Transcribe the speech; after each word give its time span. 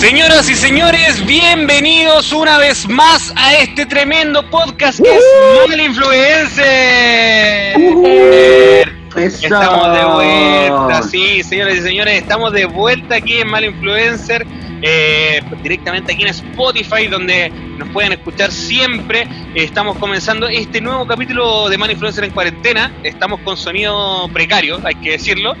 Señoras 0.00 0.48
y 0.48 0.54
señores, 0.54 1.26
bienvenidos 1.26 2.32
una 2.32 2.56
vez 2.56 2.88
más 2.88 3.32
a 3.34 3.54
este 3.56 3.84
tremendo 3.84 4.48
podcast 4.48 5.00
que 5.02 5.16
es 5.16 5.24
Mal 5.68 5.80
Influencer. 5.80 6.64
Estamos 9.16 9.96
de 9.96 10.04
vuelta, 10.04 11.02
sí, 11.02 11.42
señoras 11.42 11.78
y 11.78 11.80
señores, 11.80 12.22
estamos 12.22 12.52
de 12.52 12.66
vuelta 12.66 13.16
aquí 13.16 13.38
en 13.38 13.48
Mal 13.48 13.64
Influencer, 13.64 14.46
eh, 14.82 15.42
directamente 15.64 16.12
aquí 16.12 16.22
en 16.22 16.28
Spotify, 16.28 17.08
donde 17.08 17.50
nos 17.50 17.88
pueden 17.88 18.12
escuchar 18.12 18.52
siempre. 18.52 19.26
Estamos 19.56 19.98
comenzando 19.98 20.46
este 20.46 20.80
nuevo 20.80 21.08
capítulo 21.08 21.68
de 21.68 21.76
Mal 21.76 21.90
Influencer 21.90 22.22
en 22.22 22.30
cuarentena. 22.30 22.92
Estamos 23.02 23.40
con 23.40 23.56
sonido 23.56 24.28
precario, 24.32 24.78
hay 24.84 24.94
que 24.94 25.10
decirlo. 25.10 25.56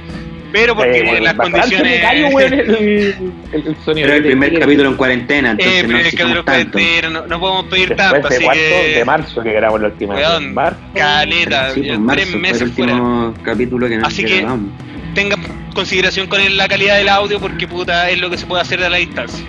Pero 0.52 0.74
porque 0.74 0.98
Eh, 1.00 1.20
las 1.20 1.34
condiciones. 1.34 2.02
el, 2.10 2.24
el- 2.52 3.32
el 3.52 3.76
sonido. 3.84 4.06
Pero 4.06 4.14
el 4.14 4.22
primer 4.24 4.58
capítulo 4.58 4.88
en 4.90 4.96
cuarentena, 4.96 5.48
Eh, 5.50 5.80
entonces 5.80 5.82
pero 5.84 6.28
no 6.28 6.34
de 6.34 6.42
tanto. 6.42 6.44
cuarentena, 6.72 7.10
no, 7.10 7.26
no 7.26 7.40
podemos 7.40 7.64
pedir 7.66 7.88
Después 7.90 8.10
tanto, 8.12 8.28
de 8.28 8.34
así 8.36 8.44
cuarto 8.44 8.60
que. 8.62 8.94
de 8.98 9.04
marzo 9.04 9.42
que 9.42 9.52
grabamos 9.52 9.80
la 9.82 9.88
última 9.88 10.14
vez. 10.14 10.26
Weón, 10.26 10.54
Marzo. 10.54 10.78
caleta, 10.94 11.70
Sí, 11.74 11.80
pues, 11.82 11.98
tres 12.12 12.24
fue 12.28 12.34
el 12.34 12.40
meses 12.40 12.72
fuera. 12.72 12.92
último 12.94 13.34
capítulo 13.42 13.88
que 13.88 13.96
nos 13.98 14.08
Así 14.08 14.24
que- 14.24 14.36
grabamos. 14.38 14.70
Tengan 15.14 15.40
consideración 15.74 16.26
con 16.28 16.40
el- 16.40 16.56
la 16.56 16.68
calidad 16.68 16.96
del 16.96 17.08
audio 17.08 17.40
porque 17.40 17.66
puta 17.66 18.08
es 18.10 18.18
lo 18.20 18.30
que 18.30 18.38
se 18.38 18.46
puede 18.46 18.62
hacer 18.62 18.82
a 18.82 18.88
la 18.88 18.96
distancia. 18.98 19.44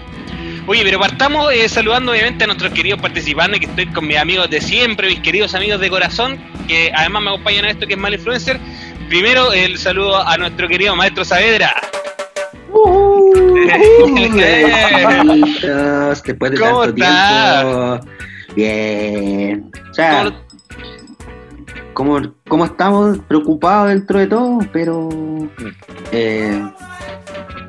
Oye, 0.68 0.84
pero 0.84 1.00
partamos 1.00 1.52
eh, 1.52 1.68
saludando 1.68 2.12
obviamente 2.12 2.44
a 2.44 2.48
nuestros 2.48 2.72
queridos 2.74 3.00
participantes, 3.02 3.60
que 3.60 3.66
estoy 3.66 3.88
con 3.88 4.06
mis 4.06 4.18
amigos 4.18 4.50
de 4.50 4.62
siempre, 4.62 5.08
mis 5.08 5.20
queridos 5.20 5.56
amigos 5.56 5.80
de 5.82 5.90
corazón, 5.90 6.38
que 6.68 6.92
además 6.96 7.24
me 7.24 7.30
acompañan 7.30 7.66
a 7.66 7.70
esto 7.72 7.88
que 7.88 7.94
es 7.94 8.00
Mal 8.00 8.14
Influencer. 8.14 8.60
Primero, 9.10 9.52
el 9.52 9.80
saludo 9.80 10.26
a 10.26 10.38
nuestro 10.38 10.68
querido 10.68 10.96
maestro 10.96 11.26
Saavedra. 11.26 11.74
Amiguitos, 14.04 14.38
después 16.24 16.52
de 16.52 16.60
¿Cómo 16.60 16.84
estás? 16.84 18.06
Bien. 18.56 19.72
O 19.90 19.94
sea, 19.96 20.32
¿Cómo- 22.00 22.18
¿cómo, 22.48 22.64
estamos? 22.64 23.18
Preocupados 23.28 23.90
dentro 23.90 24.20
de 24.20 24.28
todo, 24.28 24.60
pero. 24.72 25.10
Eh, 26.14 26.64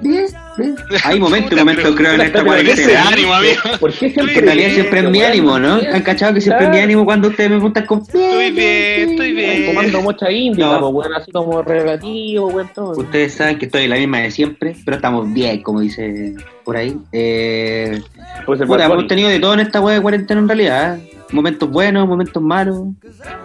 bien, 0.03 0.27
bien. 0.57 0.77
Hay 1.05 1.19
momentos 1.19 1.59
momentos, 1.59 1.97
creo, 1.97 2.13
en 2.13 2.21
esta 2.21 2.45
cuarentena. 2.45 3.09
ánimo, 3.09 3.35
amigo. 3.35 3.61
¿Por 3.81 3.91
qué 3.91 4.11
siempre 4.11 4.39
En 4.39 4.45
realidad 4.45 4.71
siempre 4.71 5.01
es 5.01 5.11
mi 5.11 5.23
ánimo, 5.23 5.59
¿no? 5.59 5.81
¿Han 5.93 6.03
cachado 6.03 6.33
que 6.35 6.41
siempre 6.41 6.67
es 6.67 6.71
mi 6.71 6.79
ánimo 6.79 7.05
cuando 7.05 7.27
ustedes 7.27 7.51
me 7.51 7.57
preguntan 7.57 7.87
con 7.87 8.03
Estoy 8.03 8.53
bien, 8.53 9.11
estoy 9.11 9.33
bien. 9.33 9.67
Tomando 9.67 10.01
mucha 10.01 10.31
índica, 10.31 10.65
No. 10.65 10.93
pues, 10.93 11.07
weón, 11.09 11.21
así 11.21 11.33
como 11.33 11.63
relativo, 11.63 12.47
weón, 12.51 12.71
todo. 12.73 13.01
Ustedes 13.01 13.35
saben 13.35 13.59
que 13.59 13.65
estoy 13.67 13.83
en 13.83 13.91
la 13.91 13.97
misma 13.97 14.21
de 14.21 14.31
siempre, 14.31 14.77
pero 14.85 14.95
estamos 14.95 15.33
bien, 15.35 15.61
como 15.61 15.81
dice 15.81 16.35
por 16.65 16.77
ahí. 16.77 16.97
Eh, 17.11 18.01
Bad 18.47 18.81
hemos 18.81 19.09
tenido 19.09 19.29
de 19.29 19.41
todo 19.41 19.55
en 19.55 19.61
esta 19.61 19.81
hueá 19.81 19.97
de 19.97 20.01
cuarentena 20.03 20.41
en 20.41 20.47
realidad. 20.47 20.99
¿eh? 20.99 21.20
Momentos 21.33 21.69
buenos, 21.71 22.09
momentos 22.09 22.43
malos. 22.43 22.81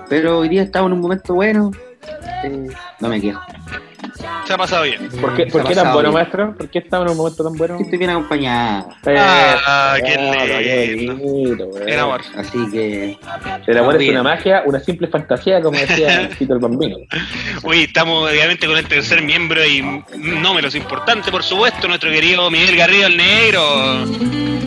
Pero 0.09 0.39
hoy 0.39 0.49
día 0.49 0.63
estamos 0.63 0.89
en 0.89 0.93
un 0.93 1.01
momento 1.01 1.33
bueno. 1.33 1.71
Eh, 2.43 2.67
no 2.99 3.09
me 3.09 3.21
quejo. 3.21 3.41
Se 4.45 4.53
ha 4.53 4.57
pasado 4.57 4.83
bien. 4.83 5.09
¿Por 5.19 5.35
qué, 5.35 5.45
Se 5.45 5.51
por 5.51 5.67
qué 5.67 5.73
tan 5.73 5.91
bueno, 5.91 6.09
bien. 6.09 6.13
maestro? 6.13 6.55
¿Por 6.55 6.69
qué 6.69 6.79
estamos 6.79 7.07
en 7.07 7.11
un 7.11 7.17
momento 7.17 7.43
tan 7.43 7.53
bueno? 7.53 7.77
Estoy 7.79 7.97
bien 7.97 8.11
acompañado. 8.11 8.89
Ah, 9.07 9.95
qué 9.97 10.13
qué 10.13 10.95
lindo. 10.95 11.69
El 11.85 11.99
amor. 11.99 12.21
Así 12.35 12.57
que. 12.71 13.17
El 13.65 13.77
amor 13.77 14.01
es 14.01 14.09
una 14.09 14.23
magia, 14.23 14.63
una 14.65 14.79
simple 14.79 15.07
fantasía, 15.07 15.61
como 15.61 15.79
decía 15.79 16.29
Tito 16.37 16.53
el 16.53 16.59
Bambino. 16.59 16.97
Hoy 17.63 17.83
estamos 17.83 18.29
obviamente 18.29 18.67
con 18.67 18.77
el 18.77 18.87
tercer 18.87 19.23
miembro 19.23 19.65
y 19.65 19.81
no 20.17 20.53
menos 20.53 20.75
importante, 20.75 21.31
por 21.31 21.43
supuesto, 21.43 21.87
nuestro 21.87 22.11
querido 22.11 22.49
Miguel 22.51 22.75
Garrido 22.75 23.07
el 23.07 23.17
Negro. 23.17 24.03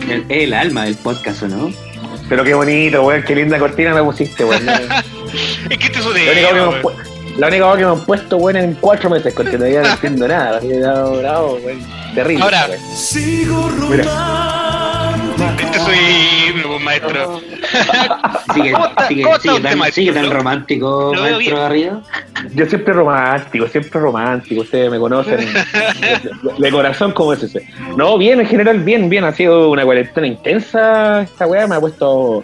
Es 0.09 0.23
el 0.27 0.53
alma 0.53 0.85
del 0.85 0.95
podcast, 0.95 1.43
¿o 1.43 1.47
no? 1.47 1.88
Pero 2.29 2.43
qué 2.43 2.53
bonito, 2.53 3.03
weón, 3.03 3.23
qué 3.23 3.35
linda 3.35 3.57
cortina 3.59 3.93
me 3.93 4.03
pusiste, 4.03 4.45
weón. 4.45 4.65
La 4.65 5.03
Es 5.69 5.77
que 5.77 5.85
este 5.87 5.99
es 5.99 6.03
su 6.05 6.09
única 6.11 6.31
tema, 6.33 6.41
voz 6.41 6.47
que 6.47 6.53
me 6.53 6.59
han 6.61 6.69
weón. 6.69 6.81
pu- 6.83 7.37
la 7.37 7.47
única 7.47 7.65
voz 7.65 7.77
que 7.77 7.85
me 7.85 7.91
han 7.91 8.05
puesto, 8.05 8.37
weón, 8.37 8.57
en 8.57 8.73
cuatro 8.75 9.09
meses, 9.09 9.33
porque 9.33 9.51
todavía 9.57 9.81
no 9.81 9.89
entiendo 9.89 10.27
nada. 10.27 10.57
Así 10.57 10.67
que, 10.67 10.79
bravo, 10.79 11.17
bravo, 11.17 11.59
weón. 11.63 11.79
Terrible. 12.15 12.43
Ahora, 12.43 12.67
weón. 12.69 12.79
Mira, 15.39 15.55
Este 15.59 15.79
soy 15.79 16.79
maestro. 16.83 17.39
Sigue, 18.53 18.71
¿Cómo 18.71 18.85
está- 18.87 19.07
sigue, 19.07 19.23
sigue 19.41 19.59
tan, 19.61 19.77
maestro? 19.77 20.01
sigue 20.01 20.13
tan 20.13 20.25
Lo- 20.29 20.33
romántico, 20.35 21.11
lo 21.15 21.21
maestro 21.21 21.57
Garrido. 21.57 22.01
yo 22.55 22.65
siempre 22.65 22.93
romántico, 22.93 23.67
siempre 23.67 23.99
romántico. 24.01 24.61
Ustedes 24.61 24.89
me 24.89 24.97
conocen 24.97 25.37
de, 26.01 26.51
de 26.57 26.71
corazón 26.71 27.11
como 27.11 27.33
es 27.33 27.43
ese. 27.43 27.67
No, 27.95 28.17
bien, 28.17 28.39
en 28.39 28.47
general, 28.47 28.79
bien, 28.79 29.07
bien. 29.09 29.23
Ha 29.23 29.33
sido 29.33 29.69
una 29.69 29.85
cuarentena 29.85 30.25
intensa. 30.25 31.21
Esta 31.21 31.45
weá 31.45 31.67
me 31.67 31.75
ha 31.75 31.79
puesto 31.79 32.43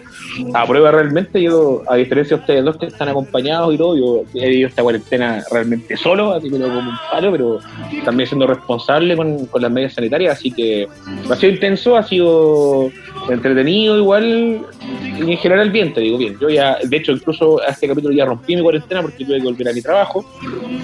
a 0.54 0.64
prueba 0.66 0.92
realmente. 0.92 1.42
Yo, 1.42 1.82
a 1.88 1.96
diferencia 1.96 2.36
de 2.36 2.40
ustedes 2.40 2.64
dos 2.64 2.76
que 2.76 2.86
están 2.86 3.08
acompañados 3.08 3.74
y 3.74 3.78
todo, 3.78 3.96
yo 3.96 4.40
he 4.40 4.48
vivido 4.48 4.68
esta 4.68 4.82
cuarentena 4.82 5.42
realmente 5.50 5.96
solo, 5.96 6.34
así 6.34 6.48
que 6.50 6.58
no 6.58 6.66
como 6.68 6.78
un 6.90 6.96
palo, 7.10 7.32
pero 7.32 7.58
también 8.04 8.28
siendo 8.28 8.46
responsable 8.46 9.16
con, 9.16 9.46
con 9.46 9.60
las 9.60 9.70
medidas 9.72 9.94
sanitarias. 9.94 10.38
Así 10.38 10.52
que 10.52 10.86
ha 11.30 11.34
sido 11.36 11.52
intenso, 11.52 11.96
ha 11.96 12.04
sido 12.04 12.85
entretenido 13.28 13.96
igual. 13.96 14.66
Y 15.18 15.32
en 15.32 15.38
general 15.38 15.70
bien, 15.70 15.94
te 15.94 16.00
digo 16.00 16.18
bien. 16.18 16.36
Yo 16.40 16.48
ya, 16.50 16.78
de 16.82 16.96
hecho, 16.96 17.12
incluso 17.12 17.60
a 17.62 17.66
este 17.70 17.88
capítulo 17.88 18.14
ya 18.14 18.24
rompí 18.26 18.54
mi 18.54 18.62
cuarentena 18.62 19.02
porque 19.02 19.24
tuve 19.24 19.38
que 19.38 19.44
volver 19.44 19.68
a 19.68 19.72
mi 19.72 19.80
trabajo. 19.82 20.24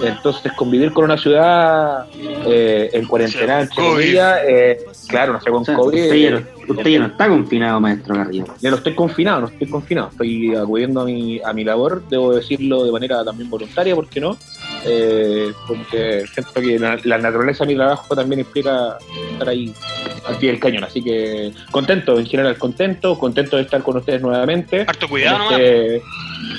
Entonces, 0.03 0.51
convivir 0.53 0.91
con 0.91 1.05
una 1.05 1.17
ciudad 1.17 2.05
eh, 2.47 2.89
en 2.93 3.05
cuarentena, 3.05 3.61
entre 3.61 3.83
comillas, 3.83 4.39
eh, 4.47 4.77
claro, 5.07 5.33
no 5.33 5.41
sé, 5.41 5.49
con 5.51 5.61
O 5.61 5.65
sea, 5.65 5.75
COVID. 5.75 6.03
usted, 6.03 6.15
ya 6.15 6.31
no, 6.31 6.41
usted 6.69 6.89
ya 6.89 6.99
no 6.99 7.05
está 7.07 7.27
confinado, 7.29 7.79
maestro 7.79 8.15
Garrido. 8.15 8.45
ya 8.59 8.69
no 8.71 8.77
estoy 8.77 8.95
confinado, 8.95 9.41
no 9.41 9.47
estoy 9.47 9.67
confinado. 9.69 10.09
Estoy 10.11 10.55
acudiendo 10.55 11.01
a 11.01 11.05
mi, 11.05 11.39
a 11.43 11.53
mi 11.53 11.63
labor, 11.63 12.03
debo 12.09 12.33
decirlo 12.33 12.83
de 12.85 12.91
manera 12.91 13.23
también 13.23 13.49
voluntaria, 13.49 13.95
¿por 13.95 14.07
qué 14.07 14.19
no? 14.19 14.37
Eh, 14.85 15.51
porque 15.67 16.25
siento 16.33 16.53
que 16.53 16.77
la, 16.79 16.99
la 17.03 17.17
naturaleza 17.17 17.63
de 17.63 17.69
mi 17.69 17.75
trabajo 17.75 18.15
también 18.15 18.39
implica 18.41 18.97
estar 19.31 19.49
ahí 19.49 19.73
al 20.27 20.35
pie 20.37 20.51
del 20.51 20.59
cañón. 20.59 20.83
Así 20.83 21.01
que 21.03 21.51
contento, 21.71 22.19
en 22.19 22.25
general 22.25 22.57
contento, 22.57 23.17
contento 23.17 23.55
de 23.57 23.63
estar 23.63 23.81
con 23.81 23.97
ustedes 23.97 24.21
nuevamente. 24.21 24.81
Harto 24.87 25.07
cuidado 25.07 25.37
nomás. 25.39 25.59
Este, 25.59 26.01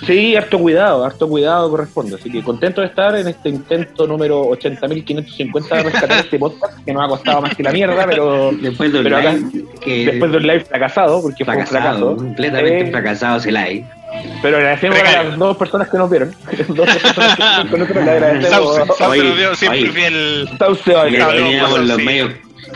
sí, 0.06 0.36
harto 0.36 0.58
cuidado, 0.58 1.04
harto 1.04 1.28
cuidado 1.28 1.70
corresponde. 1.70 2.16
Así 2.16 2.30
que 2.30 2.42
contento 2.42 2.80
de 2.80 2.86
estar 2.88 3.14
en 3.16 3.28
este 3.28 3.48
intento 3.50 4.06
número 4.06 4.44
80.550 4.50 5.68
de 5.76 5.82
rescatar 5.82 6.24
este 6.24 6.38
podcast, 6.38 6.84
que 6.84 6.92
nos 6.92 7.04
ha 7.04 7.08
costado 7.08 7.42
más 7.42 7.54
que 7.54 7.62
la 7.62 7.72
mierda, 7.72 8.06
pero 8.06 8.52
Después 8.60 8.92
de 8.92 9.00
un 9.00 9.12
acá- 9.12 9.32
live 9.32 9.64
que 9.80 10.06
después 10.06 10.30
de 10.30 10.36
un 10.38 10.42
live 10.46 10.60
fracasado, 10.60 11.20
porque 11.22 11.44
fue 11.44 11.56
un 11.56 11.66
fracasado, 11.66 11.98
fracaso. 11.98 12.16
completamente 12.16 12.80
Eh, 12.88 12.90
fracasado 12.90 13.36
ese 13.38 13.52
live. 13.52 13.84
Pero 14.42 14.56
agradecemos 14.58 14.98
a 14.98 15.02
Precario. 15.02 15.30
las 15.30 15.38
dos 15.38 15.56
personas 15.56 15.88
que 15.88 15.98
nos 15.98 16.10
vieron. 16.10 16.30
dos 16.68 16.88
personas 16.88 17.88
que 17.88 17.94
le 17.94 18.10
agradecemos. 18.10 18.76
Sauce, 18.76 18.92
Sauce 18.98 19.24
nos 19.24 19.36
vio 19.36 19.54
siempre 19.54 19.86
fiel. 19.90 20.48
Sauce, 20.58 20.82
pues, 20.92 21.86
los 21.86 21.98
medios 21.98 22.32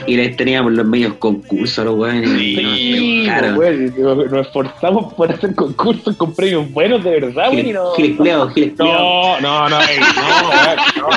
y 0.06 0.16
les 0.16 0.36
teníamos 0.36 0.72
los 0.72 0.86
medios 0.86 1.14
concursos 1.14 1.84
los 1.84 1.94
weones 1.96 2.28
Sí, 2.38 3.26
nos 3.26 3.54
güey, 3.54 3.90
nos 3.98 4.30
nos 4.30 4.46
esforzamos 4.46 5.12
por 5.14 5.30
hacer 5.32 5.54
concursos 5.54 6.16
con 6.16 6.34
premios 6.34 6.70
buenos 6.72 7.02
de 7.04 7.10
verdad, 7.20 7.50
güey. 7.50 7.72
no- 7.72 7.92
culeados. 8.16 8.52
No, 8.78 9.40
no, 9.40 9.68
no, 9.68 9.80
ey, 9.82 9.98
no, 10.00 10.06
no, 10.06 10.50
no, 10.54 11.14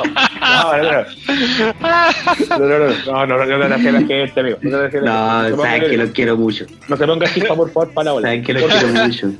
no, 2.58 2.58
no, 2.58 2.68
no, 2.68 3.26
no, 3.26 3.26
no, 3.26 3.46
no, 3.46 3.58
no, 3.58 3.68
no, 3.68 3.68
no, 3.68 4.06
gente, 4.08 4.40
amigo. 4.40 4.58
No, 4.62 4.70
No. 4.70 5.42
No 5.48 5.56
se 5.56 5.62
saben 5.62 5.82
que 5.90 5.96
los 5.96 6.10
quiero 6.10 6.36
mucho. 6.36 6.66
No 6.88 6.96
se 6.96 7.06
ponga 7.06 7.32
chispa, 7.32 7.54
por 7.54 7.70
favor, 7.70 7.90
ola. 7.96 8.28
Saben 8.28 8.42
que 8.44 8.52
los 8.52 8.62
quiero 8.64 8.88
mucho. 8.88 9.32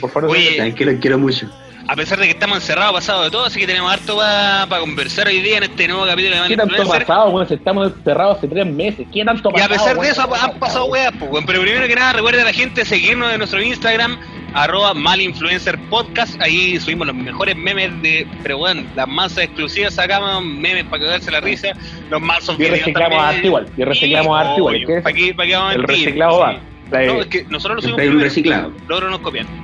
Por 0.00 0.10
favor, 0.10 0.30
no 0.30 0.56
Saben 0.56 0.74
que 0.74 0.84
los 0.84 0.94
quiero 1.00 1.18
mucho. 1.18 1.46
A 1.86 1.94
pesar 1.96 2.18
de 2.18 2.24
que 2.24 2.30
estamos 2.30 2.56
encerrados, 2.58 2.94
pasado 2.94 3.24
de 3.24 3.30
todo, 3.30 3.44
así 3.44 3.60
que 3.60 3.66
tenemos 3.66 3.92
harto 3.92 4.16
para 4.16 4.80
conversar 4.80 5.26
hoy 5.26 5.40
día 5.40 5.58
en 5.58 5.64
este 5.64 5.86
nuevo 5.86 6.06
capítulo 6.06 6.34
de 6.34 6.40
Man 6.40 6.48
¿Qué 6.48 6.56
tanto 6.56 6.74
ha 6.74 6.78
Influencer. 6.78 7.06
pasado? 7.06 7.46
Si 7.46 7.54
estamos 7.54 7.92
encerrados 7.92 8.38
hace 8.38 8.48
tres 8.48 8.66
meses. 8.66 9.06
¿Qué 9.12 9.22
tanto 9.24 9.50
ha 9.50 9.52
Y 9.52 9.60
a 9.62 9.68
pasado? 9.68 9.84
pesar 9.84 10.00
de 10.00 10.08
eso 10.08 10.34
han 10.34 10.58
pasado 10.58 10.86
weas, 10.86 11.12
pues, 11.18 11.30
weón. 11.30 11.44
Pero 11.44 11.60
primero 11.60 11.86
que 11.86 11.94
nada, 11.94 12.14
recuerden 12.14 12.40
a 12.40 12.44
la 12.44 12.52
gente 12.54 12.86
seguirnos 12.86 13.30
en 13.32 13.38
nuestro 13.38 13.62
Instagram, 13.62 14.18
arroba 14.54 14.94
malinfluencer 14.94 15.78
podcast. 15.90 16.40
Ahí 16.40 16.80
subimos 16.80 17.06
los 17.06 17.16
mejores 17.16 17.54
memes 17.54 18.00
de, 18.00 18.26
pero 18.42 18.56
bueno, 18.56 18.82
las 18.96 19.06
masas 19.06 19.44
exclusivas 19.44 19.94
sacamos 19.94 20.42
memes 20.42 20.84
para 20.84 21.02
cagarse 21.04 21.30
la 21.30 21.40
risa. 21.40 21.68
Los 22.08 22.22
mazos 22.22 22.58
Y 22.58 22.64
reciclamos 22.64 23.22
arte 23.22 23.46
igual, 23.46 23.68
y 23.76 23.84
reciclamos 23.84 24.38
arte 24.40 24.54
igual, 24.56 24.84
¿qué 24.86 24.96
es? 24.96 25.02
¿Para 25.02 25.14
qué, 25.14 25.34
para 25.34 25.48
qué 25.48 25.54
vamos 25.54 25.70
a 25.70 25.74
El 25.74 25.82
reciclado 25.82 26.38
va. 26.38 26.56
No, 26.90 27.20
es 27.20 27.26
que 27.26 27.44
nosotros 27.44 27.76
lo 27.76 27.82
subimos 27.82 27.98
primero. 28.00 28.20
reciclado. 28.20 28.72
Otros 28.88 29.10
nos 29.10 29.20
copian. 29.20 29.63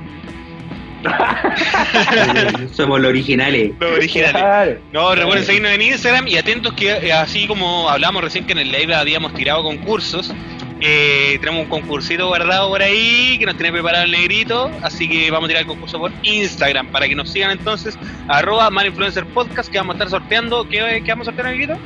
Somos 2.73 2.99
los 2.99 3.09
originales. 3.09 3.71
Los 3.79 3.91
originales. 3.97 4.77
No, 4.91 5.13
recuerden 5.15 5.45
seguirnos 5.45 5.71
en 5.71 5.81
Instagram 5.81 6.27
y 6.27 6.37
atentos 6.37 6.73
que 6.73 6.89
eh, 6.91 7.13
así 7.13 7.47
como 7.47 7.89
hablamos 7.89 8.23
recién 8.23 8.45
que 8.45 8.53
en 8.53 8.59
el 8.59 8.71
live 8.71 8.93
habíamos 8.95 9.33
tirado 9.33 9.63
concursos, 9.63 10.33
eh, 10.79 11.37
tenemos 11.39 11.63
un 11.63 11.69
concursito 11.69 12.27
guardado 12.27 12.69
por 12.69 12.81
ahí 12.81 13.37
que 13.39 13.45
nos 13.45 13.55
tiene 13.55 13.71
preparado 13.71 14.05
el 14.05 14.11
negrito, 14.11 14.71
así 14.81 15.07
que 15.07 15.29
vamos 15.29 15.45
a 15.45 15.49
tirar 15.49 15.61
el 15.61 15.67
concurso 15.67 15.99
por 15.99 16.11
Instagram 16.23 16.87
para 16.87 17.07
que 17.07 17.15
nos 17.15 17.29
sigan 17.29 17.51
entonces, 17.51 17.97
arroba 18.27 18.69
malinfluencer 18.69 19.25
podcast 19.27 19.71
que 19.71 19.77
vamos 19.77 19.93
a 19.95 19.97
estar 19.97 20.09
sorteando. 20.09 20.67
¿Qué, 20.67 21.01
qué 21.05 21.11
vamos 21.11 21.27
a 21.27 21.31
sortear, 21.31 21.47
negrito? 21.51 21.77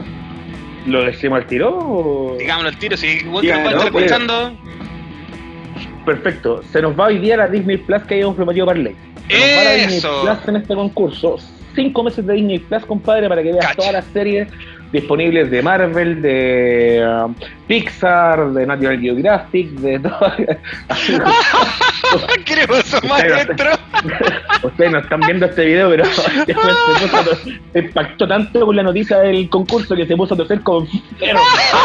¿Lo 0.85 1.03
decimos 1.03 1.39
al 1.39 1.47
tiro? 1.47 1.71
o- 1.77 2.35
Digámoslo 2.37 2.69
al 2.69 2.77
tiro, 2.77 2.95
si 2.95 3.23
vos 3.23 3.41
que 3.41 3.47
nos 3.71 3.89
puede 3.91 4.05
Perfecto. 6.05 6.61
Se 6.71 6.81
nos 6.81 6.97
va 6.97 7.05
hoy 7.05 7.19
día 7.19 7.37
la 7.37 7.47
Disney 7.47 7.77
Plus 7.77 8.03
que 8.03 8.15
hayamos 8.15 8.35
prometido 8.35 8.65
para 8.65 8.79
ley. 8.79 8.95
Se 9.27 9.39
nos 9.39 9.47
va 9.57 9.63
la 9.63 9.73
Disney. 9.73 10.01
Plus 10.01 10.47
en 10.47 10.55
este 10.55 10.75
concurso. 10.75 11.37
Cinco 11.75 12.03
meses 12.03 12.25
de 12.25 12.33
Disney 12.33 12.59
Plus, 12.59 12.85
compadre, 12.85 13.27
para 13.27 13.43
que 13.43 13.51
veas 13.51 13.65
Cacha. 13.65 13.75
todas 13.75 13.93
las 13.93 14.05
series 14.05 14.47
disponibles 14.93 15.51
de 15.51 15.61
Marvel, 15.61 16.21
de 16.21 17.05
um, 17.25 17.35
Pixar, 17.67 18.51
de 18.51 18.65
National 18.65 18.99
Geographic, 19.01 19.69
de 19.71 19.99
todo. 19.99 20.31
¿Qué 22.45 22.55
le 22.55 22.67
pasó, 22.67 23.01
maestro? 23.07 23.71
Ustedes 24.63 24.91
no 24.91 24.99
están 24.99 25.19
viendo 25.21 25.45
este 25.45 25.65
video, 25.65 25.89
pero 25.89 26.05
se, 26.45 26.53
puso 26.53 27.35
se 27.73 27.79
impactó 27.79 28.27
tanto 28.27 28.65
con 28.65 28.75
la 28.75 28.83
noticia 28.83 29.19
del 29.19 29.49
concurso 29.49 29.95
que 29.95 30.05
se 30.05 30.15
puso 30.15 30.33
a 30.33 30.37
toser 30.37 30.61
con 30.61 30.87
perro. 31.19 31.39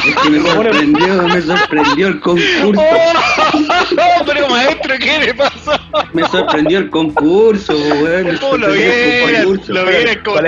Es 0.07 0.17
que 0.17 0.31
me 0.31 0.41
sorprendió, 0.51 1.23
me 1.23 1.41
sorprendió 1.43 2.07
el 2.09 2.21
concurso. 2.21 2.83
¡Oh! 2.83 4.25
Pero 4.27 4.49
maestro, 4.49 4.95
¿qué 4.99 5.19
le 5.27 5.35
pasó? 5.35 5.73
Me 6.13 6.23
sorprendió 6.29 6.79
el 6.79 6.91
concurso, 6.91 7.75
weón. 8.03 8.25
me 8.25 8.31
Oh, 8.43 8.57
lo 8.57 8.67
sorprendió 8.67 8.93
el 8.93 9.27
vieron, 9.27 9.45
concurso. 9.45 9.73
lo 9.73 9.87
vieron 9.87 10.19
como 10.25 10.41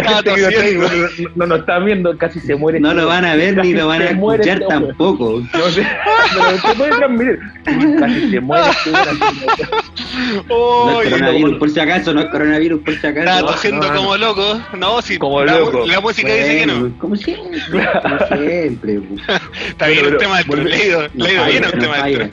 no, 1.35 1.47
no, 1.47 1.57
están 1.57 1.85
viendo, 1.85 2.17
casi 2.17 2.41
se 2.41 2.55
muere. 2.55 2.81
No 2.81 2.95
lo 2.95 3.07
van 3.07 3.25
a 3.25 3.35
ver 3.37 3.57
ni 3.59 3.73
lo 3.73 3.87
van 3.89 4.03
a 4.03 4.05
escuchar 4.07 4.49
este 4.63 4.67
tampoco. 4.67 5.43
No 5.53 5.69
sé, 5.71 5.87
pero 6.35 6.59
se 6.59 6.75
puede 6.77 6.91
transmitir. 6.97 7.39
Casi 7.99 8.31
se 8.31 8.41
muere. 8.41 8.67
este. 8.71 9.69
Oh, 10.49 11.03
No 11.21 11.59
por 11.63 11.71
si 11.71 11.79
acaso, 11.79 12.13
no 12.13 12.23
es 12.23 12.27
coronavirus, 12.27 12.81
por 12.83 12.93
si 12.99 13.07
acaso. 13.07 13.47
tosiendo 13.47 13.87
no, 13.87 13.93
no. 13.95 13.99
como 14.01 14.17
loco. 14.17 14.61
No, 14.77 15.01
si 15.01 15.17
Como 15.17 15.45
la, 15.45 15.61
loco. 15.61 15.87
la 15.87 16.01
música 16.01 16.35
dice 16.35 16.59
que 16.59 16.67
no. 16.67 16.91
Como 16.99 17.15
siempre, 17.15 17.61
como 18.03 18.19
siempre. 18.43 19.01
Está 19.69 19.87
bien 19.87 20.07
usted, 20.07 20.29
maestro. 20.29 20.57
volve- 20.57 20.65
Leído, 20.71 21.03
leído 21.15 21.45
bien 21.47 21.63
no 21.63 21.89
maestro. 21.89 21.93
falla. 21.93 22.31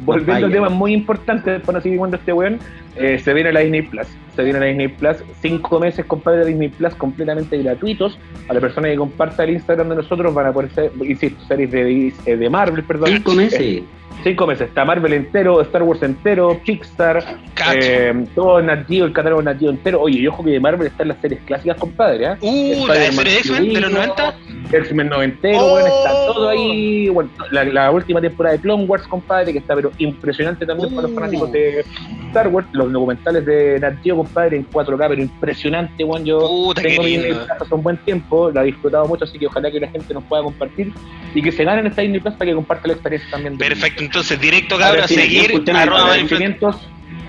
Volviendo 0.00 0.46
a 0.48 0.50
temas 0.50 0.72
muy 0.72 0.94
importantes 0.94 1.62
para 1.62 1.80
seguir 1.80 1.98
cuando 1.98 2.16
este 2.16 2.32
weón, 2.32 2.58
eh, 2.96 3.20
se 3.22 3.32
viene 3.32 3.52
la 3.52 3.60
Disney 3.60 3.82
Plus. 3.82 4.08
Se 4.34 4.42
viene 4.42 4.58
la 4.60 4.66
Disney 4.66 4.88
Plus, 4.88 5.16
cinco 5.42 5.78
meses, 5.78 6.04
compadre, 6.06 6.40
de 6.40 6.46
Disney 6.46 6.68
Plus 6.68 6.94
completamente 6.94 7.58
gratuitos. 7.62 8.18
A 8.48 8.54
la 8.54 8.60
persona 8.60 8.88
que 8.88 8.96
comparta 8.96 9.44
el 9.44 9.50
Instagram 9.50 9.90
de 9.90 9.96
nosotros 9.96 10.32
van 10.32 10.46
a 10.46 10.52
poder 10.52 10.70
ser, 10.70 10.92
insisto, 11.04 11.44
series 11.46 11.70
de, 11.70 12.12
eh, 12.26 12.36
de 12.36 12.50
Marvel, 12.50 12.82
perdón. 12.84 13.08
Cinco 13.08 13.34
meses. 13.34 13.82
Cinco 14.22 14.46
meses, 14.46 14.68
está 14.68 14.84
Marvel 14.84 15.14
entero, 15.14 15.60
Star 15.62 15.82
Wars 15.82 16.00
entero, 16.02 16.60
Pixar, 16.64 17.24
eh, 17.74 18.24
todo 18.36 18.62
Nat 18.62 18.86
Geo, 18.86 19.04
el 19.06 19.12
catálogo 19.12 19.42
Nat 19.42 19.58
Geo 19.58 19.70
entero. 19.70 20.00
Oye, 20.00 20.20
y 20.20 20.26
ojo 20.28 20.44
que 20.44 20.50
de 20.50 20.60
Marvel 20.60 20.86
están 20.86 21.08
las 21.08 21.18
series 21.20 21.40
clásicas, 21.40 21.76
compadre. 21.76 22.36
Uh, 22.40 22.86
la 22.86 22.94
de 22.94 23.06
Spider-Man 23.08 23.14
serie 23.16 23.32
de 23.32 23.38
X-Men 23.38 23.72
de 23.74 23.80
los 23.80 23.90
incluido, 23.90 24.14
90. 24.14 24.34
X-Men 24.78 25.08
noventero, 25.08 25.58
Oh. 25.58 25.70
bueno, 25.70 25.86
está 25.88 26.10
todo 26.26 26.48
ahí. 26.50 27.08
Bueno, 27.08 27.30
la, 27.50 27.64
la 27.64 27.90
última 27.90 28.20
temporada 28.20 28.54
de 28.54 28.60
Clone 28.62 28.84
Wars, 28.84 29.06
compadre, 29.08 29.52
que 29.52 29.58
está 29.58 29.74
pero 29.74 29.90
impresionante 29.98 30.66
también 30.66 30.90
para 30.94 31.08
los 31.08 31.14
fanáticos 31.16 31.50
de 31.50 31.84
Star 32.28 32.46
Wars. 32.48 32.68
Los 32.72 32.92
documentales 32.92 33.44
de 33.44 33.80
Nat 33.80 33.94
Geo, 34.04 34.16
compadre, 34.24 34.56
en 34.56 34.68
4K, 34.68 35.08
pero 35.08 35.22
impresionante, 35.22 36.04
bueno, 36.04 36.24
yo 36.24 36.38
Puta, 36.40 36.82
tengo 36.82 37.02
mi 37.02 37.18
Plus 37.18 37.38
hace 37.50 37.74
un 37.74 37.82
buen 37.82 37.96
tiempo, 37.98 38.50
la 38.50 38.62
he 38.62 38.66
disfrutado 38.66 39.06
mucho, 39.06 39.24
así 39.24 39.38
que 39.38 39.46
ojalá 39.46 39.70
que 39.70 39.80
la 39.80 39.88
gente 39.88 40.14
nos 40.14 40.24
pueda 40.24 40.42
compartir 40.42 40.92
y 41.34 41.42
que 41.42 41.52
se 41.52 41.64
ganen 41.64 41.86
esta 41.86 42.02
Disney 42.02 42.20
Plus 42.20 42.34
para 42.34 42.50
que 42.50 42.54
comparta 42.54 42.86
la 42.86 42.94
experiencia 42.94 43.30
también. 43.30 43.58
Perfecto, 43.58 44.02
entonces 44.02 44.40
directo, 44.40 44.78
cabrón, 44.78 45.04
a 45.04 45.08
seguir. 45.08 45.62
Arroba. 45.74 46.16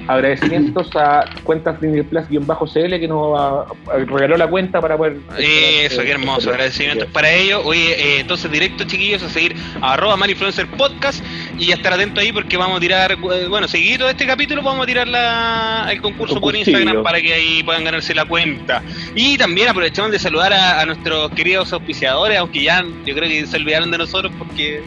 Agradecimientos, 0.07 0.89
a 0.95 1.25
cuentas 1.43 1.79
Disney 1.79 2.03
Plus-CL 2.03 2.99
que 2.99 3.07
nos 3.07 3.39
ah, 3.39 3.65
regaló 3.87 4.37
la 4.37 4.47
cuenta 4.47 4.81
para 4.81 4.97
poder. 4.97 5.17
Eso, 5.37 6.01
qué 6.01 6.11
hermoso, 6.11 6.49
agradecimientos 6.49 7.07
para 7.09 7.31
ello. 7.31 7.61
Oye, 7.63 7.93
eh, 7.93 8.19
entonces 8.19 8.51
directo, 8.51 8.83
chiquillos, 8.83 9.23
a 9.23 9.29
seguir 9.29 9.55
a 9.81 9.93
arroba 9.93 10.17
Malinfluencer 10.17 10.67
Podcast 10.71 11.23
y 11.57 11.71
a 11.71 11.75
estar 11.75 11.93
atento 11.93 12.19
ahí 12.19 12.31
porque 12.31 12.57
vamos 12.57 12.77
a 12.77 12.79
tirar, 12.79 13.11
eh, 13.13 13.47
bueno, 13.47 13.67
seguido 13.67 14.09
este 14.09 14.25
capítulo 14.27 14.61
vamos 14.61 14.83
a 14.83 14.87
tirar 14.87 15.07
la, 15.07 15.87
el 15.91 16.01
concurso 16.01 16.39
por. 16.39 16.53
Instagram 16.53 17.01
para 17.01 17.19
que 17.19 17.33
ahí 17.33 17.63
puedan 17.63 17.83
ganarse 17.83 18.13
la 18.13 18.25
cuenta. 18.25 18.83
Y 19.15 19.37
también 19.37 19.69
aprovechamos 19.69 20.11
de 20.11 20.19
saludar 20.19 20.53
a, 20.53 20.81
a 20.81 20.85
nuestros 20.85 21.31
queridos 21.31 21.73
auspiciadores, 21.73 22.37
aunque 22.37 22.63
ya 22.63 22.83
yo 23.05 23.15
creo 23.15 23.27
que 23.27 23.45
se 23.45 23.57
olvidaron 23.57 23.89
de 23.89 23.97
nosotros 23.97 24.31
porque... 24.37 24.83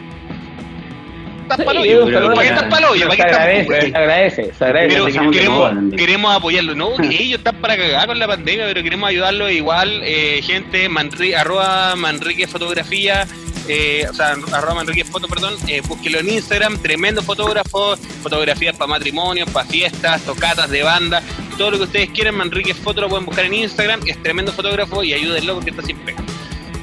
Estás 1.47 1.59
Sí, 1.59 1.65
palo 1.65 1.85
yo 1.85 2.03
¿Para 2.03 2.19
saludo 2.19 2.41
qué 2.41 2.47
estás 2.47 2.63
¿Para 2.65 2.87
agradece, 2.87 4.51
se 4.53 4.65
agradece, 4.65 4.99
se 5.07 5.13
pero 5.13 5.31
queremos, 5.31 5.71
queremos 5.95 6.35
apoyarlo, 6.35 6.75
no, 6.75 6.95
que 6.97 7.23
ellos 7.23 7.37
están 7.37 7.55
para 7.61 7.77
cagar 7.77 8.07
con 8.07 8.19
la 8.19 8.27
pandemia, 8.27 8.65
pero 8.65 8.83
queremos 8.83 9.09
ayudarlo. 9.09 9.49
Igual, 9.49 10.01
eh, 10.03 10.41
gente, 10.43 10.89
Manri, 10.89 11.33
arroba 11.33 11.95
Manrique 11.95 12.47
Fotografía, 12.47 13.25
eh, 13.69 14.05
o 14.09 14.13
sea, 14.13 14.35
arroba 14.51 14.75
Manrique 14.75 15.05
Foto, 15.05 15.27
perdón, 15.27 15.55
eh, 15.67 15.81
búsquelo 15.87 16.19
en 16.19 16.29
Instagram, 16.29 16.79
tremendo 16.79 17.21
fotógrafo, 17.21 17.95
fotografías 18.21 18.75
para 18.75 18.89
matrimonios, 18.89 19.49
para 19.49 19.65
fiestas, 19.65 20.21
tocatas 20.23 20.69
de 20.69 20.83
banda, 20.83 21.21
todo 21.57 21.71
lo 21.71 21.77
que 21.77 21.83
ustedes 21.83 22.09
quieran, 22.09 22.35
Manrique 22.35 22.73
Foto 22.73 23.01
lo 23.01 23.09
pueden 23.09 23.25
buscar 23.25 23.45
en 23.45 23.53
Instagram, 23.53 24.01
es 24.05 24.21
tremendo 24.21 24.51
fotógrafo 24.51 25.01
y 25.01 25.13
ayúdenlo 25.13 25.55
porque 25.55 25.69
está 25.69 25.81
sin 25.81 25.97
pega. 25.99 26.21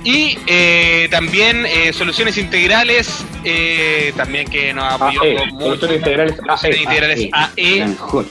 Y 0.04 0.38
eh, 0.46 1.08
también 1.10 1.64
eh, 1.66 1.92
Soluciones 1.94 2.36
Integrales, 2.36 3.24
eh, 3.42 4.12
también 4.16 4.46
que 4.46 4.72
nos 4.74 4.84
apoyó 4.92 5.22
AE, 5.22 5.36
con 5.36 5.48
mucho. 5.48 5.64
Ah, 5.64 5.68
Soluciones 5.70 5.96
Integrales 5.96 6.36
Soluciones 6.36 6.64
AE. 6.64 6.82
Integrales 6.82 7.30
La 7.30 7.52
AE, 7.56 7.86
mejor. 7.86 8.26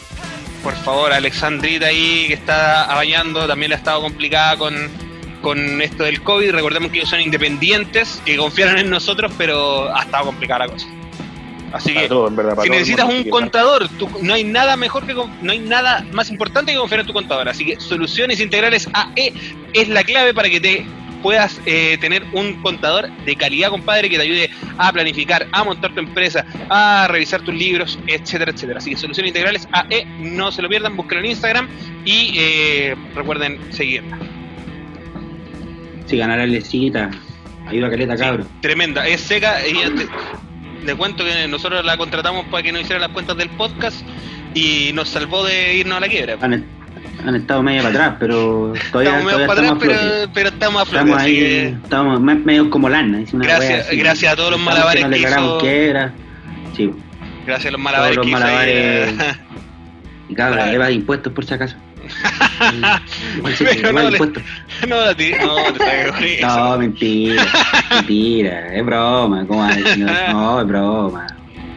por 0.63 0.75
favor, 0.75 1.13
Alexandrita 1.13 1.87
ahí 1.87 2.25
que 2.27 2.35
está 2.35 2.85
bañando, 2.93 3.47
también 3.47 3.69
le 3.69 3.75
ha 3.75 3.79
estado 3.79 4.01
complicada 4.01 4.55
con, 4.57 4.75
con 5.41 5.81
esto 5.81 6.03
del 6.03 6.21
COVID. 6.21 6.51
Recordemos 6.51 6.91
que 6.91 6.97
ellos 6.99 7.09
son 7.09 7.21
independientes, 7.21 8.21
que 8.23 8.37
confiaron 8.37 8.77
en 8.77 8.89
nosotros, 8.91 9.31
pero 9.37 9.93
ha 9.95 10.03
estado 10.03 10.25
complicada 10.25 10.67
la 10.67 10.71
cosa. 10.71 10.87
Así 11.73 11.89
Para 11.89 12.01
que 12.03 12.07
todo, 12.09 12.29
verdad, 12.29 12.55
si 12.61 12.69
necesitas 12.69 13.09
un 13.09 13.23
contador, 13.31 13.89
tú- 13.97 14.07
no 14.21 14.35
hay 14.35 14.43
nada 14.43 14.77
mejor 14.77 15.07
que 15.07 15.15
no 15.15 15.51
hay 15.51 15.57
nada 15.57 16.05
más 16.11 16.29
importante 16.29 16.71
que 16.71 16.77
confiar 16.77 16.99
en 17.01 17.07
tu 17.07 17.13
contador. 17.13 17.49
Así 17.49 17.65
que 17.65 17.79
Soluciones 17.79 18.39
Integrales 18.39 18.87
AE 18.93 19.33
es 19.73 19.87
la 19.89 20.03
clave 20.03 20.35
para 20.35 20.51
que 20.51 20.61
te 20.61 20.85
puedas 21.23 21.59
eh, 21.65 21.97
tener 21.99 22.23
un 22.33 22.61
contador 22.61 23.09
de 23.25 23.35
calidad, 23.35 23.69
compadre, 23.69 24.09
que 24.09 24.17
te 24.17 24.23
ayude 24.23 24.49
a 24.77 24.91
planificar, 24.91 25.47
a 25.51 25.63
montar 25.63 25.93
tu 25.93 26.01
empresa, 26.01 26.45
a 26.69 27.07
revisar 27.09 27.41
tus 27.41 27.55
libros, 27.55 27.97
etcétera, 28.05 28.51
etcétera. 28.51 28.77
Así 28.77 28.91
que 28.91 28.97
Soluciones 28.97 29.29
Integrales 29.29 29.67
AE, 29.71 30.05
no 30.19 30.51
se 30.51 30.61
lo 30.61 30.69
pierdan, 30.69 30.95
búsquenlo 30.95 31.23
en 31.23 31.31
Instagram 31.31 31.67
y 32.05 32.35
eh, 32.37 32.95
recuerden 33.15 33.57
seguirla. 33.73 34.19
Si 36.05 36.17
ganará 36.17 36.45
Lecita, 36.45 37.09
ayuda 37.67 37.87
a 37.87 37.89
Caleta, 37.89 38.17
Sí, 38.17 38.23
cabro. 38.23 38.45
tremenda, 38.61 39.07
es 39.07 39.21
seca. 39.21 39.63
Ella 39.63 39.89
te, 40.85 40.95
cuento 40.95 41.23
que 41.23 41.47
nosotros 41.47 41.83
la 41.85 41.95
contratamos 41.97 42.45
para 42.47 42.61
que 42.61 42.71
nos 42.71 42.81
hiciera 42.81 42.99
las 42.99 43.09
cuentas 43.11 43.37
del 43.37 43.49
podcast 43.51 44.05
y 44.53 44.91
nos 44.93 45.09
salvó 45.09 45.43
de 45.45 45.75
irnos 45.77 45.97
a 45.97 46.01
la 46.01 46.07
quiebra. 46.09 46.37
Han, 46.41 46.65
han 47.25 47.35
estado 47.35 47.63
medio 47.63 47.83
para 47.83 47.93
atrás, 47.93 48.15
pero 48.19 48.73
todavía 48.91 49.17
estamos 49.19 49.25
medio 49.33 49.45
todavía 49.45 49.47
para 49.47 49.61
atrás, 49.61 49.71
estamos 49.71 49.71
a 49.71 49.85
flote. 49.85 50.09
pero, 50.19 50.31
pero 50.33 50.49
estamos 50.49 50.81
a 50.81 50.85
flote. 50.85 51.03
Estamos 51.05 51.21
ahí, 51.23 51.35
que 51.39 51.67
estamos 51.83 52.21
me- 52.21 52.35
medio 52.35 52.69
como 52.69 52.89
lana. 52.89 53.21
es 53.21 53.33
una 53.33 53.45
Gracias- 53.45 53.87
gracias 53.91 54.33
a 54.33 54.35
todos 54.35 54.51
los 54.51 54.59
malabares 54.59 55.05
que 55.05 55.17
hizo- 55.19 55.57
quiebra. 55.59 56.13
Sí, 56.75 56.91
gracias 57.45 57.67
a 57.67 57.71
los 57.71 57.81
malabares 57.81 58.15
Todos 58.15 58.25
que 58.27 58.31
los 58.31 58.39
hizo 58.41 58.47
ahí, 58.49 58.55
malabares. 58.55 59.35
y 60.29 60.35
cabra, 60.35 60.55
Claro. 60.57 60.71
Eva 60.73 60.85
de 60.87 60.93
impuestos 60.93 61.33
por 61.33 61.45
si 61.45 61.53
acaso. 61.53 61.75
Pero 63.59 63.93
no 63.93 64.09
le- 64.09 64.19
no, 64.87 65.05
no, 65.05 65.15
te 65.15 65.33
mentira, 66.77 67.45
mentira, 67.89 68.75
es 68.75 68.85
broma, 68.85 69.45
¿cómo? 69.47 69.65
No, 70.31 70.59
es 70.61 70.67
broma. 70.67 71.27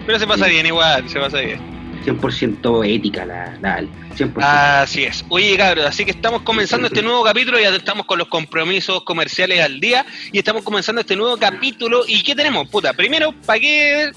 Pero 0.07 0.19
se 0.19 0.27
pasa 0.27 0.47
bien 0.47 0.67
igual, 0.67 1.09
se 1.09 1.21
pasa 1.21 1.39
bien. 1.41 1.61
100% 2.07 2.87
ética 2.87 3.27
la, 3.27 3.57
la 3.61 3.75
Ale, 3.75 3.89
100%. 4.17 4.43
Así 4.43 5.05
es. 5.05 5.25
Oye, 5.29 5.57
cabros, 5.57 5.87
así 5.87 6.05
que 6.05 6.13
estamos 6.13 6.43
comenzando 6.43 6.87
este 6.87 7.03
nuevo 7.03 7.25
capítulo, 7.25 7.59
ya 7.59 7.75
estamos 7.75 8.07
con 8.07 8.19
los 8.19 8.29
compromisos 8.29 9.03
comerciales 9.03 9.61
al 9.61 9.81
día 9.81 10.07
y 10.31 10.39
estamos 10.39 10.63
comenzando 10.63 11.01
este 11.01 11.17
nuevo 11.17 11.37
capítulo. 11.37 12.03
¿Y 12.07 12.23
qué 12.23 12.35
tenemos? 12.35 12.69
Puta, 12.69 12.93
primero, 12.93 13.33
¿para 13.45 13.59
qué 13.59 14.11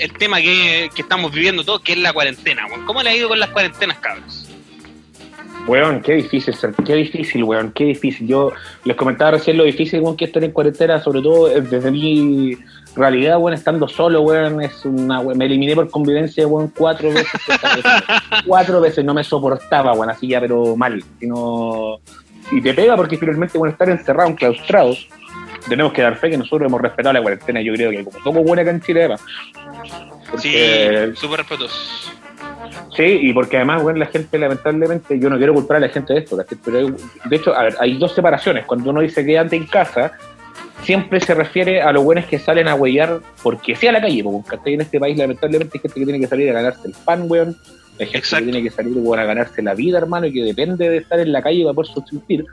el 0.00 0.12
tema 0.14 0.40
que, 0.40 0.88
que 0.94 1.02
estamos 1.02 1.32
viviendo 1.32 1.64
todos, 1.64 1.80
que 1.80 1.92
es 1.92 1.98
la 1.98 2.12
cuarentena? 2.12 2.66
weón? 2.66 2.86
¿Cómo 2.86 3.02
le 3.02 3.10
ha 3.10 3.16
ido 3.16 3.28
con 3.28 3.40
las 3.40 3.50
cuarentenas, 3.50 3.98
cabros? 3.98 4.48
Weón, 5.66 6.00
qué 6.02 6.14
difícil 6.14 6.54
qué 6.84 6.94
difícil, 6.94 7.44
weón, 7.44 7.72
qué 7.72 7.84
difícil. 7.84 8.26
Yo 8.26 8.52
les 8.84 8.96
comentaba 8.96 9.32
recién 9.32 9.56
lo 9.56 9.64
difícil, 9.64 10.00
weón, 10.00 10.16
que 10.16 10.24
es 10.24 10.28
estar 10.28 10.42
en 10.42 10.52
cuarentena, 10.52 11.00
sobre 11.00 11.22
todo 11.22 11.48
desde 11.48 11.90
mi 11.90 12.56
realidad, 12.96 13.38
weón, 13.38 13.54
estando 13.54 13.88
solo, 13.88 14.20
weón, 14.22 14.60
es 14.62 14.84
una, 14.84 15.20
weón, 15.20 15.38
me 15.38 15.46
eliminé 15.46 15.74
por 15.74 15.90
convivencia, 15.90 16.46
weón, 16.46 16.72
cuatro 16.76 17.08
veces. 17.10 17.40
cuatro 18.46 18.80
veces, 18.80 19.04
no 19.04 19.14
me 19.14 19.24
soportaba, 19.24 19.92
weón, 19.92 20.10
así 20.10 20.28
ya, 20.28 20.40
pero 20.40 20.76
mal. 20.76 21.02
sino 21.20 21.98
Y 22.50 22.60
te 22.60 22.74
pega 22.74 22.96
porque 22.96 23.16
finalmente, 23.16 23.58
bueno, 23.58 23.72
estar 23.72 23.88
encerrados, 23.88 24.30
enclaustrados, 24.32 25.08
tenemos 25.68 25.92
que 25.92 26.02
dar 26.02 26.16
fe 26.16 26.30
que 26.30 26.36
nosotros 26.38 26.66
hemos 26.68 26.80
respetado 26.80 27.12
la 27.12 27.22
cuarentena, 27.22 27.60
yo 27.62 27.72
creo 27.74 27.90
que 27.90 28.04
como 28.04 28.18
somos 28.22 28.44
buena 28.44 28.62
acá 28.62 28.70
en 28.72 28.80
Chile, 28.80 29.00
además. 29.00 29.22
Porque- 30.30 31.10
Sí, 31.12 31.16
súper 31.20 31.38
respetuosos. 31.40 32.12
Sí, 32.96 33.02
y 33.04 33.32
porque 33.32 33.56
además, 33.56 33.82
bueno, 33.82 33.98
la 33.98 34.06
gente, 34.06 34.38
lamentablemente, 34.38 35.18
yo 35.18 35.30
no 35.30 35.36
quiero 35.38 35.54
culpar 35.54 35.78
a 35.78 35.80
la 35.80 35.88
gente 35.88 36.12
de 36.12 36.20
esto, 36.20 36.38
pero 36.64 36.78
hay- 36.78 36.94
de 37.24 37.36
hecho, 37.36 37.54
a 37.54 37.64
ver, 37.64 37.76
hay 37.80 37.96
dos 37.98 38.12
separaciones. 38.14 38.66
Cuando 38.66 38.90
uno 38.90 39.00
dice 39.00 39.24
quédate 39.24 39.56
en 39.56 39.66
casa, 39.66 40.12
siempre 40.82 41.20
se 41.20 41.34
refiere 41.34 41.82
a 41.82 41.92
los 41.92 42.04
buenos 42.04 42.26
que 42.26 42.38
salen 42.38 42.68
a 42.68 42.74
huellar 42.74 43.20
porque 43.42 43.74
sea 43.76 43.92
la 43.92 44.00
calle, 44.00 44.22
porque 44.24 44.74
en 44.74 44.80
este 44.80 44.98
país 45.00 45.16
lamentablemente 45.16 45.78
hay 45.78 45.80
gente 45.80 46.00
que 46.00 46.04
tiene 46.04 46.20
que 46.20 46.26
salir 46.26 46.50
a 46.50 46.54
ganarse 46.54 46.88
el 46.88 46.94
pan, 47.04 47.24
weón. 47.28 47.56
Hay 48.00 48.06
gente 48.06 48.26
que 48.28 48.42
tiene 48.42 48.62
que 48.62 48.70
salir 48.70 48.96
a 49.18 49.24
ganarse 49.24 49.62
la 49.62 49.74
vida, 49.74 49.98
hermano, 49.98 50.26
y 50.26 50.32
que 50.32 50.42
depende 50.42 50.88
de 50.88 50.96
estar 50.98 51.20
en 51.20 51.30
la 51.30 51.42
calle 51.42 51.62
para 51.62 51.74
poder 51.74 51.92
subsistir. 51.92 52.44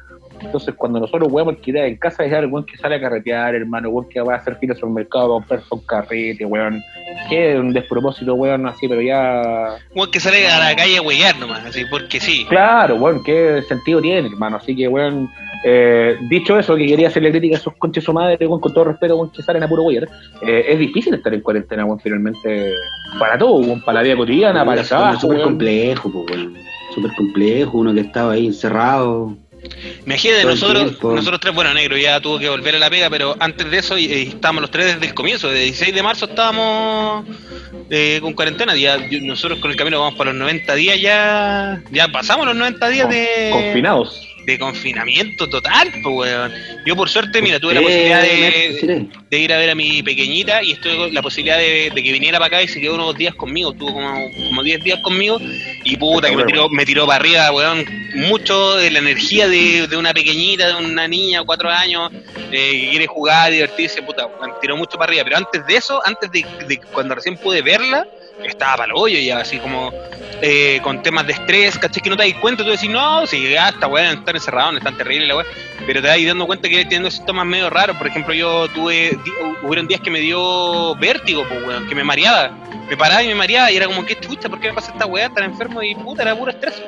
Entonces, 0.41 0.73
cuando 0.75 0.99
nosotros 0.99 1.31
weón 1.31 1.55
que 1.57 1.71
en 1.71 1.97
casa 1.97 2.25
es 2.25 2.33
el 2.33 2.47
weón 2.47 2.65
que 2.65 2.77
sale 2.77 2.95
a 2.95 3.01
carretear, 3.01 3.55
hermano, 3.55 3.89
weón 3.89 4.09
que 4.09 4.21
va 4.21 4.35
a 4.35 4.37
hacer 4.37 4.55
filas 4.57 4.81
al 4.81 4.89
mercado 4.89 5.25
a 5.25 5.39
comprar 5.39 5.61
un 5.69 5.79
carrete, 5.81 6.45
weón. 6.45 6.81
Que 7.29 7.53
es 7.53 7.59
un 7.59 7.73
despropósito, 7.73 8.33
weón, 8.35 8.67
así, 8.67 8.87
pero 8.87 9.01
ya. 9.01 9.77
Weón 9.95 10.11
que 10.11 10.19
sale 10.19 10.47
a 10.47 10.59
la 10.59 10.75
calle 10.75 10.97
a 10.97 11.01
huellar 11.01 11.37
nomás, 11.37 11.65
así, 11.65 11.85
porque 11.89 12.19
sí. 12.19 12.45
Claro, 12.49 12.95
weón, 12.95 13.23
qué 13.23 13.61
sentido 13.67 14.01
tiene, 14.01 14.27
hermano. 14.27 14.57
Así 14.57 14.75
que, 14.75 14.87
weón, 14.87 15.29
eh, 15.63 16.17
dicho 16.29 16.57
eso, 16.57 16.75
que 16.75 16.87
quería 16.87 17.09
hacerle 17.09 17.31
crítica 17.31 17.55
a 17.55 17.59
esos 17.59 17.73
conches 17.75 18.03
su 18.03 18.13
madre, 18.13 18.45
weón, 18.45 18.61
con 18.61 18.73
todo 18.73 18.85
respeto, 18.85 19.15
weón, 19.15 19.31
que 19.31 19.43
salen 19.43 19.63
a 19.63 19.67
puro 19.67 19.83
huellar. 19.83 20.07
Eh, 20.41 20.65
es 20.69 20.79
difícil 20.79 21.13
estar 21.13 21.33
en 21.33 21.41
cuarentena, 21.41 21.85
weón, 21.85 21.99
finalmente, 21.99 22.73
para 23.19 23.37
todo, 23.37 23.55
weón, 23.55 23.81
para 23.81 23.99
la 23.99 24.03
vida 24.03 24.15
cotidiana, 24.15 24.65
para 24.65 24.81
el 24.81 24.87
trabajo. 24.87 25.15
Es 25.15 25.21
súper 25.21 25.41
complejo, 25.41 26.09
weón. 26.09 26.55
Súper 26.93 27.11
complejo, 27.15 27.77
uno 27.77 27.93
que 27.93 27.99
estaba 28.01 28.33
ahí 28.33 28.47
encerrado 28.47 29.37
Imagínate, 30.05 30.45
nosotros, 30.45 31.03
nosotros 31.03 31.39
tres, 31.39 31.53
bueno, 31.53 31.73
negro 31.73 31.97
ya 31.97 32.19
tuvo 32.19 32.39
que 32.39 32.49
volver 32.49 32.75
a 32.75 32.79
la 32.79 32.89
pega, 32.89 33.09
pero 33.09 33.35
antes 33.39 33.69
de 33.69 33.77
eso 33.77 33.97
eh, 33.97 34.23
estábamos 34.23 34.61
los 34.61 34.71
tres 34.71 34.93
desde 34.93 35.07
el 35.07 35.13
comienzo, 35.13 35.47
desde 35.49 35.63
el 35.63 35.69
16 35.71 35.95
de 35.95 36.03
marzo 36.03 36.25
estábamos 36.25 37.25
eh, 37.89 38.19
con 38.21 38.33
cuarentena, 38.33 38.75
ya, 38.75 38.97
nosotros 39.21 39.59
con 39.59 39.71
el 39.71 39.77
camino 39.77 39.99
vamos 39.99 40.15
para 40.15 40.31
los 40.31 40.39
90 40.39 40.75
días 40.75 41.01
ya, 41.01 41.81
ya 41.91 42.07
pasamos 42.07 42.45
los 42.45 42.55
90 42.55 42.89
días 42.89 43.09
de... 43.09 43.49
Confinados 43.51 44.28
de 44.49 44.59
confinamiento 44.59 45.47
total, 45.47 45.91
pues, 46.03 46.15
weón. 46.15 46.51
Yo, 46.85 46.95
por 46.95 47.07
suerte, 47.07 47.41
mira, 47.41 47.59
tuve 47.59 47.75
la 47.75 47.81
posibilidad 47.81 48.21
de, 48.21 49.37
ir 49.37 49.53
a 49.53 49.57
ver 49.57 49.69
a 49.69 49.75
mi 49.75 50.01
pequeñita 50.01 50.63
y 50.63 50.71
estuve 50.71 51.11
la 51.11 51.21
posibilidad 51.21 51.57
de, 51.57 51.91
que 51.93 52.11
viniera 52.11 52.39
para 52.39 52.47
acá 52.47 52.63
y 52.63 52.67
se 52.67 52.81
quedó 52.81 52.95
unos 52.95 53.15
días 53.15 53.35
conmigo. 53.35 53.71
Estuvo 53.71 53.93
como, 53.93 54.31
como 54.49 54.63
10 54.63 54.83
días 54.83 54.99
conmigo 55.01 55.37
y 55.83 55.97
puta, 55.97 56.29
que 56.29 56.35
me 56.35 56.45
tiró, 56.45 56.69
me 56.69 56.85
tiró 56.85 57.05
para 57.05 57.19
arriba, 57.19 57.51
weón. 57.51 57.85
Mucho 58.15 58.77
de 58.77 58.89
la 58.89 58.99
energía 58.99 59.47
de, 59.47 59.87
una 59.95 60.13
pequeñita, 60.13 60.67
de 60.67 60.75
una 60.83 61.07
niña, 61.07 61.43
cuatro 61.45 61.69
años, 61.69 62.11
eh, 62.51 62.71
que 62.81 62.89
quiere 62.89 63.07
jugar, 63.07 63.51
divertirse, 63.51 64.01
puta, 64.01 64.27
me 64.41 64.51
tiró 64.61 64.75
mucho 64.75 64.97
para 64.97 65.11
arriba. 65.11 65.23
Pero 65.25 65.37
antes 65.37 65.65
de 65.67 65.75
eso, 65.75 66.01
antes 66.05 66.31
de, 66.31 66.43
de 66.67 66.77
cuando 66.91 67.13
recién 67.13 67.37
pude 67.37 67.61
verla, 67.61 68.07
estaba 68.45 68.77
para 68.77 68.91
el 68.91 68.91
hoyo 68.95 69.19
ya, 69.19 69.39
así 69.39 69.57
como 69.57 69.91
eh, 70.41 70.79
con 70.83 71.01
temas 71.01 71.27
de 71.27 71.33
estrés, 71.33 71.77
¿cachai? 71.77 72.01
Que 72.01 72.09
no 72.09 72.17
te 72.17 72.29
das 72.29 72.39
cuenta, 72.39 72.63
tú 72.63 72.69
decís, 72.69 72.89
no, 72.89 73.25
si 73.27 73.49
ya 73.49 73.69
está 73.69 73.87
weón, 73.87 74.19
estar 74.19 74.35
encerrado, 74.35 74.71
no 74.71 74.77
es 74.77 74.83
tan 74.83 74.97
terrible 74.97 75.27
la 75.27 75.37
weá, 75.37 75.45
pero 75.85 76.01
te 76.01 76.07
das 76.07 76.17
dando 76.25 76.45
cuenta 76.45 76.69
que 76.69 76.83
teniendo 76.83 77.11
síntomas 77.11 77.45
medio 77.45 77.69
raros, 77.69 77.97
por 77.97 78.07
ejemplo, 78.07 78.33
yo 78.33 78.67
tuve, 78.69 79.17
hubieron 79.63 79.87
días 79.87 80.01
que 80.01 80.11
me 80.11 80.19
dio 80.19 80.95
vértigo, 80.95 81.45
pues 81.47 81.63
weón, 81.63 81.87
que 81.87 81.95
me 81.95 82.03
mareaba, 82.03 82.51
me 82.89 82.95
paraba 82.97 83.23
y 83.23 83.27
me 83.27 83.35
mareaba, 83.35 83.71
y 83.71 83.77
era 83.77 83.87
como, 83.87 84.05
¿qué 84.05 84.15
chucha? 84.19 84.49
¿Por 84.49 84.59
qué 84.59 84.69
me 84.69 84.73
pasa 84.73 84.91
esta 84.91 85.05
weá 85.05 85.29
tan 85.29 85.43
enfermo? 85.43 85.81
Y 85.83 85.95
puta, 85.95 86.23
era 86.23 86.35
puro 86.35 86.51
estrés. 86.51 86.81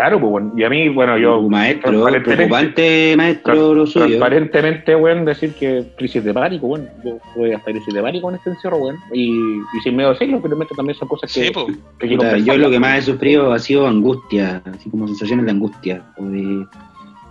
Claro, 0.00 0.18
pues 0.18 0.30
bueno, 0.30 0.52
y 0.56 0.64
a 0.64 0.70
mí, 0.70 0.88
bueno, 0.88 1.18
yo... 1.18 1.42
Maestro, 1.42 2.06
preocupante 2.24 3.12
maestro 3.18 3.74
lo 3.74 3.86
suyo. 3.86 4.06
Transparentemente, 4.06 4.94
bueno, 4.94 5.26
decir 5.26 5.52
que 5.52 5.84
crisis 5.98 6.24
de 6.24 6.32
pánico, 6.32 6.68
bueno, 6.68 6.86
yo 7.04 7.18
voy 7.36 7.52
hasta 7.52 7.70
crisis 7.70 7.92
de 7.92 8.00
pánico 8.00 8.30
en 8.30 8.36
este 8.36 8.48
encierro, 8.48 8.78
bueno, 8.78 8.98
y, 9.12 9.28
y 9.28 9.80
sin 9.82 9.96
miedo 9.96 10.08
a 10.08 10.12
decirlo, 10.14 10.40
pero 10.40 10.56
también 10.74 10.98
son 10.98 11.06
cosas 11.06 11.30
que... 11.30 11.44
Sí, 11.44 11.52
que 11.98 12.08
yo 12.08 12.56
lo 12.56 12.70
que 12.70 12.80
más 12.80 13.00
he 13.00 13.02
sufrido 13.12 13.52
ha 13.52 13.58
sido 13.58 13.86
angustia, 13.86 14.62
así 14.74 14.88
como 14.88 15.06
sensaciones 15.06 15.44
de 15.44 15.50
angustia, 15.50 16.02
o 16.16 16.24
de... 16.24 16.66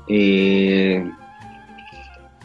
Eh, 0.08 1.04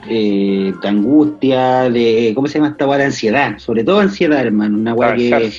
eh, 0.08 0.72
de 0.80 0.88
angustia, 0.88 1.90
de, 1.90 2.32
¿cómo 2.34 2.46
se 2.46 2.54
llama 2.58 2.70
esta 2.70 2.86
guay? 2.86 3.00
De 3.00 3.04
ansiedad, 3.04 3.58
sobre 3.58 3.84
todo 3.84 4.00
ansiedad, 4.00 4.40
hermano, 4.40 4.78
una 4.78 4.94
guay 4.94 5.28
que... 5.28 5.52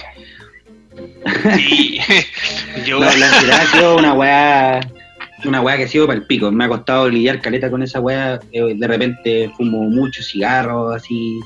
Sí, 1.58 2.00
yo... 2.86 3.00
la 3.00 3.08
ansiedad 3.08 3.60
ha 3.62 3.66
sido 3.66 3.98
una 3.98 4.14
weá, 4.14 4.80
una 5.46 5.62
weá 5.62 5.78
que 5.78 5.84
ha 5.84 5.88
sido 5.88 6.08
para 6.08 6.20
el 6.20 6.26
pico. 6.26 6.52
Me 6.52 6.66
ha 6.66 6.70
costado 6.70 7.10
lidiar 7.10 7.42
caleta 7.42 7.70
con 7.70 7.84
esa 7.84 8.00
weá. 8.00 8.40
Eh, 8.52 8.74
de 8.76 8.88
repente 8.88 9.52
fumo 9.58 9.84
mucho 9.84 10.22
cigarro, 10.22 10.92
así. 10.92 11.40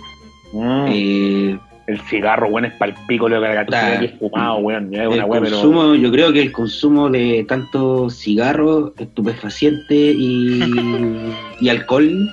Mm. 0.54 0.86
Eh, 0.90 1.60
el 1.88 2.00
cigarro, 2.02 2.48
weón, 2.50 2.66
es 2.66 2.74
para 2.74 2.92
el 2.92 2.98
pico 3.08 3.28
lo 3.28 3.42
que 3.42 3.66
la 3.68 3.94
es 4.02 4.12
fumado, 4.20 4.58
weón. 4.58 4.94
Es 4.94 5.08
una 5.08 5.28
consumo, 5.28 5.96
Yo 5.96 6.12
creo 6.12 6.32
que 6.32 6.42
el 6.42 6.52
consumo 6.52 7.10
de 7.10 7.46
tanto 7.48 8.10
cigarro, 8.10 8.94
estupefaciente 8.98 9.96
y, 9.96 10.62
y 11.62 11.70
alcohol 11.70 12.30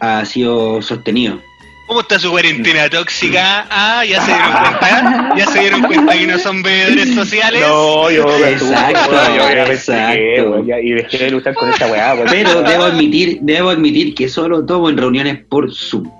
ha 0.00 0.24
sido 0.24 0.80
sostenido. 0.80 1.40
¿Cómo 1.86 2.00
está 2.00 2.18
su 2.18 2.30
cuarentena 2.30 2.90
tóxica? 2.90 3.66
Ah, 3.70 4.04
ya 4.04 4.20
se 4.20 4.32
dieron 4.32 4.52
cuenta. 4.52 5.34
Ya 5.36 5.46
se 5.46 5.60
dieron 5.60 5.82
cuenta 5.82 6.12
que 6.14 6.26
no 6.26 6.38
son 6.38 6.62
bebedores 6.62 7.14
sociales. 7.14 7.60
No, 7.60 8.10
yo 8.10 8.24
exacto, 8.44 9.36
yo, 9.36 9.48
exacto. 9.48 10.64
y 10.82 10.92
dejé 10.92 11.18
de 11.18 11.30
luchar 11.30 11.54
con 11.54 11.70
esta 11.70 11.86
weá. 11.86 12.16
Pero 12.28 12.62
debo 12.62 12.84
admitir, 12.84 13.38
debo 13.42 13.70
admitir 13.70 14.14
que 14.14 14.28
solo 14.28 14.66
tomo 14.66 14.90
en 14.90 14.96
reuniones 14.96 15.38
por 15.48 15.72
Zoom. 15.72 16.10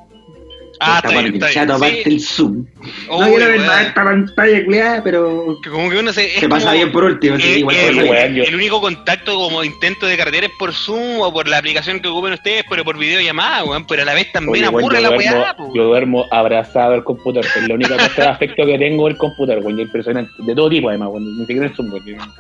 Ah, 0.81 1.01
está 1.03 1.21
bien, 1.21 1.35
está 1.35 1.49
bien. 1.49 1.71
aparte 1.71 2.09
el 2.09 2.21
Zoom. 2.21 2.67
no 3.09 3.19
quiero 3.19 3.47
ver 3.47 3.61
más 3.61 3.87
esta 3.87 4.05
pantalla 4.05 4.65
cleada, 4.65 5.03
pero. 5.03 5.59
Que 5.63 5.71
como 5.71 5.91
que 5.91 5.99
uno 5.99 6.13
se. 6.13 6.29
Se 6.41 6.49
pasa 6.49 6.73
bien 6.73 6.93
por 6.93 7.05
último. 7.05 7.37
Eh, 7.37 7.59
igual 7.59 7.77
el, 7.77 8.39
el, 8.39 8.55
único 8.55 8.81
contacto 8.81 9.35
como 9.37 9.65
intento 9.65 10.07
de 10.07 10.17
carretera 10.17 10.47
es 10.47 10.53
por 10.59 10.73
Zoom 10.73 11.21
o 11.21 11.33
por 11.33 11.49
la 11.49 11.59
aplicación 11.59 12.01
que 12.01 12.09
ocupen 12.09 12.35
ustedes, 12.35 12.65
pero 12.69 12.85
por 12.85 12.99
videollamada, 12.99 13.65
weón. 13.65 13.87
Pero 13.87 14.03
a 14.03 14.05
la 14.05 14.15
vez 14.15 14.31
también 14.33 14.65
aburre 14.67 15.01
la 15.01 15.11
weá, 15.11 15.57
Yo 15.75 15.85
duermo 15.85 16.27
abrazado 16.31 16.95
al 16.95 17.05
computador. 17.05 17.47
Es 17.57 17.69
la 17.69 17.75
única 17.75 17.97
cosa 17.97 18.23
de 18.23 18.29
afecto 18.29 18.67
que 18.67 18.79
tengo 18.79 19.09
el 19.09 19.17
computador, 19.17 19.63
weón. 19.65 19.81
Impresionante. 19.81 20.33
De 20.39 20.55
todo 20.55 20.69
tipo, 20.69 20.89
además, 20.89 21.09
weón. 21.11 21.39
Ni 21.39 21.47
siquiera 21.47 21.67
el 21.67 21.75
Zoom, 21.75 21.93
weón. 21.93 22.33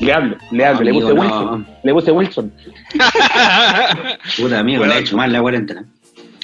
Le 0.00 0.12
hablo, 0.12 0.36
le 0.50 0.64
hablo, 0.64 0.82
le 0.82 0.92
puse 0.92 1.12
Wilson. 1.12 1.66
Le 1.82 1.92
puse 1.94 2.10
Wilson. 2.12 2.52
Puta 4.36 4.58
amigo, 4.58 4.84
le 4.84 4.92
ha 4.92 4.98
hecho 4.98 5.16
mal 5.16 5.32
la 5.32 5.40
cuarentena 5.40 5.86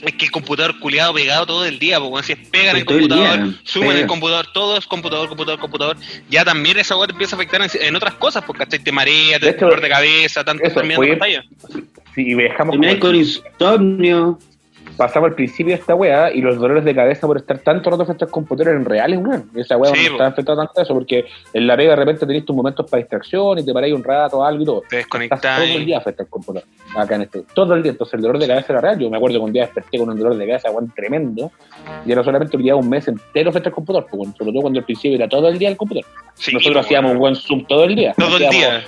es 0.02 0.14
que 0.14 0.25
el 0.25 0.30
computador 0.30 0.78
culiado 0.78 1.14
pegado 1.14 1.47
todo 1.47 1.64
el 1.64 1.78
día, 1.78 2.00
porque 2.00 2.26
si 2.26 2.32
es 2.32 2.49
pegan 2.49 2.76
el 2.76 2.85
computador, 2.85 3.54
suben 3.62 3.97
el 3.97 4.06
computador, 4.06 4.47
todo 4.52 4.76
es 4.76 4.87
computador, 4.87 5.28
computador, 5.28 5.61
computador, 5.61 5.97
ya 6.28 6.44
también 6.44 6.78
esa 6.78 6.97
weá 6.97 7.06
te 7.06 7.12
empieza 7.12 7.37
a 7.37 7.38
afectar 7.38 7.62
en, 7.80 7.97
otras 7.97 8.14
cosas, 8.14 8.42
porque 8.44 8.66
te 8.66 8.92
marea, 8.92 9.38
te 9.38 9.52
dolor 9.52 9.80
de 9.80 9.88
cabeza, 9.88 10.44
tanto 10.44 10.62
terminando 10.64 11.09
pantalla. 11.09 11.44
Si 12.14 12.35
dejamos 12.35 12.76
con 13.00 13.14
insomnio, 13.14 14.38
pasaba 14.96 15.26
al 15.26 15.34
principio 15.34 15.75
de 15.75 15.80
esta 15.80 15.94
weá 15.94 16.32
y 16.32 16.40
los 16.40 16.58
dolores 16.58 16.84
de 16.84 16.94
cabeza 16.94 17.26
por 17.26 17.37
estar 17.37 17.58
tanto 17.58 17.90
rato 17.90 18.04
frente 18.04 18.25
al 18.25 18.30
computador 18.30 18.72
eran 18.72 18.84
reales, 18.84 19.18
weón. 19.18 19.50
Esa 19.54 19.76
weá 19.76 19.90
no 19.90 19.96
estaba 19.96 20.26
enfrentando 20.28 20.62
tanto 20.62 20.80
a 20.80 20.82
eso, 20.82 20.94
porque 20.94 21.26
en 21.52 21.66
la 21.66 21.76
pega 21.76 21.90
de 21.90 21.96
repente 21.96 22.26
tenés 22.26 22.44
tus 22.44 22.54
momentos 22.54 22.88
para 22.90 23.02
distracción 23.02 23.58
y 23.58 23.64
te 23.64 23.72
paráis 23.72 23.94
un 23.94 24.04
rato, 24.04 24.44
algo 24.44 24.62
y 24.62 24.66
todo. 24.66 24.82
Te 24.88 24.96
desconectas. 24.96 25.40
todo 25.40 25.62
el 25.64 25.84
día 25.84 26.00
frente 26.00 26.22
al 26.22 26.28
computador. 26.28 26.68
Acá 26.96 27.14
en 27.16 27.22
este. 27.22 27.44
Todo 27.54 27.75
el 27.75 27.82
día. 27.82 27.92
Entonces 27.92 28.14
el 28.14 28.22
dolor 28.22 28.38
de 28.38 28.46
cabeza 28.46 28.72
era 28.72 28.80
real. 28.80 28.99
Yo 28.99 29.11
me 29.11 29.16
acuerdo 29.16 29.38
que 29.38 29.44
un 29.44 29.52
día 29.52 29.62
desperté 29.62 29.99
con 29.99 30.11
un 30.11 30.18
dolor 30.18 30.37
de 30.37 30.46
cabeza, 30.46 30.70
weón, 30.70 30.92
tremendo. 30.94 31.50
Y 32.06 32.12
era 32.12 32.22
solamente 32.22 32.56
llevaba 32.56 32.80
un 32.80 32.88
mes 32.88 33.08
entero 33.08 33.50
frente 33.50 33.68
al 33.68 33.75
computador, 33.75 34.06
pues, 34.11 34.28
sobre 34.37 34.52
todo 34.52 34.62
cuando 34.62 34.78
al 34.78 34.84
principio 34.84 35.16
era 35.16 35.28
todo 35.28 35.49
el 35.49 35.58
día 35.58 35.68
el 35.68 35.76
computador. 35.76 36.11
Nosotros 36.38 36.62
pues, 36.72 36.87
hacíamos 36.87 37.16
buen 37.16 37.37
Zoom 37.37 37.64
todo 37.66 37.84
el 37.84 37.94
día. 37.94 38.14
Todo 38.16 38.37
el 38.37 38.50
día 38.50 38.84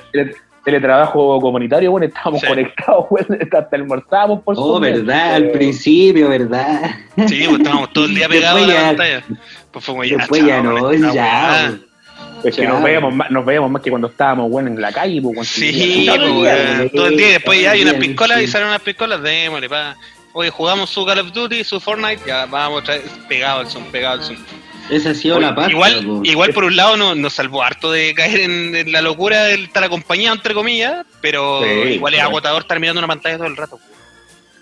teletrabajo 0.64 1.40
comunitario, 1.40 1.90
bueno, 1.90 2.06
estábamos 2.06 2.42
conectados, 2.42 3.06
bueno, 3.10 3.36
hasta 3.40 3.76
almorzábamos 3.76 4.42
por 4.42 4.54
Oh, 4.58 4.80
verdad, 4.80 5.34
al 5.34 5.50
principio, 5.50 6.28
verdad. 6.28 6.96
Sí, 7.26 7.44
pues 7.46 7.58
estábamos 7.58 7.92
todo 7.92 8.06
el 8.06 8.14
día 8.14 8.28
pegados 8.28 8.62
a 8.62 8.66
la 8.66 8.74
pantalla. 8.74 9.24
Pues 9.70 9.84
fue 9.84 10.08
ya, 10.08 10.16
Después 10.16 10.46
ya 10.46 10.62
no, 10.62 10.92
ya. 11.12 11.78
Es 12.44 12.56
que 12.56 12.66
nos 12.66 12.82
veíamos, 12.82 13.14
más, 13.14 13.30
nos 13.30 13.44
veíamos 13.44 13.70
más 13.70 13.82
que 13.82 13.90
cuando 13.90 14.08
estábamos, 14.08 14.50
bueno, 14.50 14.68
en 14.68 14.80
la 14.80 14.92
calle, 14.92 15.20
pues, 15.22 15.48
Sí, 15.48 16.06
pues, 16.06 16.92
todo 16.92 17.06
el 17.06 17.16
día, 17.16 17.28
después 17.28 17.60
ya 17.60 17.70
hay 17.72 17.82
unas 17.82 17.94
piscolas 17.94 18.42
y 18.42 18.46
salen 18.46 18.68
unas 18.68 18.82
piscolas, 18.82 19.22
démosle, 19.22 19.68
pa. 19.68 19.96
Oye, 20.32 20.50
jugamos 20.50 20.90
su 20.90 21.06
Call 21.06 21.20
of 21.20 21.32
Duty, 21.32 21.62
su 21.64 21.80
Fortnite, 21.80 22.22
ya 22.26 22.46
vamos 22.46 22.82
otra 22.82 22.94
vez, 22.94 23.04
pegado 23.28 23.60
al 23.60 23.66
Esa 24.90 25.10
ha 25.10 25.14
sido 25.14 25.40
la 25.40 25.54
paz. 25.54 25.70
Igual, 25.70 26.20
igual 26.24 26.52
por 26.52 26.64
un 26.64 26.76
lado 26.76 27.14
nos, 27.14 27.32
salvó 27.32 27.62
harto 27.62 27.90
de 27.90 28.14
caer 28.14 28.40
en, 28.40 28.92
la 28.92 29.00
locura 29.00 29.44
de 29.44 29.54
estar 29.54 29.82
acompañado, 29.84 30.34
entre 30.36 30.54
comillas, 30.54 31.06
pero 31.20 31.64
igual 31.86 32.14
es 32.14 32.20
agotador 32.20 32.62
estar 32.62 32.78
mirando 32.80 33.00
una 33.00 33.08
pantalla 33.08 33.38
todo 33.38 33.46
el 33.46 33.56
rato. 33.56 33.78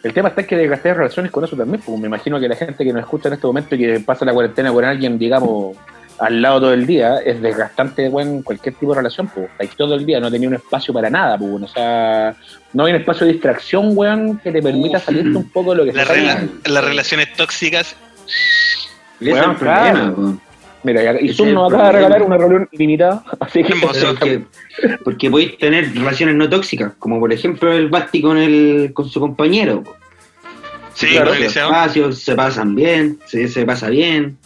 El 0.03 0.13
tema 0.13 0.31
está 0.31 0.45
que 0.45 0.57
desgasté 0.57 0.95
relaciones 0.95 1.31
con 1.31 1.45
eso 1.45 1.57
también, 1.57 1.81
pues 1.81 1.99
me 1.99 2.09
imagino 2.09 2.41
que 2.41 2.49
la 2.49 2.57
gente 2.57 2.85
que 2.85 2.93
nos 2.93 3.03
escucha 3.03 3.29
en 3.29 3.35
este 3.35 3.47
momento 3.47 3.77
y 3.77 3.79
que 3.79 4.01
pasa 4.01 4.25
la 4.25 4.33
cuarentena 4.33 4.73
con 4.73 4.85
alguien, 4.85 5.17
digamos, 5.17 5.77
al 6.19 6.43
lado 6.43 6.61
todo 6.61 6.73
el 6.73 6.87
día, 6.87 7.19
es 7.19 7.41
desgastante 7.41 8.09
bueno, 8.09 8.43
cualquier 8.43 8.75
tipo 8.75 8.93
de 8.93 8.99
relación, 8.99 9.29
pues. 9.29 9.49
Ahí 9.61 9.69
todo 9.77 9.95
el 9.95 10.05
día 10.05 10.19
no 10.19 10.31
tenía 10.31 10.49
un 10.49 10.55
espacio 10.55 10.93
para 10.93 11.09
nada, 11.09 11.39
pues. 11.39 11.63
O 11.63 11.69
sea, 11.69 12.35
no 12.73 12.85
hay 12.85 12.93
un 12.93 13.01
espacio 13.01 13.27
de 13.27 13.35
distracción, 13.35 13.93
weón, 13.97 14.39
que 14.39 14.51
te 14.51 14.61
permita 14.61 14.99
salirte 14.99 15.37
un 15.37 15.51
poco 15.51 15.71
de 15.71 15.77
lo 15.79 15.85
que 15.85 15.93
la 15.93 16.49
Las 16.65 16.85
relaciones 16.85 17.33
tóxicas 17.35 17.97
bueno, 19.31 19.57
claro. 19.59 20.39
Mira, 20.85 21.21
y 21.21 21.33
Zoom 21.33 21.53
nos 21.53 21.73
acaba 21.73 21.89
de 21.89 21.93
regalar 21.93 22.23
una 22.23 22.37
reunión 22.37 22.69
limitada, 22.73 23.23
así 23.39 23.63
que... 23.63 23.75
Porque, 23.77 24.43
porque 25.05 25.31
podéis 25.31 25.57
tener 25.59 25.95
relaciones 25.95 26.35
no 26.35 26.49
tóxicas, 26.49 26.93
como 26.99 27.21
por 27.21 27.33
ejemplo 27.33 27.73
el 27.73 27.89
Basti 27.89 28.21
con, 28.21 28.37
el, 28.37 28.91
con 28.93 29.09
su 29.09 29.21
compañero. 29.21 29.85
Sí, 30.95 31.09
Claro, 31.13 31.29
con 31.29 31.37
el 31.37 31.45
espacios 31.45 32.19
se 32.19 32.35
pasan 32.35 32.75
bien, 32.75 33.19
se, 33.27 33.47
se 33.49 33.65
pasa 33.65 33.89
bien, 33.91 34.37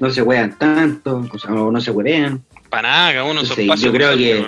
no 0.00 0.08
se 0.10 0.22
juegan 0.22 0.56
tanto, 0.58 1.22
o 1.30 1.38
sea, 1.38 1.50
no, 1.50 1.70
no 1.70 1.80
se 1.80 1.90
huevean. 1.90 2.42
Para 2.70 2.88
nada, 2.88 3.12
cada 3.12 3.24
uno 3.24 3.40
en 3.40 3.46
su 3.46 3.54
Sí, 3.54 3.62
espacio. 3.62 3.86
yo 3.86 3.92
creo 3.92 4.16
que-. 4.16 4.46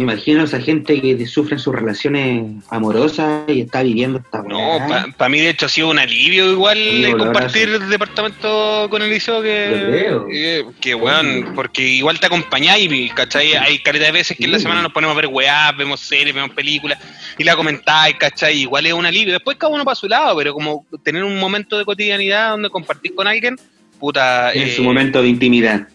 Me 0.00 0.14
imagino 0.14 0.40
a 0.40 0.44
esa 0.44 0.58
gente 0.58 0.98
que 0.98 1.26
sufre 1.26 1.58
sus 1.58 1.74
relaciones 1.74 2.64
amorosas 2.70 3.42
y 3.48 3.60
está 3.60 3.82
viviendo 3.82 4.16
esta 4.16 4.42
No, 4.42 4.78
para 5.18 5.28
mí 5.28 5.40
de 5.40 5.50
hecho 5.50 5.66
ha 5.66 5.68
sido 5.68 5.90
un 5.90 5.98
alivio 5.98 6.50
igual 6.52 6.78
Sí, 6.78 7.04
eh, 7.04 7.14
compartir 7.18 7.68
el 7.68 7.86
departamento 7.86 8.88
con 8.88 9.02
el 9.02 9.10
liceo 9.10 9.42
que, 9.42 10.08
eh, 10.32 10.64
que 10.80 10.94
weón, 10.94 11.52
porque 11.54 11.86
igual 11.86 12.18
te 12.18 12.28
acompañáis, 12.28 13.12
¿cachai? 13.12 13.52
Hay 13.56 13.80
calidad 13.80 14.06
de 14.06 14.12
veces 14.12 14.38
que 14.38 14.46
en 14.46 14.52
la 14.52 14.58
semana 14.58 14.80
nos 14.80 14.90
ponemos 14.90 15.14
a 15.14 15.20
ver 15.20 15.26
weá, 15.26 15.70
vemos 15.72 16.00
series, 16.00 16.34
vemos 16.34 16.52
películas 16.52 16.98
y 17.36 17.44
la 17.44 17.54
comentáis, 17.54 18.16
¿cachai? 18.16 18.56
Igual 18.56 18.86
es 18.86 18.94
un 18.94 19.04
alivio. 19.04 19.34
Después 19.34 19.58
cada 19.58 19.74
uno 19.74 19.84
para 19.84 19.96
su 19.96 20.08
lado, 20.08 20.34
pero 20.38 20.54
como 20.54 20.86
tener 21.02 21.24
un 21.24 21.38
momento 21.38 21.76
de 21.76 21.84
cotidianidad 21.84 22.52
donde 22.52 22.70
compartís 22.70 23.12
con 23.12 23.28
alguien, 23.28 23.56
puta. 23.98 24.50
en 24.54 24.68
eh, 24.68 24.74
su 24.74 24.82
momento 24.82 25.20
de 25.20 25.28
intimidad. 25.28 25.88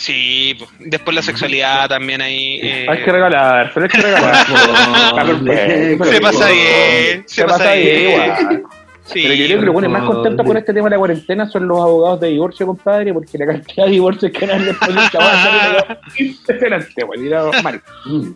Sí, 0.00 0.56
pues, 0.58 0.70
después 0.80 1.14
la 1.14 1.20
sexualidad 1.22 1.86
también 1.88 2.22
ahí. 2.22 2.58
eh, 2.62 2.86
Hay 2.88 3.04
que 3.04 3.12
regalar, 3.12 3.70
pero 3.74 3.84
hay 3.84 3.90
que 3.90 4.00
regalar. 4.00 4.46
Se 6.10 6.20
pasa 6.20 6.48
bien, 6.48 7.24
se, 7.26 7.34
Se 7.34 7.44
pasa 7.44 7.74
bien, 7.74 8.10
igual. 8.10 8.62
Sí, 9.04 9.22
Pero 9.24 9.34
yo 9.34 9.44
creo 9.46 9.58
que 9.60 9.66
los 9.66 9.72
buenos 9.74 9.90
más 9.92 10.04
contentos 10.04 10.46
con 10.46 10.56
este 10.56 10.72
tema 10.72 10.84
de 10.88 10.90
la 10.94 10.98
cuarentena 10.98 11.48
son 11.48 11.66
los 11.66 11.78
abogados 11.80 12.20
de 12.20 12.28
divorcio, 12.28 12.64
compadre, 12.66 13.12
porque 13.12 13.36
la 13.38 13.46
cantidad 13.46 13.84
de 13.86 13.90
divorcios 13.90 14.30
que 14.32 14.44
han 14.44 14.64
después 14.64 14.94
de 14.94 15.00
es 15.04 16.20
impresionante, 16.20 17.04
weón. 17.04 17.24
y 17.24 17.28
era 17.28 17.42
mal. 17.62 17.82
Mm. 18.06 18.30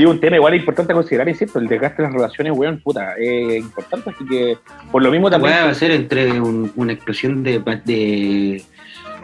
Y 0.00 0.04
un 0.06 0.18
tema 0.20 0.36
igual 0.36 0.54
importante 0.54 0.92
a 0.92 0.96
considerar, 0.96 1.28
insisto, 1.28 1.58
el 1.58 1.68
desgaste 1.68 2.00
de 2.00 2.08
las 2.08 2.14
relaciones, 2.14 2.54
weón, 2.56 2.80
puta, 2.80 3.14
es 3.18 3.58
importante, 3.58 4.08
así 4.08 4.24
que 4.26 4.56
por 4.90 5.02
lo 5.02 5.10
mismo 5.10 5.30
también. 5.30 5.52
va 5.54 5.68
a 5.70 5.74
ser 5.74 5.90
entre 5.90 6.40
un- 6.40 6.72
una 6.76 6.94
explosión 6.94 7.42
de, 7.42 7.58
de, 7.84 8.62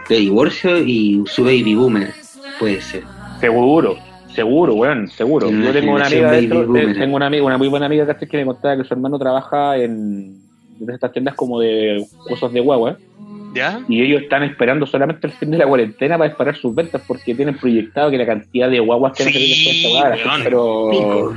de 0.08 0.16
divorcio 0.16 0.78
y 0.78 1.22
su 1.26 1.44
baby 1.44 1.74
boomer. 1.74 2.12
Puede 2.58 2.80
ser. 2.80 3.02
Seguro, 3.40 3.96
seguro, 4.34 4.74
weón, 4.74 5.08
seguro. 5.08 5.50
Yo 5.50 5.72
tengo 5.72 5.94
una 5.94 6.06
amiga 6.06 6.30
de 6.32 6.38
esto, 6.40 6.66
tengo 6.98 7.16
una 7.16 7.26
amiga, 7.26 7.44
una 7.44 7.58
muy 7.58 7.68
buena 7.68 7.86
amiga 7.86 8.16
que 8.16 8.36
me 8.36 8.44
contaba 8.44 8.76
que 8.76 8.84
su 8.84 8.94
hermano 8.94 9.18
trabaja 9.18 9.76
en, 9.76 10.40
estas 10.88 11.12
tiendas 11.12 11.34
como 11.34 11.60
de 11.60 12.04
cosas 12.28 12.52
de 12.52 12.60
guagua 12.60 12.96
¿Ya? 13.52 13.80
y 13.88 14.02
ellos 14.02 14.22
están 14.22 14.44
esperando 14.44 14.86
solamente 14.86 15.26
el 15.26 15.32
fin 15.32 15.50
de 15.50 15.58
la 15.58 15.66
cuarentena 15.66 16.16
para 16.16 16.28
disparar 16.28 16.56
sus 16.56 16.72
ventas 16.74 17.02
porque 17.06 17.34
tienen 17.34 17.56
proyectado 17.56 18.10
que 18.10 18.18
la 18.18 18.26
cantidad 18.26 18.70
de 18.70 18.78
guaguas 18.78 19.12
que 19.16 19.24
van 19.24 19.30
a 19.30 19.32
salir 19.32 19.48
después 19.48 19.74
de 19.74 19.80
Sí, 19.80 19.96
esta 19.96 20.28
weón. 20.28 20.40
pero 20.44 20.88
Pico. 20.90 21.34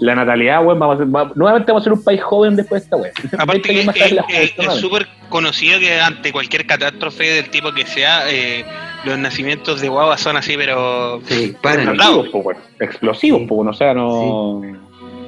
La 0.00 0.14
natalidad, 0.14 0.64
weón, 0.64 0.78
vamos 0.78 0.96
a 0.96 0.98
ser, 1.04 1.14
va- 1.14 1.32
nuevamente 1.34 1.70
vamos 1.72 1.82
a 1.82 1.84
ser 1.84 1.92
un 1.92 2.04
país 2.04 2.22
joven 2.22 2.56
después 2.56 2.82
de 2.82 2.84
esta 2.84 2.96
weá. 2.96 3.12
Aparte 3.38 3.68
20 3.72 3.92
que 3.92 4.42
es 4.42 4.58
weón. 4.58 4.78
súper 4.78 5.06
conocido 5.28 5.78
que 5.78 6.00
ante 6.00 6.32
cualquier 6.32 6.66
catástrofe 6.66 7.24
del 7.24 7.50
tipo 7.50 7.72
que 7.72 7.86
sea, 7.86 8.30
eh, 8.30 8.64
los 9.04 9.18
nacimientos 9.18 9.80
de 9.80 9.88
guaguas 9.88 10.20
son 10.20 10.36
así, 10.36 10.56
pero... 10.56 11.20
Disparan. 11.20 11.88
explosivos, 11.88 12.28
po, 12.28 12.38
weón. 12.38 12.60
explosivos, 12.80 13.42
po, 13.48 13.56
o 13.58 13.72
sea, 13.72 13.94
no. 13.94 14.62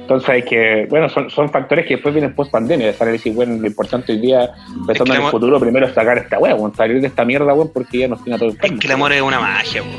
Entonces 0.01 0.29
hay 0.29 0.43
que, 0.43 0.87
bueno, 0.89 1.09
son, 1.09 1.29
son 1.29 1.49
factores 1.49 1.85
que 1.85 1.95
después 1.95 2.13
vienen 2.13 2.33
post 2.33 2.49
pandemia, 2.49 2.93
de 2.93 3.11
decir, 3.11 3.33
bueno, 3.33 3.57
lo 3.59 3.67
importante 3.67 4.13
hoy 4.13 4.19
día, 4.19 4.49
pensando 4.87 4.91
Es 4.91 5.01
que 5.03 5.15
en 5.17 5.25
el 5.25 5.31
futuro, 5.31 5.59
primero 5.59 5.85
es 5.85 5.93
sacar 5.93 6.17
esta 6.17 6.39
weón, 6.39 6.73
salir 6.75 7.01
de 7.01 7.07
esta 7.07 7.25
mierda, 7.25 7.53
weón, 7.53 7.71
porque 7.73 7.97
ya 7.99 8.07
nos 8.07 8.23
tiene 8.23 8.37
a 8.37 8.39
todos 8.39 8.55
Es 8.61 8.71
que 8.71 8.87
el 8.87 8.93
amor 8.93 9.11
es 9.11 9.21
una 9.21 9.39
magia, 9.41 9.83
po. 9.83 9.89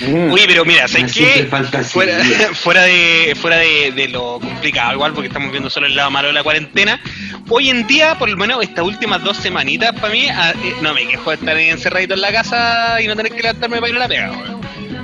Mm. 0.00 0.32
Uy, 0.32 0.40
pero 0.46 0.64
mira, 0.64 0.80
Una 0.80 0.88
¿sabes 0.88 1.12
simple 1.12 1.34
qué? 1.34 1.44
fantasía. 1.46 1.92
Fuera, 1.92 2.18
fuera 2.54 2.82
de 2.82 3.36
fuera 3.40 3.56
de, 3.58 3.92
de 3.94 4.08
lo 4.08 4.38
complicado, 4.40 4.94
igual, 4.94 5.12
porque 5.12 5.28
estamos 5.28 5.50
viendo 5.50 5.70
solo 5.70 5.86
el 5.86 5.94
lado 5.96 6.10
malo 6.10 6.28
de 6.28 6.34
la 6.34 6.42
cuarentena. 6.42 7.00
Hoy 7.48 7.70
en 7.70 7.86
día, 7.86 8.16
por 8.18 8.28
lo 8.28 8.36
menos 8.36 8.62
estas 8.62 8.84
últimas 8.84 9.22
dos 9.22 9.36
semanitas, 9.36 9.92
para 10.00 10.12
mí, 10.12 10.26
ah, 10.28 10.52
eh, 10.64 10.74
no 10.82 10.92
me 10.94 11.06
quejo 11.06 11.30
de 11.30 11.36
estar 11.36 11.56
encerradito 11.56 12.14
en 12.14 12.20
la 12.20 12.32
casa 12.32 13.00
y 13.00 13.06
no 13.06 13.14
tener 13.14 13.32
que 13.32 13.42
levantarme 13.42 13.76
para 13.78 13.90
ir 13.90 13.96
a 13.96 13.98
la 14.00 14.08
pega. 14.08 14.32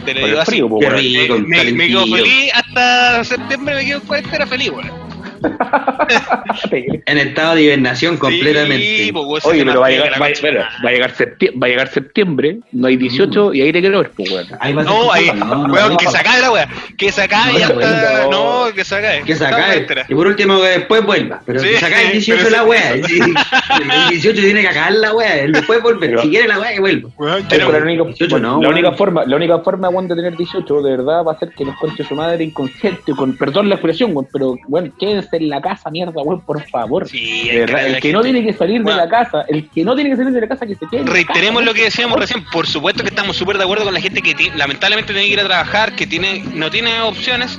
Te 0.05 0.15
lo 0.15 0.27
digo 0.27 0.41
así. 0.41 0.51
frío, 0.53 0.69
po, 0.69 0.81
me, 0.81 1.73
me 1.73 1.87
quedo 1.89 2.07
feliz 2.07 2.51
hasta 2.53 3.23
septiembre, 3.25 3.75
me 3.77 3.85
quedo 3.85 3.99
en 4.01 4.07
cuarentena 4.07 4.47
feliz, 4.47 4.71
weón. 4.71 5.02
En 7.07 7.19
estado 7.19 7.55
de 7.55 7.63
hibernación 7.63 8.17
completamente. 8.17 8.79
Sí, 9.05 9.11
weón, 9.13 9.41
Oye, 9.45 9.65
pero 9.65 9.81
va 9.81 9.87
a 9.87 9.91
llegar, 9.91 10.21
va, 10.23 10.29
espera, 10.29 10.69
va 10.85 10.89
a 10.89 10.93
llegar 10.93 11.11
septiembre, 11.13 11.59
va 11.61 11.67
a 11.67 11.71
llegar 11.71 11.89
septiembre, 11.89 12.59
no 12.73 12.87
hay 12.87 12.97
18 12.97 13.55
y 13.55 13.61
ahí 13.63 13.73
te 13.73 13.81
quiero 13.81 13.99
ver, 14.01 14.11
pues, 14.17 14.31
weón. 14.31 14.85
No, 14.85 15.13
ahí, 15.13 15.31
no, 15.35 15.65
weón, 15.65 15.97
que 15.97 16.07
se 16.09 16.19
acabe 16.19 16.41
la 16.41 16.51
weá, 16.53 16.69
que 16.97 17.13
se 17.13 17.23
acabe 17.23 17.53
No, 17.53 17.59
y 17.59 17.63
hasta. 17.63 18.27
no. 18.31 18.65
Que 18.75 18.85
se 18.85 18.95
acabe. 18.97 19.23
Que 19.23 19.35
se 19.35 19.47
acabe. 19.47 19.87
Y 20.09 20.15
por 20.15 20.27
último 20.27 20.61
que 20.61 20.69
después 20.69 21.05
vuelva. 21.05 21.41
Pero 21.45 21.61
Sí, 21.61 21.69
que 21.69 21.79
se 21.79 21.87
acabe 21.87 22.07
el 22.07 22.13
18 22.13 22.43
pero 22.45 22.67
la 22.67 23.07
sí. 23.07 23.21
El 23.21 24.09
18 24.11 24.41
tiene 24.41 24.61
que 24.63 24.69
acabar 24.69 24.93
la 24.93 25.13
wea. 25.15 25.39
El 25.41 25.53
después 25.53 25.83
volver. 25.83 26.11
Pero- 26.11 26.23
si 26.23 26.31
quiere 26.31 26.49
la 26.49 26.59
wea, 26.61 26.73
que 26.75 26.81
vuelva. 26.81 27.11
Weón, 27.17 27.47
Pero 27.49 27.73
la 27.73 27.79
única, 27.79 28.05
18 28.05 28.31
bueno, 28.31 28.49
no, 28.49 28.55
la 28.63 28.69
weón. 28.69 28.73
única 28.75 28.93
forma, 28.97 29.25
la 29.27 29.37
única 29.37 29.59
forma 29.61 29.89
weón, 29.89 30.09
de 30.09 30.17
tener 30.17 30.37
18 30.37 30.83
de 30.83 30.91
verdad 30.97 31.25
va 31.25 31.33
a 31.33 31.39
ser 31.39 31.51
que 31.51 31.65
nos 31.65 31.77
conche 31.79 32.05
su 32.05 32.15
madre 32.15 32.45
inconsciente, 32.45 33.13
con 33.15 33.37
perdón 33.37 33.69
la 33.69 33.75
expresión, 33.77 34.11
weón, 34.15 34.29
pero 34.33 34.57
bueno, 34.69 34.93
quédense 34.99 35.32
en 35.37 35.49
la 35.49 35.61
casa, 35.61 35.91
mierda, 35.91 36.21
weón, 36.23 36.41
por 36.43 36.63
favor. 36.69 37.09
Sí, 37.09 37.49
De 37.49 37.61
verdad, 37.61 37.87
el 37.87 38.01
que 38.01 38.13
no 38.13 38.23
tiene 38.23 38.45
que 38.45 38.53
salir 38.53 38.83
de 38.83 38.95
la 38.95 39.09
casa, 39.09 39.45
el 39.49 39.69
que 39.71 39.85
no 39.85 39.95
tiene 39.95 40.11
que 40.11 40.17
salir 40.17 40.33
de 40.33 40.41
la 40.41 40.49
casa, 40.49 40.67
que 40.67 40.75
se 40.75 40.87
quede. 40.91 41.05
Reiteremos 41.05 41.61
casa, 41.63 41.67
lo 41.67 41.75
que 41.75 41.83
decíamos 41.85 42.19
recién, 42.19 42.45
por 42.53 42.67
supuesto 42.67 43.03
que 43.03 43.09
estamos 43.11 43.37
súper 43.37 43.57
de 43.59 43.65
acuerdo 43.65 43.85
con 43.85 43.95
la 43.95 44.01
gente 44.01 44.21
que 44.23 44.35
lamentablemente 44.57 45.13
tiene 45.13 45.27
que 45.29 45.33
ir 45.35 45.41
a 45.41 45.45
trabajar, 45.45 45.95
que 45.95 46.07
tiene 46.07 46.43
no 46.55 46.71
tiene 46.71 47.01
opciones 47.01 47.59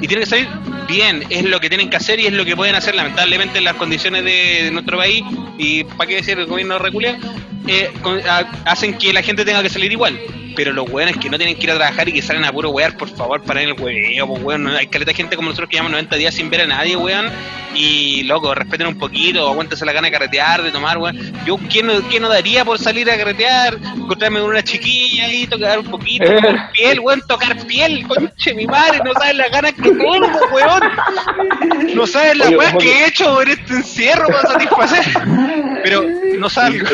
y 0.00 0.06
tiene 0.08 0.22
que 0.24 0.26
salir 0.30 0.48
bien, 0.88 1.22
es 1.30 1.44
lo 1.44 1.60
que 1.60 1.68
tienen 1.68 1.88
que 1.90 1.96
hacer 1.96 2.18
y 2.20 2.26
es 2.26 2.32
lo 2.32 2.44
que 2.44 2.56
pueden 2.56 2.74
hacer 2.74 2.94
lamentablemente 2.94 3.58
en 3.58 3.64
las 3.64 3.74
condiciones 3.74 4.24
de, 4.24 4.64
de 4.64 4.70
nuestro 4.70 4.96
país 4.98 5.22
y 5.58 5.84
para 5.84 6.08
qué 6.08 6.16
decir 6.16 6.38
el 6.38 6.46
gobierno 6.46 6.78
reculia, 6.78 7.18
eh, 7.68 7.90
con- 8.02 8.18
a- 8.26 8.50
hacen 8.64 8.96
que 8.98 9.12
la 9.12 9.22
gente 9.22 9.44
tenga 9.44 9.62
que 9.62 9.68
salir 9.68 9.92
igual. 9.92 10.18
Pero 10.56 10.72
los 10.72 10.88
weones 10.90 11.16
que 11.16 11.30
no 11.30 11.36
tienen 11.38 11.56
que 11.56 11.64
ir 11.64 11.70
a 11.70 11.76
trabajar 11.76 12.08
y 12.08 12.12
que 12.12 12.22
salen 12.22 12.44
a 12.44 12.52
puro 12.52 12.70
wear, 12.70 12.96
por 12.96 13.08
favor, 13.08 13.42
paren 13.42 13.68
el 13.68 13.80
hueveo, 13.80 14.26
pues 14.26 14.42
weón. 14.42 14.64
No- 14.64 14.76
Hay 14.76 14.86
caleta 14.88 15.10
de 15.10 15.16
gente 15.16 15.36
como 15.36 15.48
nosotros 15.48 15.68
que 15.68 15.76
llevamos 15.76 15.92
90 15.92 16.16
días 16.16 16.34
sin 16.34 16.50
ver 16.50 16.62
a 16.62 16.66
nadie, 16.66 16.96
weón. 16.96 17.26
Y 17.74 18.24
loco, 18.24 18.52
respeten 18.54 18.88
un 18.88 18.98
poquito, 18.98 19.48
aguántense 19.48 19.86
la 19.86 19.92
gana 19.92 20.08
de 20.08 20.12
carretear, 20.12 20.62
de 20.62 20.72
tomar, 20.72 20.98
weón. 20.98 21.16
Yo, 21.46 21.56
¿qué 21.72 21.82
no, 21.82 22.06
qué 22.08 22.18
no 22.18 22.28
daría 22.28 22.64
por 22.64 22.78
salir 22.78 23.08
a 23.10 23.16
carretear? 23.16 23.78
Encontrarme 23.96 24.40
con 24.40 24.50
una 24.50 24.62
chiquilla 24.64 25.26
ahí, 25.26 25.46
tocar 25.46 25.78
un 25.78 25.86
poquito, 25.86 26.24
Eh. 26.24 26.36
tocar 26.36 26.72
piel, 26.72 27.00
weón, 27.00 27.22
tocar 27.28 27.56
piel, 27.66 28.06
conche 28.08 28.54
mi 28.54 28.66
madre, 28.66 28.98
no 29.04 29.12
sabes 29.14 29.36
las 29.36 29.50
ganas 29.52 29.72
que 29.74 29.82
tengo, 29.82 30.10
weón. 30.52 30.82
No 31.94 32.06
sabes 32.06 32.36
las 32.38 32.48
Oye, 32.48 32.56
weas 32.56 32.74
oye. 32.74 32.86
que 32.86 32.92
he 32.92 33.06
hecho 33.08 33.42
en 33.42 33.48
este 33.50 33.72
encierro 33.74 34.26
para 34.28 34.42
satisfacer. 34.48 35.04
Pero 35.84 36.04
no 36.38 36.50
salgo. 36.50 36.86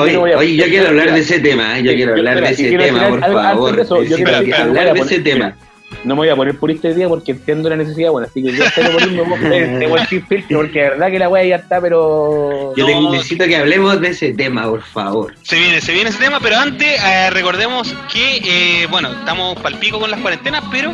Oye, 0.00 0.16
a- 0.16 0.38
oye, 0.38 0.56
yo 0.56 0.64
quiero 0.64 0.88
hablar 0.88 1.12
de 1.12 1.20
ese 1.20 1.38
tema. 1.40 1.78
¿eh? 1.78 1.82
Yo 1.82 1.92
quiero 1.94 2.12
hablar 2.12 2.40
de 2.40 2.50
ese 2.50 2.68
quiero 2.68 2.84
tema, 2.86 3.08
por 3.08 3.20
favor. 3.20 3.80
eso, 3.80 4.02
yo 4.02 4.16
quiero 4.16 4.32
decir 4.38 4.54
hablar 4.54 4.94
de 4.94 5.00
ese 5.00 5.20
tema. 5.20 5.56
No 6.02 6.14
me 6.14 6.20
voy 6.22 6.28
a 6.30 6.36
poner 6.36 6.56
purista 6.58 6.88
hoy 6.88 6.94
día 6.94 7.08
porque 7.08 7.30
entiendo 7.30 7.68
la 7.70 7.76
necesidad, 7.76 8.10
bueno, 8.10 8.26
así 8.28 8.42
que 8.42 8.52
yo 8.52 8.64
cero 8.74 8.90
por 8.92 9.02
irme, 9.02 9.22
weón, 9.22 9.78
te 9.78 9.86
voy 9.86 9.98
a 9.98 10.02
decir 10.02 10.24
filtro, 10.28 10.58
porque 10.58 10.82
de 10.82 10.90
verdad 10.90 11.10
que 11.12 11.18
la 11.20 11.28
weá 11.28 11.44
ya 11.44 11.56
está, 11.56 11.80
pero. 11.80 12.74
Yo 12.76 12.88
No. 12.88 13.12
necesito 13.12 13.44
que 13.46 13.56
hablemos 13.56 14.00
de 14.00 14.08
ese 14.08 14.34
tema, 14.34 14.64
por 14.68 14.82
favor. 14.82 15.34
Se 15.42 15.56
viene, 15.56 15.80
se 15.80 15.92
viene 15.92 16.10
ese 16.10 16.18
tema, 16.18 16.40
pero 16.40 16.56
antes 16.58 17.00
eh, 17.02 17.30
recordemos 17.30 17.94
que, 18.12 18.40
eh, 18.44 18.86
bueno, 18.90 19.12
estamos 19.12 19.58
pal 19.60 19.74
pico 19.78 20.00
con 20.00 20.10
las 20.10 20.18
cuarentenas, 20.20 20.64
pero 20.72 20.92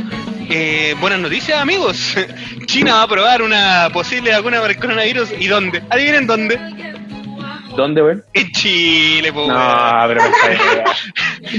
eh, 0.50 0.94
buenas 1.00 1.20
noticias, 1.20 1.58
amigos. 1.58 2.14
China 2.66 2.96
va 2.96 3.02
a 3.04 3.08
probar 3.08 3.40
una 3.42 3.88
posible 3.94 4.30
vacuna 4.30 4.60
para 4.60 4.74
el 4.74 4.78
coronavirus. 4.78 5.30
¿Y 5.38 5.46
dónde? 5.48 5.82
Adivinen 5.88 6.26
dónde. 6.26 6.58
¿Dónde, 7.76 8.02
weón? 8.02 8.24
En 8.34 8.50
Chile, 8.52 9.32
po. 9.32 9.46
No, 9.46 9.54
weón. 9.54 10.08
pero 10.08 10.20
me 10.22 10.28
está 10.28 10.92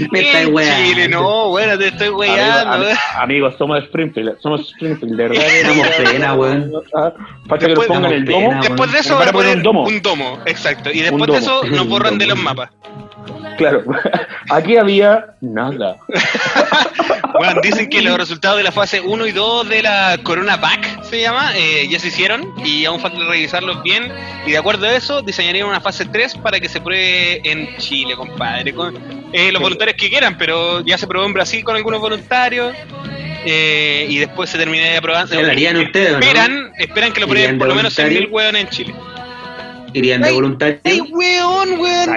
Me 0.11 0.19
estáis 0.21 0.47
En 0.47 0.53
weando. 0.53 0.85
Chile, 0.89 1.07
no, 1.09 1.49
bueno, 1.49 1.77
te 1.77 1.87
estoy 1.87 2.09
weyando. 2.09 2.71
Amigos, 2.71 2.85
weón. 2.85 2.97
am- 3.15 3.21
amigos, 3.23 3.55
somos 3.57 3.77
de 3.79 3.85
Springfield, 3.85 4.39
somos 4.41 4.61
Springfield, 4.71 5.15
de 5.17 5.27
verdad. 5.29 5.43
Damos 5.63 5.87
pena, 6.11 6.33
weón. 6.35 6.71
Ah, 6.95 7.13
Falta 7.47 7.65
que 7.67 7.73
nos 7.73 7.79
Después- 7.79 7.87
pongan 7.87 8.11
el 8.13 8.25
damos 8.25 8.41
domo. 8.41 8.49
pena, 8.49 8.61
Después 8.61 8.91
de 8.91 8.99
eso 8.99 9.17
Van 9.17 9.29
a 9.29 9.31
poner 9.31 9.57
un 9.57 9.63
domo. 9.63 9.83
un 9.83 10.01
domo, 10.01 10.39
exacto. 10.45 10.89
Y 10.91 10.99
después 11.01 11.21
de 11.21 11.27
domo. 11.27 11.37
eso 11.39 11.63
nos 11.65 11.87
borran 11.87 12.17
de 12.17 12.27
los 12.27 12.37
mapas. 12.37 12.69
Claro, 13.57 13.83
aquí 14.49 14.77
había 14.77 15.25
nada. 15.41 15.97
Bueno, 17.35 17.61
dicen 17.63 17.89
que 17.89 18.03
los 18.03 18.15
resultados 18.15 18.57
de 18.57 18.63
la 18.63 18.71
fase 18.71 19.01
1 19.01 19.25
y 19.25 19.31
2 19.31 19.67
de 19.67 19.81
la 19.81 20.19
Corona 20.21 20.61
Pack, 20.61 21.01
se 21.03 21.19
llama, 21.19 21.51
eh, 21.55 21.87
ya 21.89 21.97
se 21.99 22.09
hicieron 22.09 22.53
y 22.63 22.85
aún 22.85 22.99
falta 22.99 23.17
revisarlos 23.27 23.81
bien. 23.81 24.11
Y 24.45 24.51
de 24.51 24.57
acuerdo 24.59 24.85
a 24.85 24.93
eso, 24.93 25.23
diseñarían 25.23 25.65
una 25.67 25.81
fase 25.81 26.05
3 26.05 26.35
para 26.37 26.59
que 26.59 26.69
se 26.69 26.79
pruebe 26.79 27.41
en 27.43 27.75
Chile, 27.77 28.15
compadre. 28.15 28.71
Con 28.75 28.95
eh, 29.33 29.51
los 29.51 29.63
voluntarios 29.63 29.97
que 29.97 30.09
quieran, 30.09 30.37
pero 30.37 30.81
ya 30.81 30.95
se 30.95 31.07
probó 31.07 31.25
en 31.25 31.33
Brasil 31.33 31.63
con 31.63 31.75
algunos 31.75 31.99
voluntarios. 32.01 32.75
eh, 33.45 34.05
y 34.09 34.19
después 34.19 34.51
se 34.51 34.59
terminaría 34.59 34.99
aprobando. 34.99 35.33
¿Se 35.33 35.41
lo 35.41 35.49
harían 35.51 35.75
ustedes 35.77 36.11
no? 36.11 36.19
Esperan, 36.19 36.71
esperan 36.77 37.11
que 37.13 37.19
lo 37.19 37.27
¿Irían 37.29 37.57
prueben 37.57 37.57
por 37.57 37.67
lo 37.67 37.75
menos 37.75 37.97
100.000 37.97 38.03
voluntario? 38.03 38.29
hueones 38.29 38.61
en 38.61 38.69
Chile. 38.69 38.95
¿Irían 39.93 40.21
de 40.21 40.31
voluntario? 40.31 40.79
¡Ay, 40.83 41.01
weón, 41.01 41.79
weón! 41.79 42.09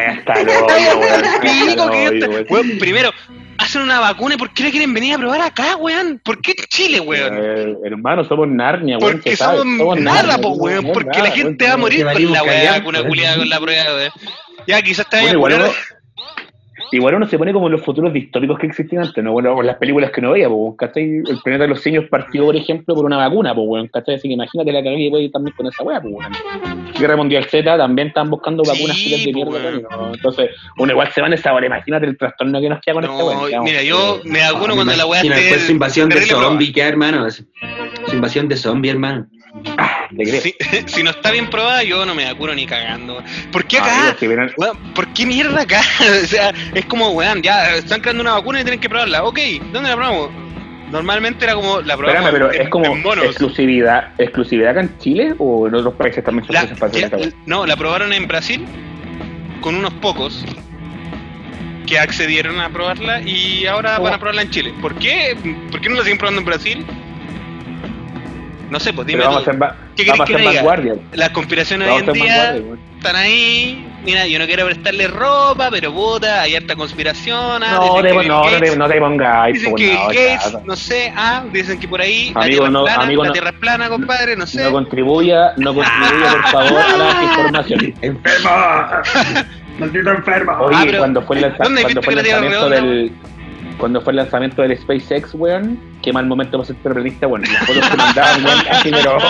Luego, 0.45 0.67
Ay, 1.43 2.45
weón. 2.49 2.79
primero, 2.79 3.11
hacen 3.59 3.83
una 3.83 4.01
vacuna 4.01 4.35
y 4.35 4.39
por 4.39 4.53
qué 4.53 4.65
la 4.65 4.71
quieren 4.71 4.93
venir 4.95 5.15
a 5.15 5.19
probar 5.19 5.41
acá, 5.43 5.77
weón? 5.77 6.21
¿Por 6.25 6.41
qué 6.41 6.55
Chile, 6.69 7.01
weón? 7.01 7.35
Eh, 7.39 7.75
hermano, 7.85 8.25
somos 8.25 8.49
Narnia, 8.49 8.99
weón. 8.99 9.13
Porque 9.15 9.37
sabe, 9.37 9.59
somos 9.59 10.01
nada, 10.01 10.39
po, 10.39 10.51
weón. 10.51 10.83
somos 10.83 10.95
Porque 10.95 11.21
la 11.23 11.31
gente 11.31 11.67
va 11.67 11.75
a 11.75 11.77
morir 11.77 12.05
con 12.05 12.33
la 12.33 12.43
weá, 12.43 12.53
callar, 12.59 12.83
con 12.83 12.89
una 12.91 12.99
weón. 13.01 13.09
culiada 13.09 13.37
con 13.39 13.49
la 13.49 13.61
prueba, 13.61 13.85
weón. 13.95 14.11
Ya, 14.67 14.83
quizás 14.83 15.09
te 15.09 15.17
vaya 15.17 15.37
Bueno, 15.39 15.57
a 15.57 15.59
igual, 15.59 15.71
curar. 15.71 16.46
Igual 16.93 17.15
uno 17.15 17.27
se 17.27 17.39
pone 17.39 17.53
como 17.53 17.67
en 17.67 17.73
los 17.73 17.83
futuros 17.83 18.13
distópicos 18.13 18.59
que 18.59 18.67
existían 18.67 19.05
antes, 19.05 19.23
¿no? 19.23 19.33
Bueno, 19.33 19.55
con 19.55 19.67
las 19.67 19.77
películas 19.77 20.11
que 20.11 20.21
no 20.21 20.33
veía, 20.33 20.49
pues, 20.49 20.75
¿cachai? 20.79 21.05
El 21.29 21.39
planeta 21.43 21.65
de 21.65 21.69
los 21.69 21.81
simios 21.81 22.05
partió, 22.11 22.45
por 22.45 22.57
ejemplo, 22.57 22.95
por 22.95 23.05
una 23.05 23.17
vacuna, 23.17 23.55
pues, 23.55 23.67
weón, 23.69 23.89
¿cachai? 23.89 24.17
Así 24.17 24.29
que 24.29 24.35
imagínate 24.35 24.73
la 24.73 24.81
cagada 24.81 24.97
que 24.97 25.11
puede 25.11 25.25
ir 25.25 25.31
también 25.33 25.55
con 25.57 25.67
esa 25.67 25.83
weá, 25.85 26.01
pues, 26.01 26.15
weón. 26.15 26.33
Guerra 26.99 27.17
Mundial 27.17 27.45
Z 27.45 27.77
también 27.77 28.09
estaban 28.09 28.31
buscando 28.31 28.65
Sí, 28.65 28.71
vacunas 28.73 28.97
filas 28.97 29.25
de 29.25 29.33
mierda, 29.33 29.51
weón. 29.53 29.83
¿no? 29.91 30.15
Entonces, 30.15 30.51
uno 30.79 30.93
igual 30.93 31.11
se 31.13 31.21
va 31.21 31.27
en 31.27 31.33
esa 31.35 31.53
hora, 31.53 31.67
imagínate 31.67 32.07
el 32.07 32.17
trastorno 32.17 32.61
que 32.61 32.69
nos 32.69 32.81
queda 32.81 32.95
con 32.95 33.05
esta 33.05 33.17
No, 33.19 33.27
weá. 33.43 33.61
mira, 33.63 33.83
yo 33.83 34.21
me 34.25 34.41
vacuno 34.41 34.73
Ah, 34.73 34.75
cuando 34.77 34.85
me 34.87 34.97
la 34.97 35.07
weá 35.07 35.21
esté. 35.23 35.35
después 35.35 35.61
su 35.63 35.73
invasión 35.73 36.09
de 36.09 36.21
zombie, 36.23 36.73
¿qué, 36.73 36.83
hermano? 36.83 37.29
Su 37.31 37.45
invasión 38.15 38.49
de 38.49 38.57
zombie, 38.57 38.91
hermano. 38.91 39.27
Si, 40.41 40.55
si 40.87 41.03
no 41.03 41.11
está 41.11 41.31
bien 41.31 41.51
probada, 41.51 41.83
yo 41.83 42.05
no 42.07 42.15
me 42.15 42.25
vacuno 42.25 42.55
ni 42.55 42.67
cagando. 42.67 43.23
¿Por 43.53 43.65
qué 43.67 43.79
acá? 43.79 44.03
digo, 44.07 44.17
si 44.19 44.27
vienen- 44.29 44.53
Weón, 44.57 44.77
¿Por 44.95 45.09
qué 45.13 45.27
mierda 45.27 45.63
acá? 45.63 45.83
o 46.23 46.27
sea, 46.27 46.53
es 46.75 46.85
como, 46.87 47.11
weón, 47.11 47.43
ya 47.43 47.75
están 47.77 48.01
creando 48.01 48.23
una 48.23 48.33
vacuna 48.35 48.61
y 48.61 48.65
tienen 48.65 48.81
que 48.81 48.89
probarla. 48.89 49.25
Ok, 49.25 49.39
¿dónde 49.73 49.91
la 49.91 49.97
probamos? 49.97 50.31
Normalmente 50.91 51.45
era 51.45 51.55
como 51.55 51.81
la 51.81 51.97
probamos 51.97 52.21
Espérame, 52.27 52.33
pero 52.33 52.53
en, 52.53 52.63
es 52.63 52.69
como 52.69 53.13
exclusividad, 53.25 54.13
exclusividad 54.19 54.71
acá 54.71 54.81
en 54.83 54.99
Chile 54.99 55.35
o 55.39 55.67
en 55.67 55.75
otros 55.75 55.95
países 55.95 56.23
también 56.23 56.47
La- 56.49 56.65
ya- 56.93 57.11
no, 57.45 57.67
la 57.67 57.77
probaron 57.77 58.13
en 58.13 58.29
Brasil 58.29 58.65
con 59.61 59.75
unos 59.75 59.93
pocos 59.95 60.45
que 61.89 61.99
accedieron 61.99 62.61
a 62.61 62.69
probarla 62.71 63.21
y 63.23 63.67
ahora 63.67 63.99
van 63.99 64.15
a 64.15 64.19
probarla 64.19 64.43
en 64.43 64.51
Chile. 64.51 64.73
¿Por 64.81 64.95
qué? 64.97 65.37
¿Por 65.73 65.81
qué 65.81 65.89
no 65.89 65.97
la 65.97 66.03
siguen 66.03 66.19
probando 66.19 66.41
en 66.41 66.47
Brasil? 66.47 66.87
No 68.71 68.81
sé, 68.81 68.93
pues 68.93 69.07
dime 69.07 69.19
Pero 69.21 69.31
vamos 69.31 69.43
a 69.43 69.45
tú. 69.45 69.51
hacer, 69.51 69.63
va- 69.63 69.77
¿Qué 69.97 70.05
querés 70.05 70.21
que 70.23 70.45
vanguardia. 70.57 70.95
Las 71.13 71.31
conspiraciones 71.31 71.89
Vamos 71.89 72.03
hoy 72.03 72.09
en 72.09 72.15
día 72.25 72.53
weón. 72.55 72.81
están 72.99 73.17
ahí. 73.17 73.89
Mira, 74.05 74.27
yo 74.27 74.39
no 74.39 74.47
quiero 74.47 74.65
prestarle 74.67 75.09
ropa, 75.09 75.69
pero 75.71 75.93
puta, 75.93 76.43
hay 76.43 76.55
harta 76.55 76.77
conspiración. 76.77 77.63
ah, 77.63 77.79
No, 77.81 77.95
te, 78.03 78.09
que 78.09 78.15
no, 78.15 78.23
no, 78.23 78.43
Gates- 78.45 78.71
te, 78.73 78.77
no 78.77 78.89
te 78.89 79.01
pongas. 79.01 79.47
Dicen 79.53 79.71
po, 79.71 79.77
que 79.77 79.95
no, 79.95 80.07
Gates, 80.09 80.57
no 80.65 80.77
sé, 80.77 81.13
ah, 81.17 81.45
dicen 81.53 81.79
que 81.81 81.89
por 81.89 82.01
ahí 82.01 82.33
la 82.35 82.43
Amigo, 82.43 82.59
tierra 82.65 82.71
no, 82.71 82.85
plana, 82.85 83.03
amigo, 83.03 83.23
la 83.23 83.29
no. 83.29 83.33
tierra 83.33 83.51
es 83.51 83.57
plana, 83.57 83.89
compadre, 83.89 84.37
no 84.37 84.47
sé. 84.47 84.63
No 84.65 84.73
contribuya, 84.73 85.53
no 85.57 85.75
contribuya, 85.75 86.31
por 86.33 86.43
favor, 86.51 86.81
a 86.81 86.97
la 86.97 87.05
desinformación. 87.21 87.95
¡Enfermo! 88.03 88.51
¡Maldito 89.79 90.11
enfermo! 90.11 90.53
Oye, 90.61 90.77
Ah, 90.79 90.83
pero, 90.87 90.99
cuando 90.99 91.23
fue 91.23 91.37
el, 91.37 91.43
lanza- 91.43 91.65
¿dónde 91.65 91.83
cuando 91.83 92.01
viste 92.01 92.03
fue 92.03 92.15
el 92.15 92.23
que 92.25 92.31
la 92.31 92.41
lanzamiento 92.41 92.69
redonda, 92.69 92.93
del 92.93 93.13
cuando 93.79 94.01
fue 94.01 94.13
el 94.13 94.17
lanzamiento 94.17 94.63
del 94.63 94.77
SpaceX, 94.79 95.35
weón, 95.35 95.79
qué 96.03 96.13
mal 96.13 96.27
momento 96.27 96.53
para 96.59 96.67
ser 96.67 96.77
terrorista, 96.77 97.27
weón. 97.27 97.43
Las 97.43 97.67
fotos 97.67 97.89
que 97.91 97.97
mandaban, 97.97 98.45
weón, 98.45 98.59
así, 98.71 98.91
pero 98.91 99.19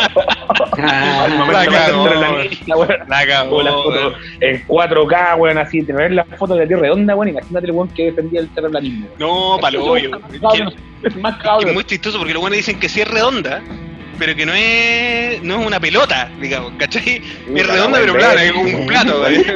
Ah, 0.78 1.26
momento 1.30 1.52
la 1.52 1.66
cagó. 1.66 2.04
weón. 2.04 2.88
La 3.08 3.26
cagó, 3.26 3.50
Con 3.56 3.64
las 3.64 3.74
fotos 3.74 4.14
en 4.40 4.66
4K, 4.66 5.36
weón, 5.38 5.58
así, 5.58 5.82
tener 5.82 6.12
las 6.12 6.26
fotos 6.38 6.56
de 6.56 6.64
la 6.64 6.68
Tierra 6.68 6.82
redonda, 6.82 7.14
weón, 7.16 7.28
imagínate 7.28 7.66
el 7.66 7.72
weón 7.72 7.88
que 7.88 8.04
defendía 8.06 8.40
el 8.40 8.48
weón. 8.56 9.08
No, 9.18 9.58
palo 9.60 9.96
Es 9.96 11.16
más 11.16 11.36
cabrón. 11.42 11.68
es 11.68 11.74
muy 11.74 11.84
chistoso 11.84 12.18
porque 12.18 12.32
los 12.34 12.40
buenos 12.40 12.56
dicen 12.56 12.78
que 12.78 12.88
sí 12.88 13.00
es 13.00 13.08
redonda, 13.08 13.60
pero 14.18 14.34
que 14.34 14.46
no 14.46 14.52
es, 14.54 15.42
no 15.42 15.60
es 15.60 15.66
una 15.66 15.78
pelota, 15.80 16.30
digamos, 16.40 16.72
¿cachai? 16.78 17.22
Es 17.54 17.66
redonda 17.66 17.98
pero 18.00 18.14
plana, 18.14 18.42
es 18.44 18.52
como 18.52 18.78
un 18.78 18.86
plato. 18.86 19.18
güey. 19.20 19.44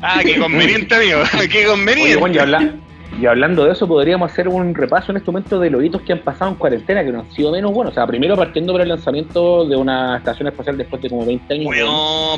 Ah, 0.00 0.20
qué 0.22 0.38
conveniente, 0.38 0.94
amigo, 0.94 1.22
qué 1.50 1.58
Oye, 1.58 1.66
conveniente. 1.66 2.16
bueno, 2.18 2.34
y, 2.36 2.38
habla- 2.38 2.72
y 3.20 3.26
hablando 3.26 3.64
de 3.64 3.72
eso, 3.72 3.86
podríamos 3.88 4.30
hacer 4.30 4.48
un 4.48 4.74
repaso 4.74 5.10
en 5.12 5.18
este 5.18 5.30
momento 5.30 5.58
de 5.58 5.70
los 5.70 5.82
hitos 5.82 6.02
que 6.02 6.12
han 6.12 6.20
pasado 6.20 6.50
en 6.52 6.56
cuarentena, 6.56 7.02
que 7.04 7.10
no 7.10 7.20
han 7.20 7.30
sido 7.32 7.50
menos 7.52 7.72
buenos. 7.72 7.92
O 7.92 7.94
sea, 7.94 8.06
primero 8.06 8.36
partiendo 8.36 8.72
por 8.72 8.80
el 8.80 8.88
lanzamiento 8.88 9.64
de 9.66 9.76
una 9.76 10.18
estación 10.18 10.48
espacial 10.48 10.76
después 10.78 11.02
de 11.02 11.10
como 11.10 11.26
20 11.26 11.54
años. 11.54 11.72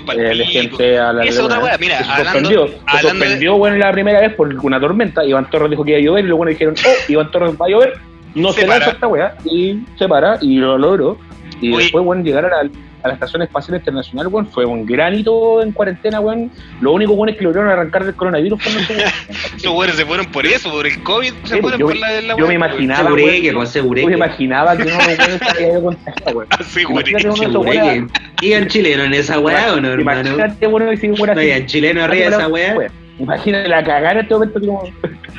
Pal 0.06 0.18
eh, 0.20 0.34
de 0.36 0.46
gente 0.46 0.98
a 0.98 1.12
la 1.12 1.24
Esa 1.24 1.44
otra 1.44 1.58
weá, 1.60 1.76
mira, 1.78 1.98
se 1.98 2.04
hablando- 2.10 2.30
suspendió, 2.32 2.66
se 2.68 2.74
hablando 2.86 3.08
de- 3.08 3.20
suspendió 3.26 3.56
bueno, 3.58 3.76
la 3.76 3.92
primera 3.92 4.20
vez 4.20 4.34
por 4.34 4.48
una 4.64 4.80
tormenta. 4.80 5.24
Iván 5.24 5.50
Torres 5.50 5.70
dijo 5.70 5.84
que 5.84 5.90
iba 5.92 5.98
a 5.98 6.02
llover 6.02 6.24
y 6.24 6.28
luego 6.28 6.44
dijeron, 6.46 6.74
oh, 6.86 7.12
Iván 7.12 7.30
Torres 7.30 7.54
va 7.60 7.66
a 7.66 7.68
llover. 7.68 7.92
No 8.34 8.52
Se 8.52 8.60
se, 8.62 8.66
lanza 8.68 8.90
esta 8.90 9.06
weá 9.08 9.34
y 9.44 9.80
se 9.98 10.08
para 10.08 10.38
y 10.40 10.56
lo 10.58 10.78
logró. 10.78 11.18
Y 11.60 11.72
Oye. 11.72 11.82
después, 11.82 12.04
bueno, 12.04 12.22
llegar 12.22 12.44
a 12.46 12.48
la, 12.64 12.70
a 13.02 13.08
la 13.08 13.14
Estación 13.14 13.42
Espacial 13.42 13.76
Internacional, 13.76 14.26
weón, 14.28 14.46
fue 14.48 14.64
un 14.64 14.84
gran 14.86 15.14
hito 15.14 15.62
en 15.62 15.72
cuarentena, 15.72 16.20
weón. 16.20 16.50
Lo 16.80 16.92
único 16.92 17.14
bueno 17.14 17.32
es 17.32 17.38
que 17.38 17.44
lograron 17.44 17.70
arrancar 17.70 18.04
del 18.04 18.14
coronavirus 18.14 18.62
con 18.62 18.72
weón. 18.74 19.02
Esos 19.56 19.72
weones 19.72 19.96
se 19.96 20.04
fueron 20.06 20.26
por 20.26 20.46
eso, 20.46 20.70
por 20.70 20.86
el 20.86 21.02
COVID, 21.02 21.32
se 21.44 21.60
fueron 21.60 21.80
yo- 21.80 21.86
por 21.86 21.96
la, 21.96 22.20
la 22.20 22.36
yo 22.36 22.46
me 22.46 22.54
imaginaba, 22.54 23.02
Seguré 23.04 23.24
weón, 23.24 23.42
que, 23.42 23.52
pues, 23.52 23.68
seguré 23.70 24.02
Yo 24.02 24.08
me 24.08 24.14
imaginaba 24.14 24.76
que 24.76 24.82
uno 24.84 24.92
de 24.92 24.98
los 25.16 25.18
weones 25.18 25.38
se 25.38 25.48
había 25.50 25.68
ido 25.72 25.82
con 25.84 25.94
esta 26.06 26.30
weón. 26.34 26.46
Así, 26.50 26.84
güey. 26.84 26.94
Imagínate 26.96 27.26
uno 27.28 27.34
de 27.36 27.40
esos 27.46 27.52
Seguré 27.52 27.78
weones- 27.78 28.12
que. 28.40 28.46
¿Iban 28.46 28.68
chilenos 28.68 29.06
en 29.06 29.14
esa 29.14 29.38
weá 29.38 29.74
o 29.74 29.80
no, 29.80 29.88
hermano? 29.88 30.20
Imagínate, 30.20 30.66
bueno, 30.66 30.96
si 30.96 31.08
fuera 31.16 31.34
¿No 31.34 31.40
así. 31.40 31.48
iban 31.50 31.66
chilenos 31.66 32.04
arriba 32.04 32.30
de 32.30 32.36
esa 32.36 32.48
weá? 32.48 32.90
Imagínate 33.20 33.68
la 33.68 33.82
cagada 33.84 34.12
en 34.12 34.18
este 34.20 34.34
momento. 34.34 34.60
Como, 34.60 34.82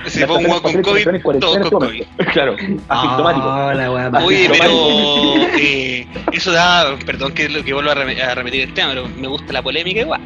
Se 0.05 0.27
fue 0.27 0.37
un 0.37 0.45
con 0.59 0.81
COVID, 0.81 1.39
todos 1.39 1.57
con 1.69 1.79
COVID. 1.81 2.03
Claro, 2.31 2.55
asintomático. 2.87 3.49
Ah, 3.49 3.73
la 3.75 3.91
weá. 3.91 4.09
Oye, 4.23 4.49
pero 4.49 5.35
eh, 5.57 6.07
eso 6.31 6.51
da, 6.51 6.95
perdón 7.05 7.33
que, 7.33 7.47
que 7.63 7.73
vuelvo 7.73 7.91
a, 7.91 7.95
repetir 7.95 8.61
el 8.61 8.73
tema, 8.73 8.89
pero 8.89 9.07
me 9.07 9.27
gusta 9.27 9.51
la 9.51 9.61
polémica 9.61 10.01
igual. 10.01 10.21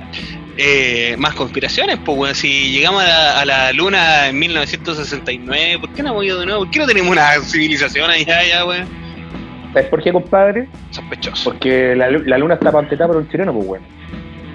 Eh, 0.58 1.16
más 1.18 1.34
conspiraciones, 1.34 1.98
pues 2.06 2.18
bueno, 2.18 2.34
si 2.36 2.72
llegamos 2.72 3.04
a 3.04 3.08
la, 3.08 3.42
a 3.42 3.46
la 3.46 3.74
luna 3.74 4.28
en 4.28 4.40
1969, 4.40 5.80
¿por 5.80 5.90
qué 5.92 6.04
no 6.04 6.10
hemos 6.12 6.24
ido 6.26 6.40
de 6.40 6.46
nuevo? 6.46 6.62
¿Por 6.62 6.72
qué 6.72 6.80
no 6.80 6.88
tenemos 6.88 7.12
una 7.12 7.32
civilización 7.42 8.10
allá, 8.10 8.42
ya, 8.48 8.66
weón? 8.66 8.88
¿Sabes 9.74 9.90
por 9.90 10.02
qué, 10.02 10.14
compadre? 10.14 10.70
Sospechoso. 10.92 11.52
Porque 11.52 11.94
la, 11.96 12.10
lu- 12.10 12.24
la 12.26 12.38
luna 12.38 12.54
está 12.54 12.72
patentada 12.72 13.08
por 13.08 13.18
un 13.18 13.30
chileno, 13.30 13.54
pues 13.54 13.68
bueno. 13.68 13.86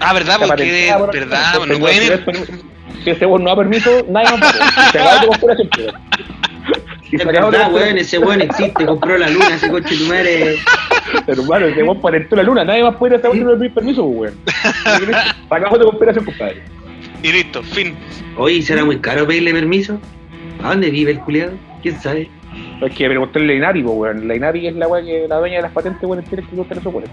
Ah, 0.00 0.14
¿verdad? 0.14 0.36
Está 0.42 0.46
Porque, 0.54 1.18
¿verdad? 1.18 1.52
No 1.66 1.78
pueden 1.78 2.24
Si 3.04 3.10
ese 3.10 3.26
weón 3.26 3.44
no 3.44 3.50
da 3.50 3.56
permiso, 3.56 3.90
nadie 4.08 4.30
más 4.36 4.40
puede. 4.40 4.90
Se 4.92 4.98
acabó 4.98 5.20
tu 5.20 5.26
conspiración. 5.28 5.70
Y 7.10 7.16
Es 7.16 7.22
se 7.22 7.28
acabó 7.28 7.46
tu 7.46 7.52
verdad, 7.52 7.72
weón, 7.72 7.98
ese 7.98 8.18
weón 8.18 8.40
existe, 8.40 8.86
compró 8.86 9.18
la 9.18 9.28
luna, 9.30 9.54
ese 9.54 9.68
coche 9.70 9.96
tu 9.96 10.04
madre. 10.04 10.56
Pero 11.26 11.42
hermano, 11.42 11.66
ese 11.66 11.82
weón 11.82 12.00
patentó 12.00 12.36
la 12.36 12.42
luna, 12.42 12.64
nadie 12.64 12.82
más 12.84 12.96
puede 12.96 13.16
a 13.16 13.18
weón 13.18 13.36
sin 13.36 13.58
pedir 13.58 13.74
permiso, 13.74 14.04
pues 14.06 14.16
weón. 14.16 14.34
Se 15.48 15.54
acabó 15.54 15.78
tu 15.78 15.86
conspiración, 15.86 16.24
compadre. 16.24 16.62
Y 17.22 17.32
listo, 17.32 17.62
fin. 17.62 17.94
Oye, 18.36 18.62
¿será 18.62 18.84
muy 18.84 18.98
caro 18.98 19.26
pedirle 19.26 19.52
permiso? 19.52 19.98
¿A 20.62 20.70
dónde 20.70 20.90
vive 20.90 21.12
el 21.12 21.20
culiado? 21.20 21.52
¿Quién 21.82 22.00
sabe? 22.00 22.30
Es 22.82 22.94
que 22.94 23.06
preguntarle 23.06 23.54
a 23.54 23.56
Inari, 23.56 23.82
pues 23.82 23.96
weón. 23.96 24.28
La 24.28 24.36
Inari 24.36 24.68
es 24.68 24.74
la 24.74 24.86
weón 24.86 25.04
que 25.04 25.26
la 25.28 25.36
dueña 25.36 25.56
de 25.56 25.62
las 25.62 25.72
patentes, 25.72 26.02
weón, 26.02 26.22
tiene 26.24 26.42
que 26.42 26.48
preguntar 26.48 26.78
pues. 26.80 27.06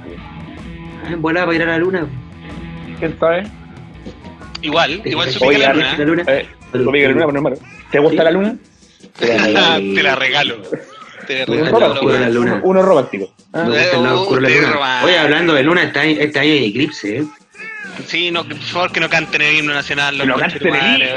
Ah, 1.03 1.11
en 1.11 1.21
volada 1.21 1.45
para 1.47 1.55
ir 1.55 1.63
a 1.63 1.65
la 1.65 1.77
luna. 1.77 2.05
¿Quién 2.99 3.17
sabe? 3.19 3.43
Igual, 4.61 5.01
igual 5.05 5.29
se 5.31 5.45
Oye, 5.45 5.57
pica 5.57 5.69
la 5.69 5.73
luna. 5.73 5.95
la 5.97 6.05
luna. 6.05 6.23
Eh, 6.27 6.47
que 6.71 6.77
la 6.79 7.09
luna, 7.09 7.23
hermano. 7.25 7.55
¿Te 7.91 7.99
gusta 7.99 8.17
Sí. 8.21 8.23
la 8.25 8.31
luna? 8.31 8.55
Te 9.17 9.27
la 10.03 10.15
regalo. 10.15 10.61
Te 11.27 11.45
la 11.45 11.45
regalo. 11.45 12.01
el 12.15 12.33
de. 12.33 12.59
Uno 12.63 12.81
romántico. 12.81 13.33
Ah, 13.53 13.63
el 13.65 13.71
de. 13.71 14.65
Oye, 15.03 15.17
hablando 15.19 15.53
de 15.53 15.63
luna, 15.63 15.83
este 15.83 15.99
año, 15.99 16.15
este 16.19 16.39
año 16.39 16.51
hay 16.51 16.65
eclipse, 16.69 17.17
¿eh? 17.17 17.23
Sí, 18.05 18.29
no, 18.29 18.43
por 18.47 18.55
favor 18.59 18.91
que 18.91 18.99
no 18.99 19.09
canten 19.09 19.41
el 19.41 19.55
himno 19.57 19.73
nacional. 19.73 20.15
los 20.19 20.27
no 20.27 20.35
canten 20.35 20.75
el 20.75 21.01
himno. 21.01 21.07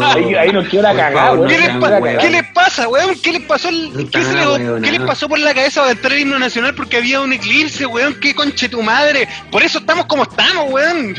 ahí, 0.06 0.34
ahí 0.34 0.52
nos 0.52 0.66
quedó 0.68 0.82
la 0.82 0.94
cagada, 0.94 1.32
weón. 1.34 1.48
¿Qué, 1.50 1.58
les 1.58 1.66
sean 1.66 1.80
pa- 1.80 1.98
weón. 1.98 2.18
¿Qué 2.18 2.30
les 2.30 2.44
pasa, 2.52 2.88
weón? 2.88 3.20
¿Qué 3.22 3.32
les 3.32 3.42
pasó, 3.42 3.68
el- 3.68 3.92
No 3.92 4.10
¿qué, 4.10 4.22
se 4.24 4.32
les, 4.34 4.46
weón, 4.46 4.82
¿qué 4.82 4.90
les 4.92 5.00
pasó 5.02 5.28
por 5.28 5.38
la 5.38 5.52
cabeza 5.54 5.82
para 5.82 5.92
cantar 5.92 6.12
el 6.14 6.20
himno 6.20 6.38
nacional 6.38 6.74
porque 6.74 6.96
había 6.96 7.20
un 7.20 7.32
eclipse, 7.34 7.84
weón? 7.86 8.18
¿Qué 8.20 8.34
conche 8.34 8.68
tu 8.70 8.82
madre? 8.82 9.28
Por 9.50 9.62
eso 9.62 9.80
estamos 9.80 10.06
como 10.06 10.22
estamos, 10.22 10.70
weón. 10.70 11.14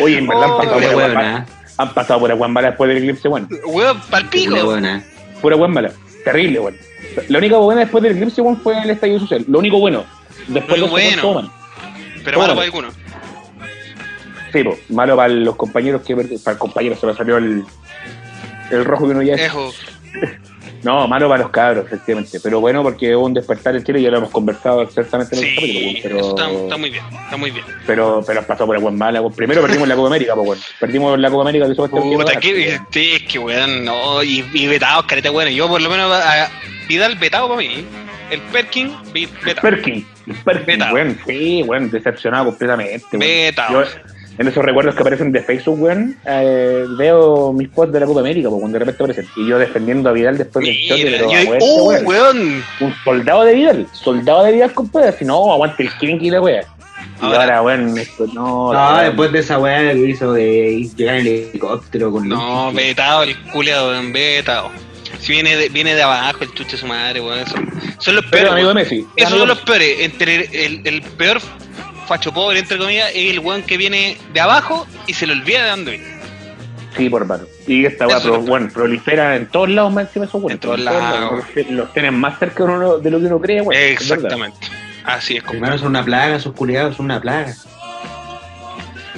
Oye, 0.00 0.18
en 0.18 0.26
verdad 0.26 0.44
han 0.44 0.50
Oh, 0.50 0.58
pasado 0.58 0.74
Pura 0.76 0.92
por 0.92 1.00
Aguambala. 1.02 1.46
Han 1.76 1.94
pasado 1.94 2.20
por 2.20 2.30
Aguambala 2.30 2.68
después 2.68 2.88
del 2.88 2.98
eclipse, 2.98 3.28
weón. 3.28 3.48
Weón, 3.66 3.98
pura 4.00 4.10
palpico. 4.10 4.78
Pura 5.40 5.54
Aguambala. 5.56 5.92
Terrible, 6.24 6.60
weón. 6.60 6.76
Lo 7.28 7.38
único 7.38 7.60
bueno 7.60 7.80
después 7.80 8.02
del 8.02 8.16
eclipse, 8.16 8.40
weón, 8.40 8.56
fue 8.60 8.80
el 8.82 8.90
estallido 8.90 9.20
social. 9.20 9.44
Lo 9.48 9.58
único 9.58 9.78
bueno. 9.78 10.04
Después 10.48 10.78
Lo 10.80 10.88
bueno. 10.88 11.22
todo 11.22 11.34
mal. 11.34 11.50
Pero 12.24 12.38
malo 12.38 12.54
para 12.54 12.64
algunos. 12.64 12.94
Sí, 14.52 14.62
po, 14.62 14.76
malo 14.88 15.16
para 15.16 15.28
los 15.28 15.56
compañeros 15.56 16.02
que 16.02 16.14
para 16.14 16.52
el 16.52 16.58
compañero 16.58 16.96
se 16.96 17.06
me 17.06 17.14
salió 17.14 17.36
el, 17.38 17.64
el 18.70 18.84
rojo 18.84 19.06
que 19.06 19.10
uno 19.12 19.22
ya 19.22 19.34
es. 19.34 19.42
Ejo. 19.42 19.72
No, 20.84 21.08
malo 21.08 21.28
para 21.28 21.42
los 21.42 21.50
cabros, 21.50 21.86
efectivamente. 21.86 22.38
Pero 22.40 22.60
bueno, 22.60 22.82
porque 22.82 23.16
hubo 23.16 23.24
un 23.24 23.34
despertar 23.34 23.74
en 23.74 23.82
Chile 23.82 24.00
y 24.00 24.02
ya 24.02 24.10
lo 24.10 24.18
hemos 24.18 24.30
conversado 24.30 24.82
exactamente 24.82 25.34
en 25.36 25.44
el 25.44 25.54
capítulo, 25.54 25.80
Sí, 25.80 25.84
weón, 25.84 26.02
pero, 26.02 26.18
eso 26.18 26.28
está, 26.30 26.50
está 26.50 26.76
muy 26.76 26.90
bien. 26.90 27.04
Está 27.24 27.36
muy 27.38 27.50
bien. 27.50 27.64
pero, 27.86 28.22
pero 28.26 28.42
pasó 28.46 28.66
por 28.66 28.76
el 28.76 28.82
buen 28.82 29.00
weón. 29.00 29.32
Primero 29.34 29.62
perdimos 29.62 29.88
la 29.88 29.96
Copa 29.96 30.08
América, 30.08 30.34
pues 30.34 30.46
bueno. 30.46 30.62
Perdimos 30.78 31.18
la 31.18 31.30
Copa 31.30 31.42
América 31.42 31.66
que 31.66 31.74
Puta, 31.74 32.40
sí, 32.90 33.12
es 33.26 33.36
weón, 33.36 33.84
no, 33.84 34.22
y, 34.22 34.44
y 34.52 34.66
vetados, 34.66 35.06
careta, 35.06 35.30
weón. 35.30 35.50
Yo 35.52 35.68
por 35.68 35.80
lo 35.80 35.88
menos 35.88 36.12
a, 36.12 36.50
Vidal 36.86 37.16
vetado 37.16 37.48
para 37.48 37.60
mí. 37.60 37.84
El 38.30 38.40
Perkin, 38.40 38.92
vetado. 39.12 39.60
Perkin, 39.62 40.06
Perkin, 40.44 40.66
Vetado. 40.66 40.94
weón, 40.94 41.18
sí, 41.26 41.62
weón, 41.66 41.90
decepcionado 41.90 42.46
completamente. 42.46 43.16
Vetado. 43.16 43.84
Yo, 43.84 44.13
en 44.38 44.48
esos 44.48 44.64
recuerdos 44.64 44.94
que 44.94 45.00
aparecen 45.02 45.30
de 45.32 45.40
Facebook, 45.42 45.80
weón, 45.80 46.16
eh, 46.26 46.84
veo 46.98 47.52
mis 47.52 47.68
posts 47.68 47.92
de 47.92 48.00
la 48.00 48.06
Copa 48.06 48.20
América, 48.20 48.48
pues, 48.48 48.60
cuando 48.60 48.78
de 48.78 48.84
repente 48.84 49.02
aparecen. 49.02 49.26
Y 49.36 49.46
yo 49.48 49.58
defendiendo 49.58 50.08
a 50.08 50.12
Vidal 50.12 50.38
después 50.38 50.64
del 50.66 50.76
choque, 50.88 51.04
pero 51.04 51.30
yo- 51.30 51.38
a 51.38 51.44
muerte, 51.44 51.64
¡Oh, 51.68 51.84
weón. 51.88 52.06
weón! 52.06 52.64
Un 52.80 52.94
soldado 53.04 53.44
de 53.44 53.54
Vidal, 53.54 53.86
soldado 53.92 54.44
de 54.44 54.52
Vidal, 54.52 54.72
compadre. 54.72 55.12
Si 55.18 55.24
no, 55.24 55.52
aguante 55.52 55.82
el 55.84 55.92
king 55.98 56.18
y 56.20 56.30
la 56.30 56.40
wea. 56.40 56.64
Y 57.22 57.24
Ahora- 57.26 57.42
ahora, 57.42 57.62
weón, 57.62 57.96
esto 57.98 58.26
no. 58.34 58.72
No, 58.72 58.90
weá, 58.94 59.02
después 59.04 59.30
de 59.32 59.38
esa 59.38 59.58
weá 59.58 59.92
que 59.92 59.98
hizo 59.98 60.32
de 60.32 60.88
llegar 60.96 61.16
en 61.16 61.26
helicóptero 61.26 62.10
con 62.10 62.28
No, 62.28 62.72
vetado 62.72 63.22
el 63.22 63.36
culiado, 63.52 63.90
weón, 63.90 64.12
vetado. 64.12 64.70
Si 65.20 65.32
viene 65.32 65.56
de, 65.56 65.68
viene 65.68 65.94
de 65.94 66.02
abajo 66.02 66.38
el 66.42 66.52
chuche 66.54 66.72
de 66.72 66.76
su 66.78 66.86
madre, 66.86 67.20
weón. 67.20 67.46
Son, 67.46 67.70
son 67.98 68.16
los 68.16 68.24
Pero 68.26 68.30
peores. 68.48 68.52
amigo 68.52 68.68
de. 68.68 68.74
Messi. 68.74 69.06
Esos 69.16 69.32
amigo 69.32 69.38
son 69.46 69.48
los 69.48 69.60
peores. 69.60 69.96
Entre 70.00 70.64
el, 70.66 70.80
el 70.84 71.02
peor 71.02 71.40
facho 72.04 72.32
pobre, 72.32 72.58
entre 72.60 72.78
comillas, 72.78 73.10
es 73.14 73.30
el 73.32 73.40
weón 73.40 73.62
que 73.62 73.76
viene 73.76 74.16
de 74.32 74.40
abajo 74.40 74.86
y 75.06 75.14
se 75.14 75.26
le 75.26 75.32
olvida 75.34 75.64
de 75.64 75.70
dónde 75.70 75.90
viene. 75.92 76.14
Sí, 76.96 77.08
por 77.10 77.24
mano. 77.26 77.44
Y 77.66 77.84
esta 77.86 78.06
weá, 78.06 78.20
pro- 78.20 78.40
bueno, 78.40 78.68
prolifera 78.72 79.34
en 79.36 79.46
todos 79.46 79.68
lados 79.68 79.92
más 79.92 80.06
encima 80.06 80.24
de 80.26 80.28
esos 80.28 80.40
weones. 80.40 80.54
En 80.54 80.60
todos 80.60 80.78
lados. 80.80 81.44
Los, 81.70 81.92
tienen 81.92 82.14
más 82.14 82.38
cerca 82.38 82.64
de, 82.64 82.70
uno, 82.70 82.98
de 82.98 83.10
lo 83.10 83.18
que 83.18 83.26
uno 83.26 83.40
cree, 83.40 83.60
weón. 83.62 83.82
Exactamente. 83.82 84.58
Así 85.04 85.34
es, 85.36 85.38
Hermano, 85.40 85.58
compadre. 85.58 85.78
son 85.78 85.88
una 85.88 86.04
plaga, 86.04 86.36
esos 86.36 86.52
culiados 86.54 86.96
son 86.96 87.06
una 87.06 87.20
plaga. 87.20 87.52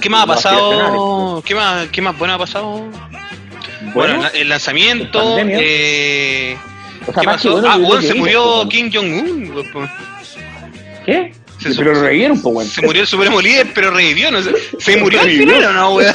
¿Qué 0.00 0.08
más 0.10 0.22
ha 0.22 0.26
pasado? 0.26 1.42
¿Qué 1.44 1.54
más, 1.54 1.88
¿Qué 1.88 2.00
más 2.02 2.16
bueno 2.18 2.34
ha 2.34 2.38
pasado? 2.38 2.82
Bueno, 3.94 4.22
el 4.34 4.48
lanzamiento. 4.48 5.36
Eh, 5.38 6.56
o 7.06 7.12
sea, 7.12 7.20
¿Qué 7.22 7.26
pasó? 7.26 7.52
bueno, 7.52 7.68
ah, 7.70 7.76
weón, 7.76 8.02
se 8.02 8.14
murió. 8.14 8.66
Kim 8.68 8.90
Jong-un. 8.92 9.64
¿Qué? 11.04 11.32
Se- 11.58 11.74
pero 11.74 11.94
lo 11.94 12.02
revivieron, 12.02 12.40
pues, 12.42 12.54
weón. 12.54 12.68
Se 12.68 12.82
murió 12.86 13.02
el 13.02 13.06
supremo 13.08 13.40
líder, 13.40 13.66
pero 13.74 13.90
revivió. 13.90 14.30
No 14.30 14.42
sé. 14.42 14.52
¿Se 14.78 14.96
murió 14.98 15.20
al 15.20 15.30
final 15.30 15.64
o 15.64 15.72
no, 15.72 15.94
weón? 15.94 16.14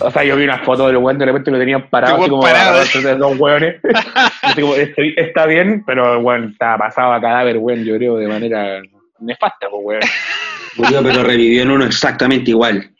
O 0.00 0.10
sea, 0.10 0.24
yo 0.24 0.36
vi 0.36 0.44
una 0.44 0.58
foto 0.58 0.88
del 0.88 0.96
weón, 0.96 1.16
de 1.18 1.24
repente 1.26 1.50
lo 1.50 1.58
tenían 1.58 1.88
parado, 1.88 2.16
así 2.20 2.28
como 2.28 2.42
parado. 2.42 2.82
entre 2.82 3.14
dos 3.16 3.38
weones. 3.38 3.76
Así 4.42 4.60
como, 4.60 4.74
estoy- 4.74 5.14
está 5.16 5.46
bien, 5.46 5.82
pero 5.86 6.18
weón, 6.20 6.50
está 6.52 6.76
pasado 6.76 7.12
a 7.12 7.20
cadáver, 7.20 7.56
weón, 7.58 7.84
yo 7.84 7.96
creo, 7.96 8.16
de 8.16 8.26
manera 8.28 8.82
nefasta, 9.20 9.68
pues, 9.70 9.82
weón. 9.84 10.00
Murió, 10.76 11.02
pero 11.02 11.22
revivió 11.22 11.62
en 11.62 11.70
uno 11.70 11.84
exactamente 11.86 12.50
igual. 12.50 12.90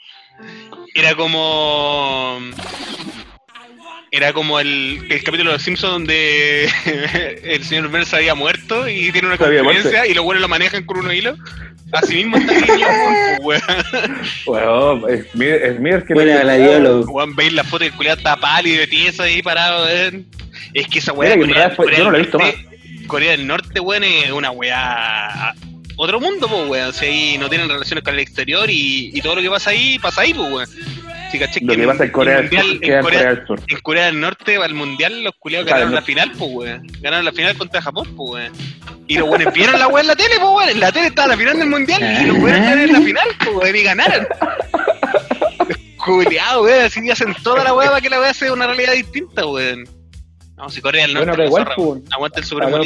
Era 0.95 1.15
como. 1.17 2.39
Era 4.17 4.33
como 4.33 4.61
el, 4.61 5.05
el 5.11 5.25
capítulo 5.25 5.51
de 5.51 5.57
los 5.57 5.63
Simpsons 5.63 5.93
donde 5.93 6.69
el 7.43 7.65
señor 7.65 7.89
Burns 7.89 8.15
había 8.15 8.35
muerto 8.37 8.89
y 8.89 9.11
tiene 9.11 9.27
una 9.27 9.37
conferencia 9.73 10.07
y 10.07 10.15
los 10.15 10.25
buenos 10.25 10.41
lo 10.41 10.47
manejan 10.49 10.85
con 10.85 10.99
unos 10.99 11.15
hilos. 11.15 11.37
Así 11.93 12.15
mismo 12.17 12.37
está 12.37 12.55
Kim 12.55 12.67
Jong-un, 12.77 13.39
pues, 13.43 13.63
weón. 14.47 15.01
Weón, 15.01 15.11
es 15.11 15.27
Smith, 15.33 16.05
que 16.07 16.15
Fue 16.15 16.25
la. 16.27 16.37
Weón, 17.09 17.35
veis 17.35 17.53
la 17.53 17.65
foto 17.65 17.83
del 17.85 17.93
culiado 17.93 18.19
está 18.19 18.37
pálido 18.37 18.79
de 18.81 18.87
tieso 18.87 19.23
ahí 19.25 19.43
parado, 19.43 19.85
weón. 19.85 20.27
Es 20.73 20.87
que 20.87 20.99
esa 21.01 21.13
weá. 21.13 21.35
Mira, 21.37 21.47
que 21.47 21.51
en 21.53 21.57
verdad 21.59 21.77
fue- 21.77 21.97
yo 21.97 22.05
no 22.05 22.11
lo 22.13 22.17
he 22.19 22.21
visto 22.23 22.39
Norte- 22.39 22.67
Corea 23.09 23.31
del 23.33 23.47
Norte, 23.49 23.81
weón, 23.81 24.05
es 24.05 24.31
una 24.31 24.51
weá. 24.53 25.55
Otro 25.97 26.21
mundo, 26.21 26.47
pues, 26.49 26.69
weón. 26.69 26.89
O 26.89 26.93
sea, 26.93 27.09
ahí 27.09 27.37
no 27.39 27.49
tienen 27.49 27.69
relaciones 27.69 28.03
con 28.05 28.15
el 28.15 28.21
exterior 28.21 28.71
y, 28.71 29.11
y 29.13 29.21
todo 29.21 29.37
lo 29.37 29.43
que 29.43 29.51
pasa 29.51 29.71
ahí, 29.71 29.99
pasa 29.99 30.23
ahí, 30.23 30.33
pues, 30.35 30.53
weón. 30.53 30.69
Si 31.35 31.41
caché 31.41 31.61
Lo 31.63 31.75
que 31.75 31.85
pasa 31.85 32.05
en 32.05 32.11
Corea 32.13 32.43
del 32.43 32.49
Sur 32.49 32.79
en 32.81 33.03
Corea 33.03 33.35
del 33.35 33.47
Sur. 33.49 33.61
en 33.67 33.81
Corea 33.81 34.07
del 34.07 34.21
Norte, 34.21 34.57
al 34.57 34.75
mundial, 34.75 35.25
los 35.25 35.35
culiados 35.41 35.67
ganaron 35.67 35.91
no. 35.91 35.97
la 35.97 36.03
final, 36.03 36.31
pues, 36.39 36.51
weón. 36.53 36.87
Ganaron 37.01 37.25
la 37.25 37.33
final 37.33 37.59
contra 37.59 37.83
Japón, 37.83 38.15
pues, 38.17 38.31
weón. 38.31 38.53
Y 39.09 39.19
los 39.19 39.29
weones 39.29 39.53
vieron 39.53 39.81
la 39.81 39.89
weá 39.89 40.03
en 40.03 40.07
la 40.07 40.15
tele, 40.15 40.37
pues, 40.39 40.53
weón. 40.53 40.69
En 40.69 40.79
la 40.79 40.93
tele 40.93 41.09
estaba 41.09 41.27
la 41.27 41.37
final 41.37 41.59
del 41.59 41.69
mundial 41.69 42.01
y 42.23 42.27
los 42.27 42.37
weones 42.37 42.61
estaban 42.61 42.79
en 42.79 42.93
la 42.93 43.01
final, 43.01 43.29
pues, 43.37 43.57
weón. 43.57 43.77
Y 43.77 43.83
ganaron. 43.83 44.29
Culeado, 45.97 46.63
weón. 46.63 46.85
Así 46.85 47.11
hacen 47.11 47.35
toda 47.43 47.65
la 47.65 47.75
weá 47.75 47.89
para 47.89 48.01
que 48.01 48.11
la 48.11 48.21
weá 48.21 48.33
sea 48.33 48.53
una 48.53 48.69
realidad 48.69 48.93
distinta, 48.93 49.45
weón. 49.45 49.89
No, 50.57 50.69
si 50.69 50.81
Corea 50.81 51.03
del 51.03 51.15
Norte. 51.15 51.31
Bueno, 51.31 51.37
pero 51.37 51.49
igual, 51.49 51.69
pues. 51.75 52.13
Aguanta 52.13 52.39
el 52.39 52.47
Supremo 52.47 52.79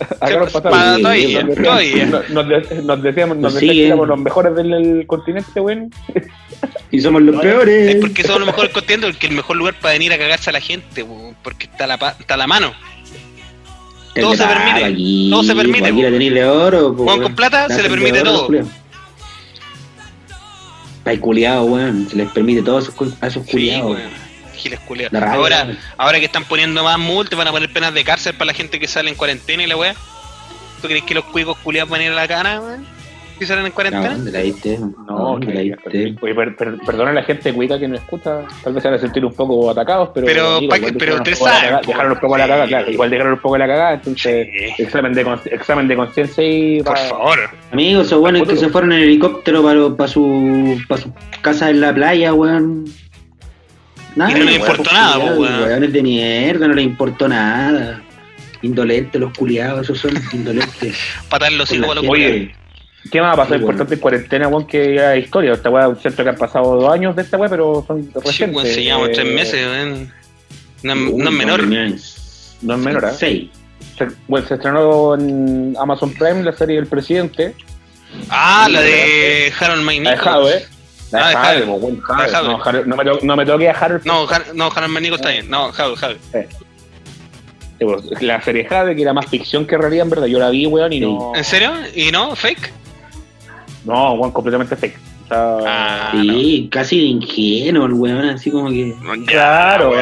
nos 0.00 0.20
Líder. 0.20 0.20
pasaba 0.22 0.22
lo 0.22 0.22
mismo, 0.22 0.22
¿eh? 0.22 0.22
Acá 0.22 0.38
nos 0.38 0.38
pues, 0.38 0.52
pasaba 0.52 0.70
pa- 0.70 0.84
lo 0.84 0.92
mismo. 0.92 1.02
todavía, 1.02 1.42
Nos 1.42 1.54
todavía. 1.56 1.90
decíamos- 1.90 2.30
Nos, 2.30 2.48
de- 2.48 2.82
nos 2.82 3.02
decíamos, 3.02 3.36
nos 3.36 3.42
Nos 3.42 3.54
decían 3.54 3.74
que 3.74 3.86
éramos 3.86 4.08
los 4.08 4.18
mejores 4.18 4.54
del, 4.56 4.70
del 4.70 5.06
continente, 5.06 5.60
weón. 5.60 5.90
Y 6.90 7.00
somos 7.00 7.22
los 7.22 7.34
Es 7.36 7.40
Es 7.40 7.46
peores. 7.46 7.96
porque 8.00 8.22
somos 8.22 8.40
los 8.40 8.46
mejores 8.46 8.72
contentos, 8.72 9.10
porque 9.12 9.26
el 9.28 9.34
mejor 9.34 9.56
lugar 9.56 9.74
para 9.80 9.92
venir 9.94 10.12
a 10.12 10.18
cagarse 10.18 10.50
a 10.50 10.52
la 10.52 10.60
gente, 10.60 11.02
weón. 11.02 11.34
Porque 11.42 11.66
está 11.66 11.86
la, 11.86 11.98
pa- 11.98 12.16
está 12.18 12.36
la 12.36 12.46
mano. 12.46 12.72
todo 14.14 14.34
se 14.34 14.44
permite, 14.44 14.84
Aquí, 14.84 15.28
todo 15.30 15.42
se 15.42 15.54
permite, 15.54 15.92
po. 15.92 16.00
tenéis 16.00 16.34
de 16.34 16.44
oro. 16.44 16.94
po, 16.96 17.04
weón. 17.04 17.22
con 17.22 17.34
plata 17.34 17.68
se 17.68 17.82
le 17.82 17.88
permite 17.88 18.20
oro, 18.20 18.32
todo. 18.46 18.48
Hay 21.04 21.18
culiados, 21.18 21.68
weón. 21.68 22.06
Se 22.08 22.16
les 22.16 22.30
permite 22.30 22.62
todo 22.62 22.76
a 22.76 22.80
esos, 22.80 22.94
a 23.20 23.26
esos 23.26 23.44
Sí, 23.46 23.50
culiados. 23.52 23.90
weón. 23.96 24.21
Giles 24.62 24.80
culiados. 24.80 25.18
Rabia, 25.18 25.34
Ahora, 25.34 25.66
ahora 25.98 26.18
que 26.18 26.26
están 26.26 26.44
poniendo 26.44 26.82
más 26.84 26.98
multas, 26.98 27.36
van 27.38 27.48
a 27.48 27.52
poner 27.52 27.72
penas 27.72 27.92
de 27.94 28.04
cárcel 28.04 28.34
para 28.34 28.46
la 28.46 28.54
gente 28.54 28.78
que 28.78 28.86
sale 28.88 29.10
en 29.10 29.16
cuarentena 29.16 29.62
y 29.62 29.66
la 29.66 29.76
weá. 29.76 29.94
¿Tú 30.80 30.88
crees 30.88 31.04
que 31.04 31.14
los 31.14 31.24
cuicos 31.24 31.56
culiados 31.58 31.90
van 31.90 32.00
a 32.00 32.04
ir 32.04 32.10
a 32.12 32.14
la 32.14 32.28
cana, 32.28 32.60
weón? 32.60 32.84
Si 33.38 33.46
salen 33.46 33.64
en 33.64 33.70
No, 33.70 33.74
cuarentena. 33.74 34.08
¿dónde 34.10 34.30
la 34.30 34.40
viste? 34.40 34.78
No, 34.78 34.94
¿dónde 35.06 35.46
que- 35.48 35.54
la 35.54 35.60
viste? 35.62 36.14
Oye, 36.20 36.34
per- 36.34 36.54
per- 36.56 36.78
perdona 36.86 37.10
a 37.10 37.14
la 37.14 37.22
gente 37.24 37.52
cuica 37.52 37.76
que 37.78 37.88
no 37.88 37.96
escucha, 37.96 38.42
tal 38.62 38.72
vez 38.72 38.82
se 38.82 38.88
van 38.88 38.98
a 38.98 39.00
sentir 39.00 39.24
un 39.24 39.34
poco 39.34 39.68
atacados, 39.70 40.10
pero. 40.14 40.26
Pero, 40.26 40.60
digo, 40.60 40.76
igual 40.76 40.80
pero 40.80 40.92
dejaron 40.92 41.14
un 41.14 41.20
ustedes 41.22 41.38
saben. 41.38 41.80
Dejaron 41.86 42.12
un 42.12 42.18
poco 42.20 42.36
la 42.38 42.46
cagada, 42.46 42.66
claro. 42.68 42.90
Igual 42.90 43.10
dejaron 43.10 43.32
un 43.32 43.38
poco 43.40 43.58
la 43.58 43.66
cagada, 43.66 43.94
entonces. 43.94 44.48
Sí. 44.76 44.82
Examen 44.82 45.12
de, 45.14 45.38
examen 45.50 45.88
de 45.88 45.96
conciencia 45.96 46.44
y. 46.44 46.82
Por 46.82 46.94
pa- 46.94 47.00
favor. 47.00 47.38
Amigos, 47.72 48.06
esos 48.06 48.20
weones 48.20 48.46
que 48.48 48.56
se 48.56 48.68
fueron 48.68 48.92
en 48.92 49.00
helicóptero 49.00 49.62
para, 49.62 49.88
para 49.96 50.08
su, 50.08 50.80
para 50.86 51.00
su 51.00 51.12
casa 51.40 51.70
en 51.70 51.80
la 51.80 51.92
playa, 51.92 52.34
weón. 52.34 52.84
Nada, 54.16 54.30
Y 54.30 54.34
no 54.34 54.40
weón, 54.46 54.54
importó 54.54 54.82
pues, 54.82 54.92
nada, 54.92 55.14
po, 55.18 55.24
weón. 55.40 55.62
Weones 55.62 55.92
de 55.92 56.02
mierda, 56.02 56.68
no 56.68 56.74
les 56.74 56.84
importó 56.84 57.28
nada. 57.28 58.02
Indolentes 58.62 59.20
los 59.20 59.36
culiados, 59.36 59.82
esos 59.82 59.98
son 59.98 60.12
indolentes. 60.32 60.96
Patar 61.28 61.52
los 61.52 61.70
hijos 61.72 61.90
a 61.90 61.94
los. 62.00 62.04
¿Qué 63.10 63.20
más 63.20 63.32
ha 63.32 63.36
pasado 63.36 63.56
Sí, 63.56 63.60
importante 63.62 63.94
en 63.94 64.00
cuarentena, 64.00 64.48
weón? 64.48 64.66
Que 64.66 64.94
ya 64.94 65.16
historia. 65.16 65.52
Esta 65.54 65.70
weá, 65.70 65.92
cierto 65.96 66.22
que 66.22 66.30
han 66.30 66.36
pasado 66.36 66.76
dos 66.80 66.92
años 66.92 67.16
de 67.16 67.22
esta 67.22 67.36
weá, 67.36 67.48
pero 67.50 67.84
son 67.86 68.02
Sí, 68.04 68.10
recientes. 68.14 68.56
weón, 68.56 68.66
se 68.74 68.84
llaman 68.84 69.10
Eh, 69.10 69.12
tres 69.14 69.34
meses, 69.34 69.66
weón. 69.66 70.12
No, 70.84 70.94
no 70.94 71.30
es 71.30 71.36
menor. 71.36 71.66
No 71.66 72.74
es 72.74 72.80
menor, 72.80 73.04
¿eh? 73.04 73.08
Seis. 73.18 73.48
Se, 73.98 74.06
bueno, 74.28 74.46
se 74.46 74.54
estrenó 74.54 75.14
en 75.16 75.74
Amazon 75.80 76.12
Prime 76.14 76.42
la 76.44 76.52
serie 76.52 76.76
del 76.76 76.86
presidente. 76.86 77.54
Ah, 78.28 78.68
la 78.70 78.80
de 78.80 79.52
Harold 79.58 79.82
May 79.82 79.98
Nichols. 80.00 80.68
No, 81.12 82.96
me, 82.96 83.04
to- 83.04 83.18
no 83.22 83.36
me 83.36 83.44
toque 83.46 83.68
a 83.68 83.72
Harold. 83.72 84.04
No, 84.04 84.26
Har- 84.28 84.54
no, 84.54 84.66
Harold 84.74 84.92
May 84.92 85.02
Nichols 85.02 85.20
está 85.20 85.30
bien. 85.32 85.48
No, 85.50 85.66
Harold, 85.76 85.98
Harold. 86.02 86.20
Sí, 86.32 87.84
pues, 87.84 88.22
La 88.22 88.40
serie 88.42 88.64
Jade, 88.64 88.94
que 88.94 89.02
era 89.02 89.12
más 89.12 89.26
ficción 89.26 89.66
que 89.66 89.76
realidad, 89.76 90.04
en 90.04 90.10
verdad. 90.10 90.26
Yo 90.26 90.38
la 90.38 90.50
vi, 90.50 90.66
weón, 90.66 90.92
y 90.92 91.00
no. 91.00 91.32
¿En 91.34 91.44
serio? 91.44 91.72
¿Y 91.94 92.10
no? 92.12 92.34
¿Fake? 92.36 92.72
No, 93.84 94.12
weón, 94.14 94.30
completamente 94.32 94.76
fake. 94.76 94.96
O 95.24 95.28
sea, 95.28 95.58
Ah, 95.64 96.10
Sí, 96.12 96.68
casi 96.70 96.98
de 96.98 97.04
ingenuo 97.06 97.86
el 97.86 97.94
weón, 97.94 98.28
así 98.30 98.50
como 98.50 98.68
que. 98.68 98.94
no. 99.02 99.14
Ya, 99.16 99.24
Claro. 99.26 99.92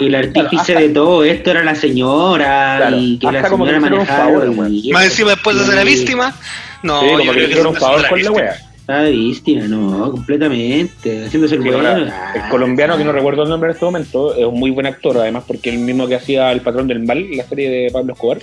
Y 0.00 0.06
el 0.06 0.14
artífice 0.14 0.74
de 0.74 0.88
todo 0.88 1.22
esto 1.24 1.50
era 1.50 1.62
la 1.62 1.74
señora, 1.74 2.76
Claro, 2.78 2.96
y 2.98 3.18
que 3.18 3.30
la 3.30 3.38
hasta 3.38 3.50
como 3.50 3.64
que 3.64 3.72
señora 3.72 3.90
le 3.90 3.96
hicieron 3.96 4.00
un 4.00 4.06
manejaba. 4.06 4.40
favor, 4.40 4.58
weón. 4.58 4.74
y- 4.74 4.90
Más 4.92 5.04
encima 5.04 5.30
después 5.30 5.58
de 5.58 5.64
ser 5.64 5.74
la 5.74 5.84
víctima. 5.84 6.34
No, 6.82 7.00
sí, 7.00 7.06
yo 7.10 7.16
que 7.18 7.22
creo 7.22 7.34
que 7.34 7.44
hicieron 7.44 7.66
un 7.68 7.76
favor 7.76 8.08
con 8.08 8.22
la 8.22 8.30
wea. 8.32 8.56
Ah, 8.86 9.04
víctima, 9.04 9.62
no, 9.66 10.10
completamente. 10.10 11.24
Haciéndose 11.26 11.54
el 11.54 11.62
Sí, 11.62 11.68
bueno. 11.70 11.88
ahora, 11.88 12.32
Ah, 12.34 12.42
el 12.44 12.50
colombiano, 12.50 12.98
que 12.98 13.04
no 13.04 13.12
recuerdo 13.12 13.44
el 13.44 13.48
nombre 13.48 13.70
en 13.70 13.74
este 13.74 13.84
momento, 13.86 14.34
es 14.36 14.44
un 14.44 14.58
muy 14.58 14.70
buen 14.70 14.86
actor, 14.86 15.16
además, 15.16 15.44
porque 15.46 15.70
el 15.70 15.78
mismo 15.78 16.06
que 16.06 16.16
hacía 16.16 16.52
El 16.52 16.60
Patrón 16.60 16.86
del 16.86 17.00
Mal, 17.00 17.26
la 17.34 17.44
serie 17.44 17.70
de 17.70 17.90
Pablo 17.90 18.12
Escobar, 18.12 18.38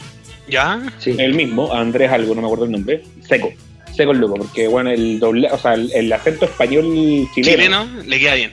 ¿Ya? 0.50 0.82
Sí. 0.98 1.16
el 1.18 1.36
mismo, 1.36 1.72
Andrés 1.72 2.12
algo, 2.12 2.34
no 2.34 2.42
me 2.42 2.48
acuerdo 2.48 2.66
el 2.66 2.72
nombre, 2.72 3.04
Seco. 3.28 3.52
Seco 3.96 4.12
el 4.14 4.20
loco, 4.20 4.36
porque 4.36 4.68
bueno, 4.68 4.90
el 4.90 5.20
doble, 5.20 5.48
o 5.52 5.58
sea, 5.60 5.74
el, 5.76 5.92
el 5.94 6.12
acento 6.12 6.46
español 6.46 6.86
chileno, 7.36 7.86
Chileno, 7.86 7.88
le 8.08 8.20
queda 8.20 8.36
bien. 8.36 8.52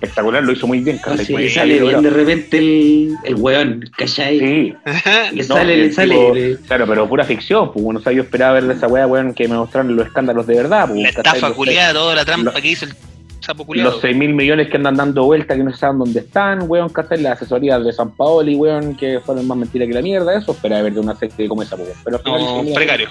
Espectacular, 0.00 0.42
lo 0.44 0.52
hizo 0.52 0.66
muy 0.66 0.80
bien, 0.80 0.98
¿cachai? 0.98 1.24
sí, 1.24 1.36
le 1.36 1.50
sale 1.50 1.80
bien 1.80 2.02
de 2.02 2.10
repente 2.10 2.58
el, 2.58 3.16
el 3.24 3.34
weón, 3.34 3.90
¿cachai? 3.96 4.38
Sí, 4.38 4.74
Le 5.32 5.42
No, 5.42 5.54
sale, 5.54 5.76
le 5.76 5.92
sale. 5.92 6.14
tipo- 6.14 6.66
claro, 6.66 6.86
pero 6.86 7.08
pura 7.08 7.24
ficción, 7.24 7.72
pues 7.72 7.84
bueno, 7.84 8.00
o 8.00 8.02
sea, 8.02 8.12
yo 8.12 8.22
esperaba 8.22 8.54
ver 8.54 8.64
de 8.66 8.74
esa 8.74 8.86
wea, 8.86 9.06
weón, 9.06 9.34
que 9.34 9.48
me 9.48 9.56
mostraran 9.56 9.94
los 9.94 10.06
escándalos 10.06 10.46
de 10.46 10.54
verdad, 10.56 10.88
pues, 10.88 11.02
La 11.02 11.12
¿cachai? 11.12 11.34
estafa 11.36 11.54
culiada, 11.54 11.92
toda 11.92 12.14
la 12.14 12.24
trampa 12.24 12.52
lo- 12.52 12.60
que 12.62 12.68
hizo 12.68 12.84
el 12.84 12.92
sapo 13.40 13.64
culiado. 13.66 13.90
Los 13.92 14.00
6 14.00 14.16
mil 14.16 14.34
millones 14.34 14.68
que 14.68 14.76
andan 14.76 14.96
dando 14.96 15.24
vueltas, 15.24 15.56
que 15.56 15.62
no 15.64 15.70
se 15.72 15.78
saben 15.78 15.98
dónde 15.98 16.20
están, 16.20 16.62
weón, 16.68 16.88
¿cachai? 16.90 17.20
Las 17.20 17.34
asesorías 17.40 17.84
de 17.84 17.92
San 17.92 18.10
Paoli, 18.16 18.54
weón, 18.54 18.94
que 18.96 19.20
fueron 19.20 19.46
más 19.46 19.58
mentiras 19.58 19.88
que 19.88 19.94
la 19.94 20.02
mierda, 20.02 20.36
eso 20.38 20.52
esperaba 20.52 20.82
ver 20.82 20.92
de 20.94 21.00
una 21.00 21.14
serie 21.16 21.48
como 21.48 21.62
esa, 21.62 21.76
pues, 21.76 21.88
weón. 21.88 21.98
Pero 22.04 22.16
al 22.18 22.22
final 22.22 22.66
No, 22.68 22.74
precario. 22.74 23.08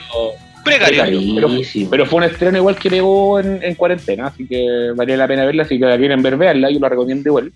Precario. 0.67 1.03
precario. 1.03 1.87
Pero, 1.89 2.05
fue 2.05 2.17
un 2.17 2.23
estreno 2.23 2.57
igual 2.57 2.75
que 2.75 2.89
pegó 2.89 3.39
en, 3.39 3.63
en 3.63 3.75
cuarentena, 3.75 4.27
así 4.27 4.47
que 4.47 4.91
valía 4.95 5.17
la 5.17 5.27
pena 5.27 5.45
verla, 5.45 5.63
así 5.63 5.79
que 5.79 5.85
la 5.85 5.97
quieren 5.97 6.21
ver, 6.21 6.37
veanla, 6.37 6.69
yo 6.71 6.79
la 6.79 6.89
recomiendo 6.89 7.29
igual. 7.29 7.51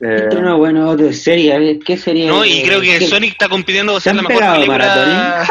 Este 0.00 0.40
no, 0.40 0.58
bueno, 0.58 0.96
de 0.96 1.12
serie, 1.12 1.80
¿qué 1.84 1.96
sería? 1.96 2.28
No, 2.28 2.44
y 2.44 2.62
creo 2.62 2.80
que 2.80 3.00
¿Qué? 3.00 3.06
Sonic 3.06 3.32
está 3.32 3.48
compitiendo 3.48 3.94
por 3.94 4.00
¿Se 4.00 4.10
ser 4.10 4.16
la 4.16 4.22
mejor 4.22 4.52
película 4.54 5.44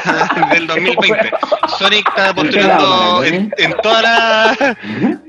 del 0.54 0.68
2020. 0.68 1.30
Sonic 1.78 2.08
está 2.08 2.34
postulando 2.34 3.24
en, 3.26 3.54
en 3.58 3.74
todas 3.84 4.04
las 4.04 4.78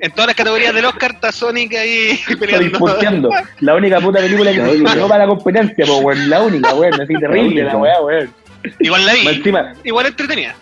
en 0.00 0.10
todas 0.12 0.28
las 0.28 0.36
categorías 0.36 0.72
del 0.72 0.84
Oscar 0.84 1.12
está 1.14 1.32
Sonic 1.32 1.74
ahí 1.74 2.20
peleando. 2.38 3.30
La 3.58 3.74
única 3.74 4.00
puta 4.00 4.20
película 4.20 4.52
que 4.52 4.82
ganó 4.82 5.08
para 5.08 5.26
la 5.26 5.28
competencia, 5.28 5.84
weón. 5.84 6.30
La 6.30 6.40
única, 6.40 6.74
weón. 6.74 7.00
Así 7.00 7.14
terrible 7.14 7.64
la 7.64 7.76
weá, 7.76 8.00
weón. 8.00 8.30
Igual 8.78 9.04
la 9.04 9.14
vi. 9.14 9.26
Encima, 9.26 9.72
Igual 9.82 10.06
entretenida. 10.06 10.54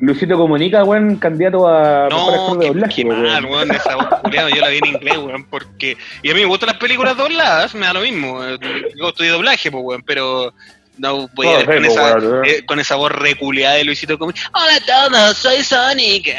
Luisito 0.00 0.36
Comunica, 0.36 0.84
weón, 0.84 1.16
candidato 1.16 1.66
a 1.66 2.08
No, 2.08 2.56
qué, 2.58 2.68
doblaje, 2.68 3.02
qué 3.02 3.04
mal, 3.04 3.44
weón. 3.44 3.70
esa 3.72 3.96
voz 3.96 4.06
culiada, 4.22 4.48
yo 4.50 4.60
la 4.60 4.68
vi 4.68 4.78
en 4.78 4.86
inglés, 4.86 5.18
weón, 5.18 5.44
porque... 5.44 5.96
Y 6.22 6.30
a 6.30 6.34
mí 6.34 6.40
me 6.40 6.46
gustan 6.46 6.68
las 6.68 6.78
películas 6.78 7.16
dobladas, 7.16 7.74
me 7.74 7.86
da 7.86 7.92
lo 7.94 8.00
mismo. 8.00 8.44
eh, 8.44 8.58
Yo 8.96 9.08
estudié 9.08 9.30
doblaje, 9.30 9.70
pues, 9.70 9.82
weón, 9.84 10.02
pero... 10.02 10.52
No 10.98 11.28
voy 11.34 11.46
a 11.46 11.58
ver 11.58 11.66
con, 11.66 11.76
pues, 11.76 11.92
esa, 11.92 12.18
eh, 12.44 12.64
con 12.66 12.80
esa 12.80 12.96
voz 12.96 13.12
reculeada 13.12 13.76
de 13.76 13.84
Luisito 13.84 14.18
Comunica. 14.18 14.50
Hola 14.52 14.74
a 14.74 15.08
todos, 15.10 15.36
soy 15.38 15.62
Sonic. 15.62 16.34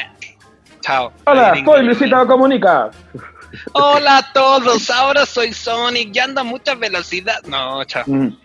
Chao. 0.81 1.13
Hola, 1.25 1.53
soy. 1.65 1.85
Luisito 1.85 2.27
Comunica. 2.27 2.89
Hola 3.71 4.17
a 4.17 4.33
todos, 4.33 4.89
ahora 4.89 5.25
soy 5.25 5.53
Sonic 5.53 6.13
y 6.13 6.19
ando 6.19 6.41
a 6.41 6.43
mucha 6.43 6.75
velocidad. 6.75 7.41
No, 7.47 7.83
chao. 7.85 8.03
Mm. 8.05 8.37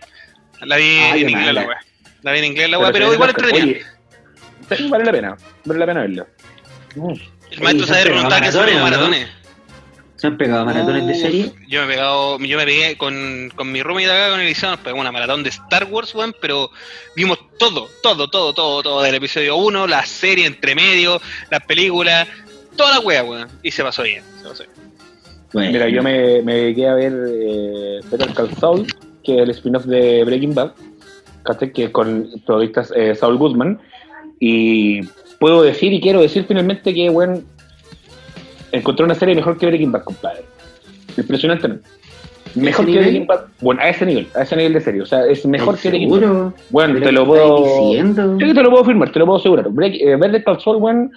La 0.61 0.77
vi 0.77 0.83
Ay, 0.83 1.23
en 1.23 1.29
inglés 1.31 1.53
la 1.53 1.61
weá. 1.67 1.77
La 2.21 2.31
vi 2.31 2.39
en 2.39 2.45
inglés 2.45 2.69
la 2.69 2.79
weá, 2.79 2.91
pero, 2.93 3.09
ve 3.09 3.15
igual 3.15 3.29
entretenida. 3.31 3.85
Vale 4.89 5.05
la 5.05 5.11
pena. 5.11 5.37
Vale 5.65 5.79
la 5.79 5.85
pena 5.85 6.01
verlo. 6.01 6.27
El 7.51 7.61
maestro 7.61 7.87
sabe 7.87 8.03
preguntar 8.03 8.41
que 8.41 8.51
son 8.51 8.61
maratones, 8.61 8.75
¿o 8.75 8.77
no? 8.77 8.83
maratones. 8.83 9.27
¿Se 10.15 10.27
han 10.27 10.37
pegado 10.37 10.65
maratones 10.65 11.07
de 11.07 11.15
serie? 11.15 11.51
Yo 11.67 11.81
me 11.81 11.87
he 11.87 11.95
pegado, 11.95 12.39
yo 12.39 12.57
me 12.57 12.65
pegué 12.65 12.97
con, 12.97 13.51
con 13.53 13.71
mi 13.71 13.83
roommate 13.83 14.09
acá 14.09 14.29
con 14.29 14.39
Eliseo, 14.39 14.69
nos 14.69 14.79
pegamos 14.79 15.01
una 15.01 15.11
maratón 15.11 15.43
de 15.43 15.49
Star 15.49 15.85
Wars, 15.85 16.15
weón, 16.15 16.33
pero 16.39 16.71
vimos 17.15 17.37
todo, 17.59 17.89
todo, 18.01 18.29
todo, 18.29 18.53
todo, 18.53 18.81
todo 18.81 19.01
del 19.01 19.15
episodio 19.15 19.57
1, 19.57 19.87
la 19.87 20.05
serie 20.05 20.45
entre 20.45 20.73
medio, 20.73 21.19
las 21.51 21.63
películas, 21.65 22.27
toda 22.77 22.93
la 22.93 22.99
wea, 23.01 23.23
weón. 23.23 23.49
Y 23.61 23.71
se 23.71 23.83
pasó 23.83 24.03
bien, 24.03 24.23
se 24.41 24.47
pasó 24.47 24.63
bien. 24.63 24.85
Bueno, 25.51 25.71
Mira, 25.71 25.89
yo 25.89 26.01
me, 26.01 26.41
me 26.41 26.55
dediqué 26.55 26.87
a 26.87 26.93
ver 26.93 27.13
eh, 27.13 27.99
Better 28.09 28.33
Call 28.33 28.55
Saul, 28.55 28.87
que 29.23 29.35
es 29.35 29.41
el 29.41 29.49
spin-off 29.51 29.85
de 29.85 30.23
Breaking 30.23 30.55
Bad, 30.55 30.71
que 31.73 31.85
es 31.85 31.89
con 31.91 32.29
protagonistas 32.45 32.93
eh, 32.95 33.15
Saul 33.15 33.37
Goodman. 33.37 33.79
Y 34.39 35.01
puedo 35.39 35.63
decir 35.63 35.93
y 35.93 36.01
quiero 36.01 36.21
decir 36.21 36.45
finalmente 36.47 36.93
que, 36.93 37.09
bueno, 37.09 37.41
encontré 38.71 39.05
una 39.05 39.15
serie 39.15 39.35
mejor 39.35 39.57
que 39.57 39.65
Breaking 39.65 39.91
Bad, 39.91 40.03
compadre. 40.03 40.43
Impresionantemente. 41.17 41.87
Mejor 42.55 42.85
que 42.85 42.91
nivel? 42.91 43.05
Breaking 43.05 43.27
Bad. 43.27 43.39
Bueno, 43.61 43.81
a 43.81 43.89
ese 43.89 44.05
nivel, 44.05 44.27
a 44.35 44.43
ese 44.43 44.55
nivel 44.55 44.73
de 44.73 44.81
serie. 44.81 45.01
O 45.01 45.05
sea, 45.05 45.25
es 45.25 45.45
mejor 45.45 45.77
que 45.77 45.89
Breaking 45.89 46.09
Bad. 46.09 46.53
Bueno, 46.69 46.93
¿Pero 46.93 47.05
te 47.05 47.11
lo 47.11 47.25
puedo. 47.25 47.89
diciendo? 47.89 48.37
Sí, 48.39 48.53
te 48.53 48.63
lo 48.63 48.69
puedo 48.69 48.85
firmar, 48.85 49.11
te 49.11 49.19
lo 49.19 49.25
puedo 49.25 49.39
asegurar. 49.39 49.69
Break, 49.69 49.95
eh, 49.99 50.43
Call 50.43 50.59
Saul, 50.61 50.77
weón, 50.77 51.11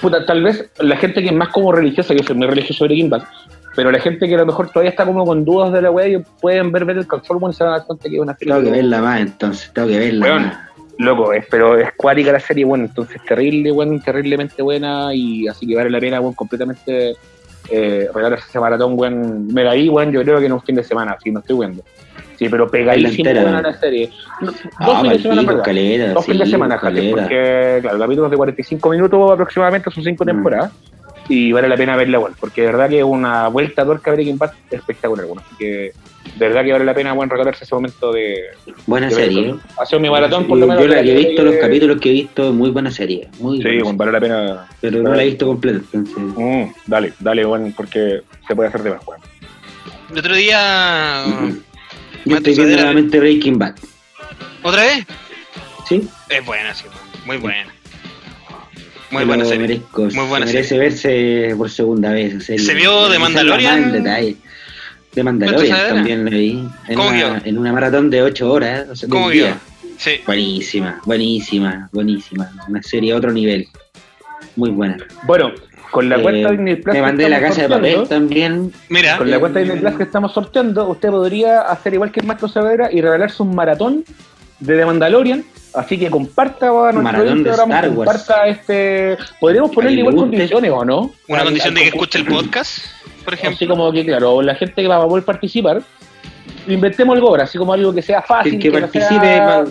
puta, 0.00 0.24
tal 0.26 0.42
vez 0.42 0.70
la 0.80 0.96
gente 0.96 1.22
que 1.22 1.28
es 1.28 1.34
más 1.34 1.48
como 1.48 1.72
religiosa, 1.72 2.14
yo 2.14 2.22
soy 2.22 2.36
muy 2.36 2.46
religioso 2.46 2.84
de 2.84 2.88
Breaking 2.88 3.10
Bad, 3.10 3.22
pero 3.76 3.90
la 3.90 4.00
gente 4.00 4.26
que 4.26 4.34
a 4.34 4.38
lo 4.38 4.46
mejor 4.46 4.68
todavía 4.68 4.90
está 4.90 5.06
como 5.06 5.24
con 5.24 5.44
dudas 5.44 5.72
de 5.72 5.82
la 5.82 5.90
weá, 5.90 6.08
y 6.08 6.18
pueden 6.40 6.72
ver 6.72 6.84
Better 6.84 7.06
Call 7.06 7.22
Saul, 7.24 7.40
y 7.50 7.54
se 7.54 7.62
van 7.62 7.74
a 7.74 7.76
dar 7.78 7.86
cuenta 7.86 8.08
que 8.08 8.16
es 8.16 8.20
una 8.20 8.36
serie. 8.36 8.54
Tengo 8.54 8.64
que 8.66 8.76
verla 8.76 9.00
más 9.00 9.20
entonces, 9.20 9.70
tengo 9.72 9.88
que 9.88 9.98
verla 9.98 10.34
más. 10.34 10.69
Loco, 11.00 11.32
es, 11.32 11.46
pero 11.50 11.78
es 11.78 11.92
cuática 11.96 12.30
la 12.32 12.40
serie, 12.40 12.64
bueno, 12.64 12.84
entonces 12.84 13.20
terrible, 13.26 13.72
weón, 13.72 14.00
terriblemente 14.00 14.62
buena, 14.62 15.14
y 15.14 15.48
así 15.48 15.66
que 15.66 15.74
vale 15.74 15.88
la 15.90 15.98
pena, 16.00 16.20
weón, 16.20 16.34
completamente 16.34 17.14
eh, 17.70 18.08
regalarse 18.14 18.46
ese 18.48 18.60
maratón, 18.60 18.92
weón. 18.96 19.46
Me 19.48 19.64
la 19.64 19.74
vi, 19.74 19.88
weón, 19.88 20.12
yo 20.12 20.22
creo 20.22 20.38
que 20.40 20.46
en 20.46 20.52
un 20.52 20.60
fin 20.62 20.74
de 20.76 20.84
semana, 20.84 21.16
si 21.22 21.30
no 21.30 21.40
estoy 21.40 21.58
viendo. 21.58 21.82
Sí, 22.36 22.48
pero 22.48 22.70
pegadísimo, 22.70 23.28
entera, 23.28 23.42
weón, 23.42 23.54
a 23.56 23.62
¿no? 23.62 23.70
la 23.70 23.78
serie. 23.78 24.10
No, 24.40 24.52
Ah, 24.78 24.86
Dos 24.86 25.00
fines 25.02 25.22
de 25.22 25.30
semana, 25.30 25.62
calera, 25.62 26.12
dos 26.12 26.24
fines 26.24 26.38
de 26.40 26.44
sí, 26.46 26.50
semana, 26.50 26.78
calera. 26.78 27.16
porque, 27.16 27.78
claro, 27.82 27.98
capítulos 27.98 28.30
de 28.30 28.36
45 28.36 28.90
minutos 28.90 29.30
aproximadamente, 29.32 29.90
son 29.90 30.04
cinco 30.04 30.24
Mm. 30.24 30.26
temporadas, 30.26 30.72
y 31.30 31.52
vale 31.52 31.68
la 31.68 31.76
pena 31.76 31.96
verla, 31.96 32.18
bueno, 32.18 32.36
porque 32.40 32.62
de 32.62 32.66
verdad 32.66 32.88
que 32.88 32.98
es 32.98 33.04
una 33.04 33.46
vuelta 33.48 33.82
a 33.82 33.84
tuerca 33.84 34.10
a 34.10 34.14
Breaking 34.14 34.36
Bad 34.36 34.52
espectacular, 34.70 35.26
bueno, 35.26 35.42
así 35.46 35.54
que 35.56 35.92
de 36.36 36.48
verdad 36.48 36.64
que 36.64 36.72
vale 36.72 36.84
la 36.84 36.94
pena, 36.94 37.12
bueno, 37.12 37.32
regalarse 37.32 37.64
ese 37.64 37.74
momento 37.74 38.12
de... 38.12 38.36
Buena 38.86 39.06
de 39.08 39.14
serie. 39.14 39.50
esto. 39.50 39.60
Ha 39.80 39.86
sido 39.86 40.00
mi 40.00 40.10
maratón, 40.10 40.46
por 40.46 40.58
lo 40.58 40.66
Yo 40.66 40.72
menos. 40.74 40.86
la 40.88 41.02
que 41.02 41.12
he 41.12 41.26
visto, 41.28 41.42
los 41.42 41.54
capítulos 41.56 42.00
que 42.00 42.08
he 42.10 42.12
visto, 42.12 42.52
muy 42.52 42.70
buena 42.70 42.90
serie. 42.90 43.28
Muy 43.38 43.58
Sí, 43.58 43.62
buena 43.64 43.82
bueno, 43.84 43.98
vale 43.98 44.12
la 44.12 44.20
pena. 44.20 44.68
Pero 44.80 45.02
no 45.02 45.14
la 45.14 45.22
he 45.22 45.26
visto 45.26 45.46
completa, 45.46 45.80
entonces. 45.92 46.16
Mm, 46.36 46.64
dale, 46.86 47.12
dale, 47.20 47.44
bueno, 47.44 47.72
porque 47.76 48.20
se 48.46 48.54
puede 48.54 48.68
hacer 48.68 48.82
de 48.82 48.90
más, 48.90 49.04
bueno. 49.04 49.22
El 50.10 50.18
otro 50.18 50.34
día... 50.34 51.24
Yo 52.26 52.36
estoy 52.36 52.54
viendo 52.54 52.76
nuevamente 52.76 53.18
Breaking 53.18 53.58
Bad. 53.58 53.76
¿Otra 54.62 54.82
vez? 54.82 55.06
¿Sí? 55.88 56.06
Es 56.28 56.44
buena, 56.44 56.74
sí, 56.74 56.84
muy 57.24 57.38
buena. 57.38 57.72
Muy 59.10 59.24
buena 59.24 59.42
lo 59.44 59.48
serie. 59.50 59.66
merezco. 59.66 60.02
Muy 60.12 60.26
buena 60.26 60.46
Se 60.46 60.52
merece 60.54 60.78
verse 60.78 61.54
por 61.56 61.70
segunda 61.70 62.12
vez. 62.12 62.44
serie. 62.44 62.64
¿Se 62.64 62.74
vio 62.74 63.08
de 63.08 63.18
Mandalorian? 63.18 63.84
en 63.84 63.92
detalle. 63.92 64.36
De 65.14 65.22
Mandalorian 65.24 65.88
también 65.88 66.24
la 66.24 66.30
vi. 66.30 66.64
En 66.88 66.94
¿Cómo 66.96 67.08
una, 67.10 67.42
en 67.44 67.60
maratón 67.60 68.10
de 68.10 68.22
8 68.22 68.52
horas. 68.52 68.86
O 68.90 68.94
sea, 68.96 69.06
de 69.08 69.10
¿Cómo 69.12 69.28
vio? 69.28 69.46
Sí. 69.98 70.12
Buenísima, 70.24 71.00
buenísima, 71.04 71.88
buenísima. 71.92 72.50
Una 72.68 72.82
serie 72.82 73.12
a 73.12 73.16
otro 73.16 73.32
nivel. 73.32 73.66
Muy 74.56 74.70
buena. 74.70 74.96
Bueno, 75.24 75.52
con 75.90 76.08
la 76.08 76.16
Eh, 76.16 76.22
cuenta 76.22 76.48
de 76.50 76.56
Disney 76.56 76.76
Plus. 76.76 76.86
me 76.86 76.92
que 77.00 77.02
mandé 77.02 77.28
la 77.28 77.36
estamos 77.36 77.56
casa 77.56 77.62
de 77.62 77.74
papel 77.74 77.94
sorteando, 77.96 78.08
también. 78.26 78.72
Mira, 78.88 79.18
Con 79.18 79.30
la 79.30 79.38
cuenta 79.40 79.58
de 79.58 79.64
Disney 79.64 79.82
Plus 79.82 79.96
que 79.96 80.02
estamos 80.04 80.32
sorteando, 80.32 80.88
usted 80.88 81.08
podría 81.10 81.62
hacer 81.62 81.94
igual 81.94 82.10
que 82.12 82.20
el 82.20 82.26
Maestro 82.26 82.48
Saavedra 82.48 82.88
y 82.92 83.00
regalarse 83.00 83.42
un 83.42 83.54
maratón 83.54 84.04
de 84.60 84.76
The 84.76 84.86
Mandalorian. 84.86 85.44
Así 85.74 85.98
que 85.98 86.10
comparta 86.10 86.66
a 86.68 86.70
nuestro 86.70 87.02
Maratón 87.02 87.44
de 87.44 87.50
Instagram, 87.50 87.70
Star 87.70 87.90
Wars. 87.90 87.96
comparta 88.24 88.48
este. 88.48 89.16
Podríamos 89.38 89.70
ponerle 89.70 89.94
le 89.96 90.00
igual 90.00 90.16
condiciones, 90.16 90.70
¿o 90.72 90.84
no? 90.84 91.12
una 91.28 91.38
Al- 91.38 91.44
condición 91.44 91.68
al 91.68 91.74
de 91.74 91.80
que 91.82 91.88
escuche 91.88 92.18
el 92.18 92.26
podcast, 92.26 92.78
por 93.24 93.34
ejemplo. 93.34 93.54
Así 93.56 93.66
como 93.66 93.92
que, 93.92 94.04
claro, 94.04 94.42
la 94.42 94.54
gente 94.56 94.82
que 94.82 94.88
va 94.88 94.96
a 95.02 95.06
poder 95.06 95.24
participar, 95.24 95.82
inventemos 96.66 97.14
algo 97.14 97.28
ahora, 97.28 97.44
así 97.44 97.56
como 97.58 97.72
algo 97.72 97.94
que 97.94 98.02
sea 98.02 98.22
fácil. 98.22 98.54
El 98.54 98.60
que 98.60 98.72
participe 98.72 99.20
sea- 99.20 99.64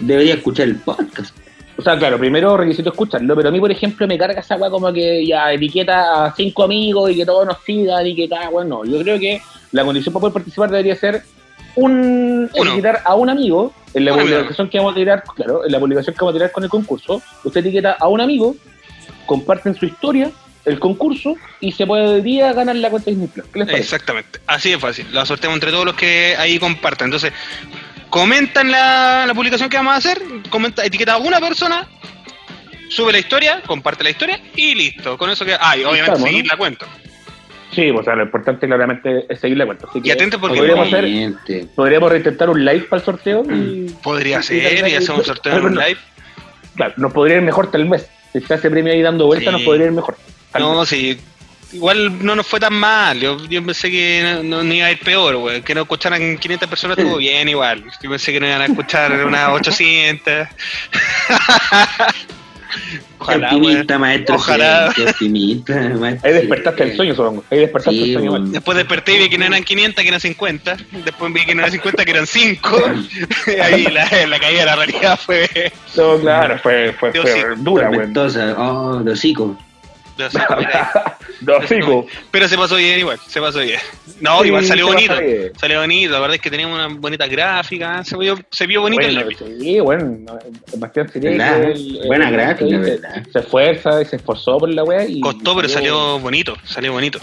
debería 0.00 0.34
escuchar 0.34 0.68
el 0.68 0.76
podcast. 0.76 1.36
O 1.78 1.82
sea, 1.82 1.98
claro, 1.98 2.18
primero 2.18 2.56
requisito 2.56 2.88
escucharlo, 2.88 3.36
pero 3.36 3.50
a 3.50 3.52
mí, 3.52 3.60
por 3.60 3.70
ejemplo, 3.70 4.06
me 4.06 4.16
carga 4.16 4.40
esa 4.40 4.56
weá 4.56 4.70
como 4.70 4.90
que 4.92 5.26
ya 5.26 5.52
etiqueta 5.52 6.24
a 6.24 6.34
cinco 6.34 6.62
amigos 6.64 7.10
y 7.10 7.16
que 7.16 7.26
todos 7.26 7.46
nos 7.46 7.58
sigan 7.64 8.06
y 8.06 8.14
que 8.16 8.26
cada 8.28 8.48
weá, 8.48 8.64
no. 8.64 8.84
Yo 8.86 8.98
creo 9.02 9.18
que 9.18 9.42
la 9.72 9.84
condición 9.84 10.14
para 10.14 10.20
poder 10.22 10.32
participar 10.32 10.70
debería 10.70 10.96
ser 10.96 11.22
un 11.76 12.50
etiquetar 12.54 13.02
a 13.04 13.14
un 13.14 13.30
amigo 13.30 13.72
en 13.94 14.04
la 14.04 14.12
Un 14.14 14.20
amigo. 14.20 14.36
publicación 14.36 14.68
que 14.68 14.78
vamos 14.78 14.92
a 14.92 14.96
tirar, 14.96 15.22
claro, 15.34 15.64
en 15.64 15.72
la 15.72 15.78
publicación 15.78 16.14
que 16.14 16.20
vamos 16.20 16.34
a 16.34 16.38
tirar 16.38 16.52
con 16.52 16.64
el 16.64 16.70
concurso. 16.70 17.22
Usted 17.44 17.60
etiqueta 17.60 17.96
a 17.98 18.08
un 18.08 18.20
amigo, 18.20 18.54
comparten 19.26 19.74
su 19.74 19.86
historia, 19.86 20.30
el 20.64 20.78
concurso 20.80 21.34
y 21.60 21.72
se 21.72 21.86
podría 21.86 22.52
ganar 22.52 22.76
la 22.76 22.90
cuenta 22.90 23.10
Disney 23.10 23.28
Plus. 23.28 23.68
Exactamente, 23.68 24.40
así 24.46 24.70
de 24.70 24.78
fácil. 24.78 25.06
La 25.12 25.24
sorteamos 25.24 25.56
entre 25.56 25.70
todos 25.70 25.84
los 25.84 25.94
que 25.94 26.34
ahí 26.38 26.58
compartan. 26.58 27.06
Entonces, 27.06 27.32
comentan 28.10 28.70
la, 28.70 29.24
la 29.26 29.34
publicación 29.34 29.68
que 29.68 29.76
vamos 29.76 29.94
a 29.94 29.96
hacer, 29.96 30.20
comenta, 30.50 30.84
etiqueta 30.84 31.14
a 31.14 31.18
una 31.18 31.38
persona, 31.40 31.88
sube 32.88 33.12
la 33.12 33.18
historia, 33.18 33.62
comparte 33.66 34.02
la 34.04 34.10
historia 34.10 34.40
y 34.56 34.74
listo. 34.74 35.16
Con 35.16 35.30
eso 35.30 35.44
que. 35.44 35.54
Ah, 35.58 35.76
y 35.76 35.80
obviamente 35.84 36.02
Estamos, 36.12 36.22
seguir 36.28 36.44
¿no? 36.44 36.52
la 36.52 36.56
cuenta. 36.56 36.86
Sí, 37.76 37.92
pues, 37.92 38.00
o 38.00 38.04
sea, 38.04 38.16
lo 38.16 38.22
importante 38.24 38.66
claramente 38.66 39.26
es 39.28 39.38
seguir 39.38 39.58
la 39.58 39.66
cuenta. 39.66 39.86
Así 39.88 40.00
Y 40.02 40.10
atento 40.10 40.40
porque- 40.40 40.56
podríamos 40.58 40.88
hacer, 40.88 41.68
podríamos 41.76 42.10
reintentar 42.10 42.48
un 42.50 42.64
live 42.64 42.86
para 42.88 43.00
el 43.00 43.04
sorteo 43.04 43.44
y 43.52 43.90
Podría 44.02 44.42
ser 44.42 44.88
y 44.88 44.94
hacer 44.94 45.14
un 45.14 45.22
sorteo 45.24 45.58
en 45.58 45.64
un 45.66 45.74
no. 45.74 45.80
live. 45.86 46.00
Claro, 46.74 46.94
nos 46.96 47.12
podría 47.12 47.36
ir 47.36 47.42
mejor 47.42 47.70
tal 47.70 47.84
vez. 47.86 48.08
Si 48.32 48.38
está 48.38 48.54
ese 48.56 48.70
premio 48.70 48.92
ahí 48.92 49.02
dando 49.02 49.26
vuelta, 49.26 49.50
Sí. 49.50 49.56
nos 49.56 49.62
podría 49.62 49.86
ir 49.86 49.92
mejor. 49.92 50.16
No, 50.58 50.80
vez. 50.80 50.88
sí. 50.88 51.18
Igual 51.72 52.24
no 52.24 52.34
nos 52.36 52.46
fue 52.46 52.60
tan 52.60 52.72
mal. 52.74 53.18
Yo, 53.20 53.36
yo 53.48 53.62
pensé 53.64 53.90
que 53.90 54.22
no, 54.22 54.42
no- 54.42 54.62
no 54.64 54.72
iba 54.72 54.86
a 54.86 54.92
ir 54.92 55.00
peor, 55.00 55.36
güey. 55.36 55.60
Que 55.62 55.74
no 55.74 55.82
escucharan 55.82 56.38
500 56.38 56.68
personas 56.68 56.96
estuvo 56.96 57.16
bien 57.18 57.48
igual. 57.48 57.84
Yo 58.02 58.08
pensé 58.08 58.32
que 58.32 58.40
no 58.40 58.46
iban 58.46 58.62
a 58.62 58.66
escuchar 58.66 59.12
unas 59.26 59.48
800. 59.52 60.48
Ojalá, 63.18 63.48
Qué 63.48 63.54
optimista, 63.56 63.98
maestro. 63.98 64.34
Ojalá. 64.36 64.92
Qué 64.94 65.02
optimista, 65.04 65.74
maestro. 66.00 66.28
Ahí 66.28 66.34
despertaste 66.34 66.82
el 66.82 66.96
sueño, 66.96 67.14
supongo. 67.14 67.44
Ahí 67.50 67.58
despertaste 67.60 67.98
Sí, 67.98 68.04
el 68.10 68.12
sueño. 68.14 68.30
bueno. 68.30 68.46
Después 68.48 68.76
desperté 68.76 69.14
y 69.14 69.18
vi 69.18 69.28
que 69.30 69.38
no 69.38 69.44
eran 69.46 69.62
500, 69.62 70.02
que 70.02 70.08
eran 70.08 70.20
50. 70.20 70.76
Después 71.04 71.32
vi 71.32 71.44
que 71.44 71.54
no 71.54 71.60
eran 71.62 71.72
50, 71.72 72.04
que 72.04 72.10
eran 72.10 72.26
5. 72.26 72.82
Ahí 73.62 73.84
la, 73.84 74.08
la 74.26 74.38
caída 74.38 74.60
de 74.60 74.66
la 74.66 74.76
realidad 74.76 75.18
fue. 75.24 75.48
No, 75.96 76.18
claro, 76.18 76.58
fue, 76.62 76.92
fue, 76.98 77.12
fue 77.12 77.44
dura, 77.56 77.88
güey. 77.88 78.08
Oh, 78.56 79.00
de 79.02 79.12
hocico. 79.12 79.56
Mira, 80.16 81.18
sí, 81.68 81.80
go. 81.80 82.06
Pero 82.30 82.48
se 82.48 82.56
pasó 82.56 82.76
bien 82.76 82.98
igual, 82.98 83.18
se 83.26 83.40
pasó 83.40 83.60
bien. 83.60 83.78
No, 84.20 84.40
Sí, 84.40 84.48
igual 84.48 84.64
salió 84.64 84.86
bonito. 84.86 85.14
Salió 85.60 85.80
bonito, 85.80 86.12
la 86.12 86.20
verdad 86.20 86.34
es 86.36 86.40
que 86.40 86.50
teníamos 86.50 86.78
una 86.78 86.88
bonita 86.98 87.26
gráfica. 87.26 88.02
Se 88.04 88.16
vio, 88.16 88.38
se 88.50 88.66
vio 88.66 88.80
bonito 88.80 89.02
Bueno, 89.04 89.20
el 89.20 89.26
lápiz. 89.28 89.38
sí, 89.60 89.80
bueno, 89.80 90.16
Sebastián 90.66 91.10
Buena 92.06 92.28
el- 92.28 92.32
gráfica, 92.34 92.70
se- 92.70 92.76
¿verdad? 92.78 93.26
Se 93.32 93.38
esfuerza 93.40 94.02
y 94.02 94.04
se 94.06 94.16
esforzó 94.16 94.58
por 94.58 94.68
la 94.70 94.84
wea 94.84 95.04
y. 95.06 95.20
Costó, 95.20 95.54
pero 95.56 95.68
salió 95.68 96.18
bonito, 96.18 96.56
salió 96.64 96.92
bonito. 96.92 97.18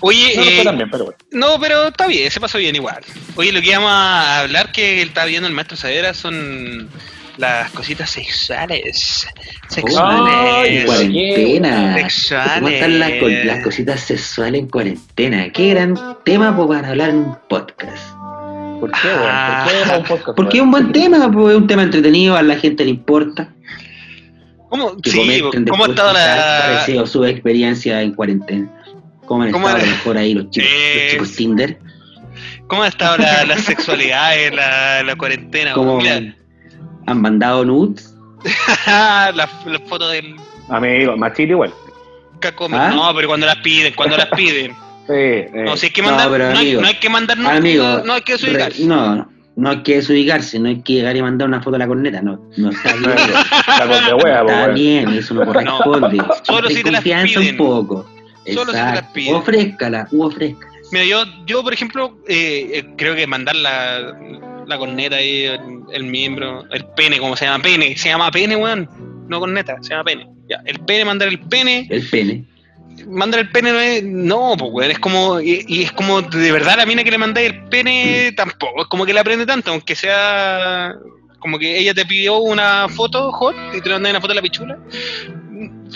Oye, 0.00 0.34
No, 0.36 0.42
eh, 0.42 0.86
pero 0.92 1.04
bueno. 1.06 1.18
no, 1.32 1.60
pero 1.60 1.88
está 1.88 2.06
bien, 2.06 2.30
se 2.30 2.40
pasó 2.40 2.58
bien 2.58 2.74
igual. 2.76 3.00
Oye, 3.34 3.50
lo 3.52 3.60
que 3.60 3.68
íbamos 3.68 3.90
a 3.90 4.40
hablar 4.40 4.70
que 4.70 5.02
él 5.02 5.08
está 5.08 5.24
viendo 5.24 5.48
el 5.48 5.54
maestro 5.54 5.76
Savera 5.76 6.14
son 6.14 6.88
las 7.38 7.70
cositas 7.70 8.10
sexuales. 8.10 9.26
Ay, 9.36 9.68
Sexuales. 9.68 10.84
cuarentena. 10.86 11.94
Sexuales. 11.94 12.52
¿Cómo 12.54 12.68
están 12.68 12.98
las, 12.98 13.10
co- 13.20 13.28
las 13.28 13.64
cositas 13.64 14.00
sexuales 14.00 14.60
en 14.60 14.68
cuarentena? 14.68 15.50
Qué 15.50 15.70
gran 15.70 15.96
tema 16.24 16.56
para 16.68 16.88
hablar 16.88 17.10
en 17.10 17.16
un 17.16 17.38
podcast. 17.48 18.14
¿Por 18.80 18.90
qué? 18.92 19.08
¿Por 19.08 19.72
qué 19.88 19.96
un 19.98 20.04
podcast? 20.04 20.36
Porque 20.36 20.56
es 20.58 20.62
un 20.62 20.70
buen 20.70 20.92
tema, 20.92 21.30
pues, 21.30 21.54
es 21.54 21.56
un 21.60 21.66
tema 21.66 21.82
entretenido, 21.82 22.36
a 22.36 22.42
la 22.42 22.56
gente 22.56 22.84
le 22.84 22.90
importa. 22.90 23.48
¿Cómo, 24.68 24.96
sí, 25.02 25.40
¿cómo 25.70 25.84
ha 25.84 25.88
estado 25.88 26.12
la, 26.12 26.60
pareció 26.62 27.06
su 27.06 27.24
experiencia 27.24 28.02
en 28.02 28.12
cuarentena. 28.14 28.68
¿Cómo 29.24 29.42
han 29.44 29.50
¿Cómo 29.52 29.66
estado 29.68 29.82
a 29.82 29.86
ha- 29.86 29.90
lo 29.90 29.96
mejor 29.96 30.18
ahí 30.18 30.34
los 30.34 30.50
chicos, 30.50 30.68
Eh, 30.70 30.94
los 31.04 31.12
chicos 31.12 31.36
Tinder? 31.36 31.78
cómo 32.66 32.82
ha 32.82 32.88
estado 32.88 33.16
la, 33.16 33.44
la 33.46 33.56
sexualidad 33.56 34.38
en 34.38 34.56
la, 34.56 35.02
la 35.04 35.16
cuarentena? 35.16 35.72
¿Cómo 35.72 35.96
Mira, 35.98 36.20
han 37.10 37.20
mandado 37.22 37.64
nudes? 37.64 38.14
la, 38.86 39.32
la 39.34 39.78
foto 39.86 40.08
del 40.08 40.36
Amigo, 40.68 41.16
machito 41.16 41.52
igual. 41.52 41.72
caco. 42.40 42.68
¿Ah? 42.72 42.90
No, 42.94 43.12
pero 43.14 43.28
cuando 43.28 43.46
las 43.46 43.56
piden, 43.56 43.94
cuando 43.94 44.16
las 44.16 44.28
piden. 44.28 44.74
Sí, 45.08 45.14
eh. 45.14 45.50
No, 45.64 45.74
si 45.74 45.86
hay 45.86 45.92
que 45.92 46.02
No, 46.02 46.08
mandar, 46.08 46.28
pero 46.30 46.44
no, 46.50 46.58
hay, 46.58 46.66
amigo, 46.66 46.80
no 46.82 46.86
hay 46.88 46.94
que 46.96 47.08
mandar 47.08 47.38
no, 47.38 47.48
Amigo, 47.48 47.82
no, 47.82 48.04
no 48.04 48.12
hay 48.12 48.20
que 48.20 48.32
desubicarse. 48.32 48.82
re- 48.82 48.84
no, 48.88 49.26
no 49.56 49.70
hay 49.70 49.82
que 49.82 49.94
desubicarse, 49.96 50.58
no 50.58 50.68
hay 50.68 50.82
que 50.82 50.92
llegar 50.92 51.16
y 51.16 51.22
mandar 51.22 51.48
una 51.48 51.62
foto 51.62 51.76
a 51.76 51.78
la 51.78 51.86
corneta, 51.86 52.20
no, 52.20 52.38
no 52.58 52.68
está 52.72 52.92
bien. 52.94 53.16
Sacos 53.64 54.04
de 54.06 54.12
hueá, 54.12 54.42
po, 54.42 54.50
Está 54.50 54.66
bien, 54.68 55.08
eso 55.08 55.32
no 55.32 55.46
corresponde. 55.46 56.18
solo 56.42 56.68
Ten 56.68 56.76
si 56.76 56.82
te 56.82 56.90
las 56.92 57.00
confianza 57.00 57.40
piden. 57.40 57.52
un 57.52 57.56
poco. 57.56 58.06
Solo 58.52 58.66
si 58.66 58.72
te 58.72 58.76
las 58.76 58.88
Exacto. 58.90 59.12
piden. 59.14 59.34
Ofrézcala, 59.36 60.08
u 60.10 60.22
ofrézcala. 60.24 60.72
Mira, 60.92 61.04
yo, 61.06 61.24
yo 61.46 61.62
por 61.62 61.72
ejemplo, 61.72 62.18
eh, 62.28 62.70
eh, 62.74 62.86
creo 62.98 63.14
que 63.14 63.26
mandar 63.26 63.56
la, 63.56 64.14
la 64.68 64.78
corneta 64.78 65.16
ahí, 65.16 65.44
el, 65.44 65.60
el 65.92 66.04
miembro, 66.04 66.64
el 66.70 66.84
pene, 66.96 67.18
como 67.18 67.36
se 67.36 67.46
llama? 67.46 67.62
Pene, 67.62 67.96
se 67.96 68.08
llama 68.10 68.30
pene, 68.30 68.54
weón. 68.56 68.88
No 69.28 69.40
corneta, 69.40 69.76
se 69.82 69.90
llama 69.90 70.04
pene. 70.04 70.28
Ya, 70.48 70.60
el 70.64 70.78
pene, 70.80 71.04
mandar 71.04 71.28
el 71.28 71.40
pene, 71.40 71.86
El 71.90 72.06
pene. 72.08 72.44
mandar 73.06 73.40
el 73.40 73.50
pene 73.50 73.72
no 73.72 73.80
es, 73.80 74.04
no, 74.04 74.54
pues 74.58 74.70
weón, 74.72 74.90
es 74.90 74.98
como, 74.98 75.40
y, 75.40 75.64
y 75.66 75.82
es 75.82 75.92
como, 75.92 76.22
de 76.22 76.52
verdad 76.52 76.76
la 76.76 76.86
mina 76.86 77.04
que 77.04 77.10
le 77.10 77.18
mandáis 77.18 77.50
el 77.50 77.64
pene 77.64 78.32
tampoco, 78.36 78.82
es 78.82 78.88
como 78.88 79.04
que 79.04 79.12
le 79.12 79.20
aprende 79.20 79.44
tanto, 79.46 79.70
aunque 79.70 79.94
sea, 79.94 80.94
como 81.38 81.58
que 81.58 81.78
ella 81.78 81.94
te 81.94 82.04
pidió 82.04 82.38
una 82.38 82.88
foto 82.88 83.30
hot 83.32 83.54
y 83.74 83.80
te 83.80 83.90
mandáis 83.90 84.12
una 84.14 84.20
foto 84.20 84.32
de 84.32 84.36
la 84.36 84.42
pichula. 84.42 84.78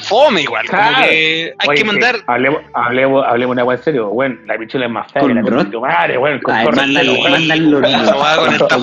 Fome 0.03 0.43
igual, 0.43 0.67
como 0.67 0.81
Claro. 0.81 1.05
que 1.05 1.55
hay 1.59 1.69
Oye, 1.69 1.79
que 1.79 1.85
mandar... 1.85 2.17
Hablemos, 2.27 2.63
hablemos, 2.75 3.27
hablemos 3.27 3.53
una 3.55 3.65
weá 3.65 3.77
en 3.77 3.85
serio. 3.85 4.09
Bueno, 4.09 4.37
la 4.47 4.59
pichula 4.59 4.87
es 4.87 4.91
más 4.91 5.13
fea 5.13 5.23
Con 5.23 5.35
que 5.35 5.53
la 5.53 5.71
tu 5.71 5.81
madre, 5.81 6.19
weón. 6.19 6.41
Con 6.41 6.55
Ay, 6.55 6.67
mándalo, 6.67 7.17
con 7.19 7.33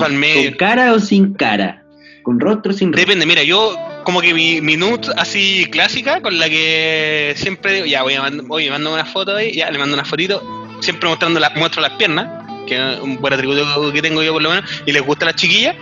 al 0.02 0.12
medio. 0.12 0.50
¿Con 0.50 0.58
cara 0.58 0.92
o 0.92 1.00
sin 1.00 1.34
cara? 1.34 1.82
¿Con 2.22 2.38
rostro 2.38 2.72
o 2.72 2.74
sin 2.74 2.92
rostro? 2.92 3.06
Depende, 3.06 3.26
mira, 3.26 3.42
yo 3.42 3.76
como 4.04 4.20
que 4.20 4.32
mi, 4.34 4.60
mi 4.60 4.76
nude 4.76 5.08
así 5.16 5.66
clásica, 5.70 6.20
con 6.20 6.38
la 6.38 6.48
que 6.48 7.32
siempre 7.36 7.72
digo, 7.74 7.86
ya 7.86 8.02
voy 8.02 8.14
a 8.14 8.22
mandar, 8.22 8.46
oye, 8.48 8.70
mando 8.70 8.92
una 8.92 9.04
foto 9.04 9.36
ahí, 9.36 9.52
ya 9.52 9.70
le 9.70 9.78
mando 9.78 9.94
una 9.94 10.04
fotito, 10.04 10.42
siempre 10.80 11.08
mostrando 11.08 11.40
la, 11.40 11.50
muestro 11.50 11.82
las 11.82 11.92
piernas, 11.92 12.39
que 12.66 12.76
es 12.76 13.00
un 13.00 13.20
buen 13.20 13.34
atributo 13.34 13.92
que 13.92 14.02
tengo 14.02 14.22
yo 14.22 14.32
por 14.32 14.42
lo 14.42 14.50
menos, 14.50 14.70
y 14.86 14.92
les 14.92 15.02
gusta 15.02 15.24
a 15.24 15.28
las 15.30 15.36
chiquillas, 15.36 15.76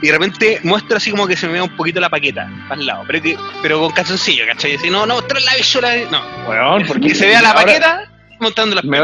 y 0.00 0.06
de 0.06 0.12
repente 0.12 0.60
muestro 0.64 0.96
así 0.96 1.10
como 1.10 1.26
que 1.26 1.36
se 1.36 1.46
me 1.46 1.54
vea 1.54 1.64
un 1.64 1.76
poquito 1.76 2.00
la 2.00 2.10
paqueta 2.10 2.48
para 2.68 2.80
el 2.80 2.86
lado, 2.86 3.04
pero, 3.06 3.22
que, 3.22 3.36
pero 3.62 3.80
con 3.80 3.92
calzoncillo, 3.92 4.44
¿cachai? 4.46 4.74
Así, 4.74 4.90
no, 4.90 5.06
no, 5.06 5.14
mostrar 5.16 5.42
la 5.42 5.54
bichola, 5.56 5.96
no, 6.10 6.22
Weón, 6.48 6.86
porque 6.86 7.08
que 7.08 7.14
se 7.14 7.26
vea 7.26 7.42
la 7.42 7.54
paqueta 7.54 8.08
mostrando 8.38 8.74
las 8.74 8.84
Me 8.84 8.98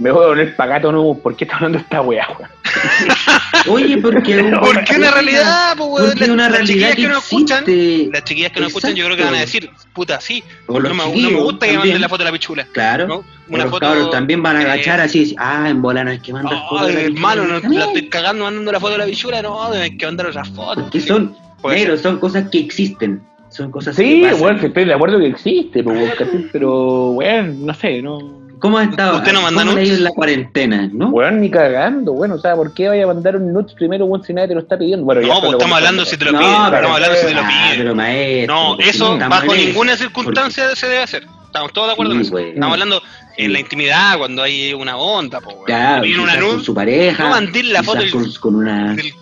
me 0.00 0.10
voy 0.10 0.24
a 0.24 0.28
poner 0.28 0.56
pagato 0.56 0.90
no, 0.90 1.14
¿por 1.22 1.36
qué 1.36 1.44
está 1.44 1.56
hablando 1.56 1.78
esta 1.78 2.00
weá, 2.00 2.26
weón? 2.38 2.50
Oye, 3.68 3.98
porque 3.98 4.52
Porque 4.60 4.96
una 4.96 5.10
realidad, 5.10 5.74
pues, 5.76 5.88
weón, 5.90 6.06
Porque 6.08 6.20
las- 6.20 6.28
una 6.30 6.42
las 6.48 6.52
realidad 6.52 6.66
chiquillas 6.90 6.96
que 6.96 7.02
que 7.02 7.08
no 7.08 7.18
escuchan, 7.18 7.64
las 8.12 8.24
chiquillas 8.24 8.52
que 8.52 8.60
no 8.60 8.66
escuchan, 8.66 8.94
yo 8.94 9.04
creo 9.04 9.16
que 9.16 9.24
van 9.24 9.34
a 9.34 9.40
decir, 9.40 9.70
puta, 9.92 10.20
sí, 10.20 10.42
no 10.68 10.74
me, 10.80 10.88
no 10.88 10.94
me 10.94 11.04
chiquillos 11.12 11.42
gusta 11.42 11.66
que 11.66 11.72
también. 11.72 11.78
manden 11.78 12.00
la 12.00 12.08
foto 12.08 12.18
de 12.18 12.24
la 12.24 12.32
pichula. 12.32 12.64
Claro. 12.72 13.06
¿no? 13.06 13.14
O 13.16 13.24
Una 13.48 13.64
los 13.64 13.70
foto. 13.72 13.86
cabros 13.86 14.10
también 14.10 14.42
van 14.42 14.56
a 14.56 14.60
agachar 14.60 15.00
así, 15.00 15.22
así, 15.24 15.36
ah, 15.38 15.68
en 15.68 15.82
bola 15.82 16.04
no 16.04 16.10
hay 16.10 16.20
que 16.20 16.32
mandar 16.32 16.58
fotos 16.68 16.86
de 16.88 16.92
la 16.94 17.00
Ay, 17.00 17.06
hermano, 17.06 17.44
no, 17.46 17.60
pichula. 17.60 17.78
la 17.80 17.84
estoy 17.86 18.08
cagando 18.08 18.44
mandando 18.44 18.72
la 18.72 18.80
foto 18.80 18.92
de 18.92 18.98
la 18.98 19.04
bichula, 19.06 19.42
no, 19.42 19.62
hay 19.72 19.96
que 19.96 20.06
mandar 20.06 20.26
otra 20.26 20.44
foto. 20.44 20.82
Porque 20.82 21.00
son, 21.00 21.36
Puede 21.60 21.76
negro, 21.80 21.96
son 21.98 22.18
cosas 22.18 22.48
que 22.50 22.58
existen. 22.60 23.22
Son 23.50 23.70
cosas 23.72 23.96
Sí, 23.96 24.20
que 24.22 24.32
weón, 24.34 24.60
que 24.60 24.66
estoy 24.68 24.84
de 24.84 24.94
acuerdo 24.94 25.18
que 25.18 25.26
existe, 25.26 25.82
pues, 25.82 25.96
weón, 25.98 26.10
¿cachai? 26.16 26.48
pero, 26.52 27.10
weón, 27.10 27.66
no 27.66 27.74
sé, 27.74 28.00
no. 28.00 28.39
¿Cómo 28.60 28.78
has 28.78 28.88
estado? 28.90 29.16
¿Usted 29.18 29.32
no 29.32 29.42
manda 29.42 29.62
¿Cómo 29.62 29.72
le 29.74 29.80
ha 29.80 29.84
nudes? 29.84 29.98
en 29.98 30.04
la 30.04 30.10
cuarentena, 30.10 30.88
no? 30.92 31.08
Weón, 31.08 31.40
ni 31.40 31.50
cagando, 31.50 32.12
bueno, 32.12 32.34
o 32.34 32.38
sea, 32.38 32.54
¿por 32.54 32.72
qué 32.74 32.88
vaya 32.88 33.04
a 33.04 33.06
mandar 33.06 33.36
un 33.36 33.52
nuts 33.52 33.74
primero, 33.74 34.04
weón, 34.04 34.22
si 34.24 34.32
nadie 34.34 34.48
te 34.48 34.54
lo 34.54 34.60
está 34.60 34.78
pidiendo? 34.78 35.04
Bueno, 35.04 35.22
No, 35.22 35.40
pues 35.40 35.52
estamos 35.52 35.76
hablando 35.76 36.04
si 36.04 36.16
te 36.16 36.24
lo 36.26 36.32
No, 36.32 36.38
piden, 36.38 36.52
pero- 36.54 36.76
estamos 36.76 36.96
hablando 36.96 37.16
si 37.16 37.26
te 37.26 37.34
lo 37.34 37.40
piden. 37.40 37.78
pero 37.78 37.94
maestro. 37.94 38.54
No, 38.54 38.78
eso 38.78 39.18
bajo 39.18 39.54
ninguna 39.54 39.96
circunstancia 39.96 40.76
se 40.76 40.86
debe 40.88 41.02
hacer. 41.02 41.26
Estamos 41.46 41.72
todos 41.72 41.88
de 41.88 41.92
acuerdo 41.94 42.12
en 42.14 42.20
eso. 42.20 42.38
Estamos 42.38 42.72
hablando 42.74 43.02
en 43.36 43.52
la 43.52 43.58
intimidad, 43.60 44.18
cuando 44.18 44.42
hay 44.42 44.72
una 44.74 44.96
onda, 44.96 45.40
pues, 45.40 45.56
Claro, 45.66 46.04
una 46.22 46.32
quizás 46.34 46.44
con 46.44 46.64
su 46.64 46.74
pareja. 46.74 47.24
no 47.24 47.30
mandar 47.30 47.64
la 47.64 47.82
foto 47.82 47.98
del- 48.00 48.10
con, 48.12 48.32
con 48.34 48.54
una, 48.56 48.94
del 48.94 49.12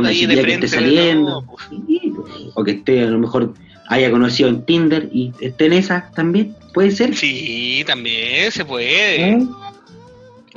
una 0.00 0.08
ahí 0.08 0.26
de 0.26 0.42
frente. 0.42 0.66
esté 0.66 0.78
saliendo. 0.78 1.30
no, 1.30 1.42
pues. 1.46 1.66
Sí, 1.86 2.12
pues. 2.16 2.32
o 2.54 2.64
que 2.64 2.70
esté, 2.72 3.02
a 3.02 3.06
lo 3.06 3.18
mejor 3.18 3.52
haya 3.88 4.10
conocido 4.10 4.48
en 4.48 4.62
Tinder 4.62 5.08
y 5.12 5.32
esté 5.40 5.66
en 5.66 5.72
esa 5.74 6.10
también. 6.14 6.54
Puede 6.74 6.90
ser. 6.90 7.14
Sí, 7.16 7.82
también 7.86 8.52
se 8.52 8.64
puede. 8.64 9.36
¿Mm? 9.36 9.48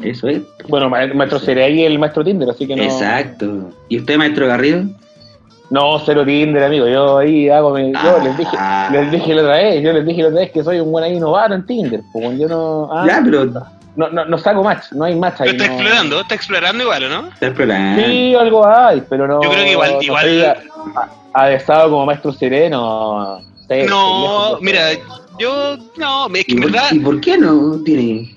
Eso 0.03 0.27
es. 0.27 0.41
Bueno, 0.67 0.89
ma- 0.89 1.07
maestro 1.07 1.39
seré 1.39 1.63
ahí 1.63 1.83
el 1.83 1.97
maestro 1.99 2.23
Tinder, 2.23 2.49
así 2.49 2.67
que 2.67 2.75
no. 2.75 2.83
Exacto. 2.83 3.71
¿Y 3.89 3.99
usted, 3.99 4.17
maestro 4.17 4.47
Garrido? 4.47 4.83
No, 5.69 5.97
cero 6.05 6.25
Tinder, 6.25 6.63
amigo. 6.63 6.87
Yo 6.87 7.19
ahí 7.19 7.47
hago 7.49 7.73
mi. 7.73 7.93
Yo 7.93 8.19
les 8.23 8.37
dije, 8.37 8.57
Ah. 8.59 8.89
les 8.91 9.09
dije 9.11 9.33
la 9.33 9.41
otra 9.43 9.55
vez, 9.57 9.81
yo 9.81 9.93
les 9.93 10.05
dije 10.05 10.21
la 10.23 10.27
otra 10.29 10.41
vez 10.41 10.51
que 10.51 10.63
soy 10.63 10.79
un 10.81 10.91
buen 10.91 11.03
ahí 11.05 11.17
novato 11.19 11.53
en 11.53 11.65
Tinder. 11.65 12.01
Pues 12.11 12.25
bueno, 12.25 12.39
yo 12.39 12.47
no. 12.49 12.89
ah, 12.91 13.05
Ya, 13.07 13.21
pero 13.23 13.49
no, 13.95 14.09
no, 14.09 14.25
no 14.25 14.37
saco 14.37 14.63
match, 14.63 14.91
no 14.93 15.05
hay 15.05 15.15
match 15.15 15.41
ahí. 15.41 15.49
Pero 15.51 15.63
está 15.63 15.67
no- 15.67 15.73
explorando, 15.73 16.19
está 16.21 16.35
explorando 16.35 16.83
igual, 16.83 17.03
¿o 17.05 17.09
no? 17.09 17.27
está 17.29 17.53
programa. 17.53 17.95
Sí, 18.05 18.35
algo 18.35 18.67
hay, 18.67 19.01
pero 19.09 19.27
no. 19.27 19.41
Yo 19.43 19.49
creo 19.51 19.63
que 19.65 19.71
igual- 19.71 19.93
no 19.93 20.01
igual- 20.01 20.23
soy 20.25 20.41
a- 20.43 20.51
a- 20.95 21.09
Adestado 21.33 21.89
como 21.89 22.05
maestro 22.05 22.33
sereno. 22.33 23.41
No, 23.87 24.57
mira, 24.59 24.89
yo, 25.39 25.77
no, 25.95 26.27
es 26.27 26.45
que 26.45 26.51
¿Y 26.51 26.55
en 26.55 26.61
por, 26.63 26.71
verdad, 26.71 26.89
¿Y 26.91 26.99
por 26.99 27.21
qué 27.21 27.37
no 27.37 27.81
tiene.? 27.85 28.35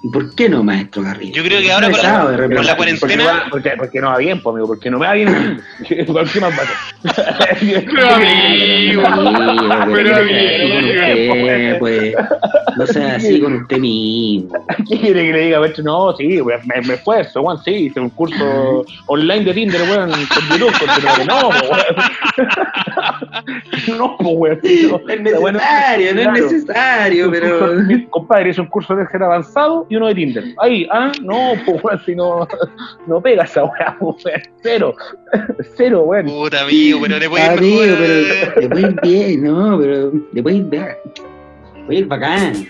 ¿Y 0.00 0.08
por 0.10 0.32
qué 0.36 0.48
no, 0.48 0.62
maestro 0.62 1.02
Garrido? 1.02 1.34
Yo 1.34 1.42
creo 1.42 1.60
que 1.60 1.72
ahora 1.72 1.90
con 1.90 2.00
la- 2.02 2.30
de 2.30 2.54
con 2.54 2.56
Porque, 2.56 2.76
cuarentena- 2.76 3.24
va- 3.26 3.44
porque, 3.50 3.70
porque 3.76 4.00
no 4.00 4.06
va 4.08 4.18
bien, 4.18 4.40
pues, 4.40 4.54
amigo, 4.54 4.68
porque 4.68 4.90
no 4.90 4.98
me 5.00 5.06
va 5.06 5.12
bien. 5.14 5.60
¿Por 6.06 6.30
qué 6.30 6.40
más 6.40 6.54
pasa? 6.56 6.72
Pero 7.60 8.14
amigo, 8.14 9.02
pero 9.92 10.78
usted, 10.78 11.78
pues, 11.78 12.14
no 12.76 12.86
sea 12.86 13.16
así 13.16 13.40
con 13.40 13.54
usted 13.62 13.78
mismo. 13.78 14.50
¿Qué 14.88 15.00
quiere 15.00 15.24
que 15.26 15.32
le 15.32 15.40
diga, 15.46 15.60
maestro? 15.60 15.84
No, 15.84 16.16
sí, 16.16 16.40
me, 16.42 16.80
me 16.86 16.94
esfuerzo, 16.94 17.42
Juan, 17.42 17.58
sí, 17.64 17.70
hice 17.72 18.00
un 18.00 18.10
curso 18.10 18.84
online 19.06 19.44
de 19.44 19.54
Tinder, 19.54 19.82
weón, 19.82 20.10
con 20.10 20.58
YouTube, 20.58 20.72
pero 20.78 21.24
no, 21.24 21.48
weón. 21.48 21.62
No, 23.98 24.16
pues, 24.18 24.30
weón. 24.36 24.60
no. 24.62 24.98
No 24.98 25.08
es 25.12 25.20
necesario, 25.22 26.14
no 26.14 26.20
es 26.20 26.32
necesario, 26.42 27.30
pero. 27.30 27.70
compadre, 28.10 28.50
es 28.50 28.58
un 28.58 28.66
curso 28.66 28.94
de 28.94 29.06
ser 29.08 29.22
avanzado 29.22 29.86
y 29.88 29.96
uno 29.96 30.08
de 30.08 30.14
Tinder. 30.14 30.44
Ahí, 30.58 30.86
ah, 30.90 31.12
no, 31.22 31.54
pues, 31.80 32.00
si 32.04 32.14
no, 32.14 32.46
no 33.06 33.20
pega 33.20 33.44
esa 33.44 33.64
weá, 33.64 33.96
weón. 34.00 34.16
Cero, 34.62 34.94
cero, 35.76 36.02
weón. 36.02 36.26
puta 36.26 36.62
amigo, 36.62 37.00
pero 37.02 37.18
le 37.18 37.28
puede 37.28 37.44
ir 37.44 37.50
Amigo, 37.50 37.80
mejor. 37.80 37.98
pero 37.98 38.60
le 38.60 38.68
puede 38.68 38.82
ir 38.82 39.00
bien, 39.02 39.44
no, 39.44 39.78
pero 39.78 40.12
le 40.32 40.42
puede 40.42 40.56
ir 40.56 40.64
bien. 40.64 40.88
Puede 41.86 41.98
ir 42.00 42.06
bacán. 42.06 42.68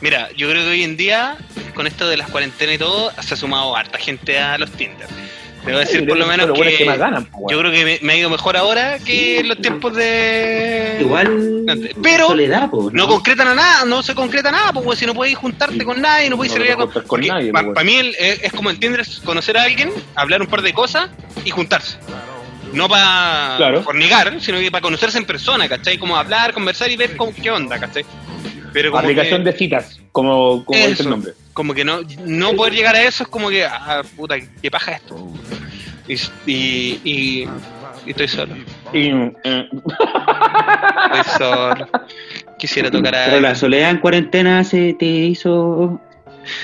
Mira, 0.00 0.28
yo 0.36 0.48
creo 0.48 0.62
que 0.62 0.70
hoy 0.70 0.82
en 0.84 0.96
día, 0.96 1.36
con 1.74 1.86
esto 1.86 2.08
de 2.08 2.16
las 2.16 2.30
cuarentenas 2.30 2.76
y 2.76 2.78
todo, 2.78 3.10
se 3.20 3.34
ha 3.34 3.36
sumado 3.36 3.74
harta 3.74 3.98
gente 3.98 4.38
a 4.38 4.56
los 4.56 4.70
Tinder. 4.70 5.08
Debo 5.68 5.78
decir 5.80 6.08
por 6.08 6.16
lo 6.16 6.26
menos 6.26 6.50
que, 6.58 6.84
más 6.84 6.98
ganan, 6.98 7.24
pues, 7.26 7.44
yo 7.50 7.58
creo 7.58 7.70
que 7.70 7.84
me, 7.84 7.98
me 8.02 8.12
ha 8.12 8.16
ido 8.16 8.30
mejor 8.30 8.56
ahora 8.56 8.98
que 8.98 9.40
en 9.40 9.48
los 9.48 9.58
tiempos 9.60 9.94
de... 9.94 10.98
Igual. 11.00 11.64
Pero 12.02 12.28
Soledad, 12.28 12.70
po, 12.70 12.90
No 12.92 13.06
concretan 13.06 13.48
a 13.48 13.54
nada, 13.54 13.84
no 13.84 14.02
se 14.02 14.14
concreta 14.14 14.50
nada, 14.50 14.72
pues 14.72 14.98
si 14.98 15.06
no 15.06 15.14
puedes 15.14 15.36
juntarte 15.36 15.84
con 15.84 16.00
nadie, 16.00 16.30
no 16.30 16.36
puedes 16.36 16.52
No 16.52 16.58
salir 16.58 16.72
a 16.72 17.02
con 17.02 17.20
nadie, 17.20 17.52
Para 17.52 17.84
mí 17.84 17.94
el- 17.96 18.14
es, 18.18 18.52
como 18.52 18.70
el 18.70 18.78
Tinder, 18.78 19.00
es 19.00 19.20
conocer 19.20 19.56
a 19.58 19.62
alguien, 19.64 19.92
hablar 20.14 20.40
un 20.40 20.48
par 20.48 20.62
de 20.62 20.72
cosas 20.72 21.10
y 21.44 21.50
juntarse. 21.50 21.98
No 22.72 22.88
para 22.88 23.54
Claro. 23.56 23.82
fornicar, 23.82 24.40
sino 24.40 24.58
que 24.58 24.70
para 24.70 24.82
conocerse 24.82 25.18
en 25.18 25.24
persona, 25.24 25.68
¿cachai? 25.68 25.98
Como 25.98 26.16
hablar, 26.16 26.52
conversar 26.52 26.90
y 26.90 26.96
ver 26.96 27.16
cómo, 27.16 27.32
qué 27.34 27.50
onda, 27.50 27.78
¿cachai? 27.78 28.04
Pero 28.72 28.90
como 28.90 29.00
Aplicación 29.02 29.42
que, 29.44 29.52
de 29.52 29.56
citas, 29.58 29.98
como, 30.12 30.64
como 30.64 30.86
dice 30.86 31.02
el 31.02 31.10
nombre. 31.10 31.32
Como 31.58 31.74
que 31.74 31.84
no, 31.84 32.02
no 32.24 32.52
poder 32.52 32.72
llegar 32.72 32.94
a 32.94 33.02
eso 33.02 33.24
es 33.24 33.28
como 33.28 33.48
que, 33.50 33.64
ah, 33.64 34.02
puta, 34.16 34.36
qué 34.62 34.70
paja 34.70 34.92
esto. 34.92 35.16
Y, 36.06 36.14
y, 36.46 37.00
y- 37.02 37.48
y 38.06 38.10
estoy 38.10 38.28
solo. 38.28 38.54
Y, 38.92 39.10
mm, 39.12 39.32
Estoy 41.16 41.36
solo. 41.36 41.88
Quisiera 42.60 42.92
tocar 42.92 43.12
a. 43.16 43.24
Pero 43.26 43.40
la 43.40 43.56
soledad 43.56 43.90
en 43.90 43.98
cuarentena 43.98 44.62
se 44.62 44.94
te 44.94 45.04
hizo 45.04 46.00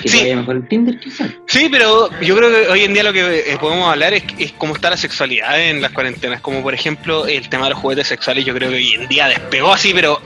que 0.01 0.07
Sí. 0.07 0.19
te 0.23 0.35
mejor 0.37 0.55
el 0.55 0.67
Tinder, 0.69 0.97
quizás. 0.97 1.29
Sí, 1.47 1.67
pero 1.69 2.09
yo 2.21 2.37
creo 2.37 2.49
que 2.49 2.69
hoy 2.69 2.83
en 2.85 2.93
día 2.93 3.03
lo 3.03 3.11
que 3.11 3.51
eh, 3.51 3.57
podemos 3.59 3.89
hablar 3.91 4.13
es, 4.13 4.23
es 4.39 4.53
cómo 4.53 4.75
está 4.75 4.89
la 4.91 4.97
sexualidad 4.97 5.61
en 5.61 5.81
las 5.81 5.91
cuarentenas. 5.91 6.39
Como 6.39 6.63
por 6.63 6.73
ejemplo 6.73 7.27
el 7.27 7.49
tema 7.49 7.65
de 7.65 7.71
los 7.71 7.79
juguetes 7.79 8.07
sexuales, 8.07 8.45
yo 8.45 8.53
creo 8.55 8.69
que 8.69 8.77
hoy 8.77 8.93
en 8.93 9.07
día 9.09 9.27
despegó 9.27 9.73
así, 9.73 9.91
pero 9.93 10.21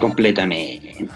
Completamente. 0.00 1.06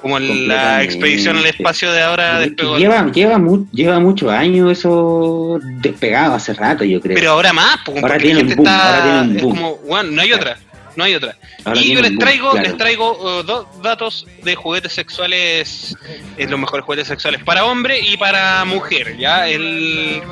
Como 0.00 0.18
la 0.18 0.82
expedición 0.82 1.36
al 1.36 1.46
espacio 1.46 1.92
de 1.92 2.02
ahora 2.02 2.38
despegó. 2.40 2.78
Lleva, 2.78 3.10
lleva, 3.12 3.38
mu- 3.38 3.66
lleva 3.72 3.98
muchos 4.00 4.30
años 4.30 4.72
eso 4.72 5.58
despegado 5.80 6.34
hace 6.34 6.54
rato, 6.54 6.84
yo 6.84 7.00
creo. 7.00 7.14
Pero 7.14 7.30
ahora 7.32 7.52
más, 7.52 7.78
pues, 7.84 8.02
Ahora 8.02 8.14
porque 8.14 8.24
tiene 8.24 8.40
la 8.40 8.42
un 8.44 8.48
gente 8.48 8.62
boom, 8.62 8.66
está. 8.68 8.86
ahora 8.88 9.02
tiene 9.02 9.20
un 9.30 9.36
es 9.36 9.42
boom. 9.42 9.54
como, 9.56 9.76
bueno, 9.86 10.10
no 10.12 10.22
hay 10.22 10.32
otra, 10.32 10.58
no 10.96 11.04
hay 11.04 11.14
otra. 11.14 11.36
Ahora 11.64 11.80
y 11.80 11.92
yo 11.94 12.00
les 12.00 12.10
boom, 12.12 12.18
traigo, 12.18 12.50
claro. 12.52 12.66
les 12.68 12.76
traigo 12.78 13.38
uh, 13.40 13.42
dos 13.42 13.66
datos 13.82 14.26
de 14.42 14.54
juguetes 14.54 14.92
sexuales, 14.92 15.96
eh, 16.38 16.46
los 16.48 16.58
mejores 16.58 16.84
juguetes 16.86 17.08
sexuales 17.08 17.42
para 17.44 17.64
hombre 17.66 18.00
y 18.00 18.16
para 18.16 18.64
mujer. 18.64 19.16
Ya 19.18 19.46
el, 19.48 20.22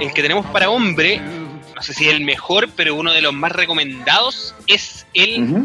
el 0.00 0.12
que 0.12 0.22
tenemos 0.22 0.44
para 0.46 0.68
hombre, 0.70 1.20
no 1.74 1.82
sé 1.82 1.94
si 1.94 2.08
es 2.08 2.14
el 2.14 2.20
mejor, 2.22 2.68
pero 2.76 2.94
uno 2.94 3.12
de 3.12 3.22
los 3.22 3.32
más 3.32 3.52
recomendados 3.52 4.54
es 4.66 5.06
el 5.14 5.64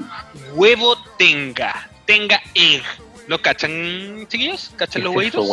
huevo 0.54 0.96
tenga, 1.18 1.90
tenga 2.06 2.40
egg. 2.56 2.84
¿Lo 3.28 3.42
cachan, 3.42 4.28
chiquillos? 4.28 4.70
¿Qué 4.72 4.76
¿Cachan 4.78 5.04
los 5.04 5.16
huevitos? 5.16 5.48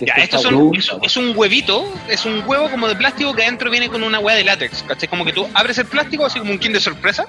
Ya, 0.00 0.12
es 0.14 0.24
estos 0.24 0.40
esa 0.40 0.50
son, 0.50 0.74
es, 0.74 0.90
es 1.02 1.16
un 1.16 1.32
huevito, 1.36 1.90
es 2.08 2.24
un 2.26 2.42
huevo 2.46 2.70
como 2.70 2.86
de 2.86 2.96
plástico 2.96 3.34
que 3.34 3.42
adentro 3.44 3.70
viene 3.70 3.88
con 3.88 4.02
una 4.02 4.18
hueá 4.18 4.36
de 4.36 4.44
látex, 4.44 4.82
¿cachai? 4.82 5.08
Como 5.08 5.24
que 5.24 5.32
tú 5.32 5.48
abres 5.54 5.78
el 5.78 5.86
plástico, 5.86 6.26
así 6.26 6.38
como 6.38 6.52
un 6.52 6.58
kin 6.58 6.72
de 6.72 6.80
sorpresa, 6.80 7.24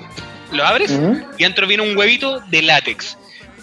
lo 0.51 0.65
abres 0.65 0.91
y 1.37 1.43
adentro 1.43 1.65
viene 1.65 1.83
un 1.83 1.95
huevito 1.97 2.41
de 2.49 2.61
látex, 2.61 3.17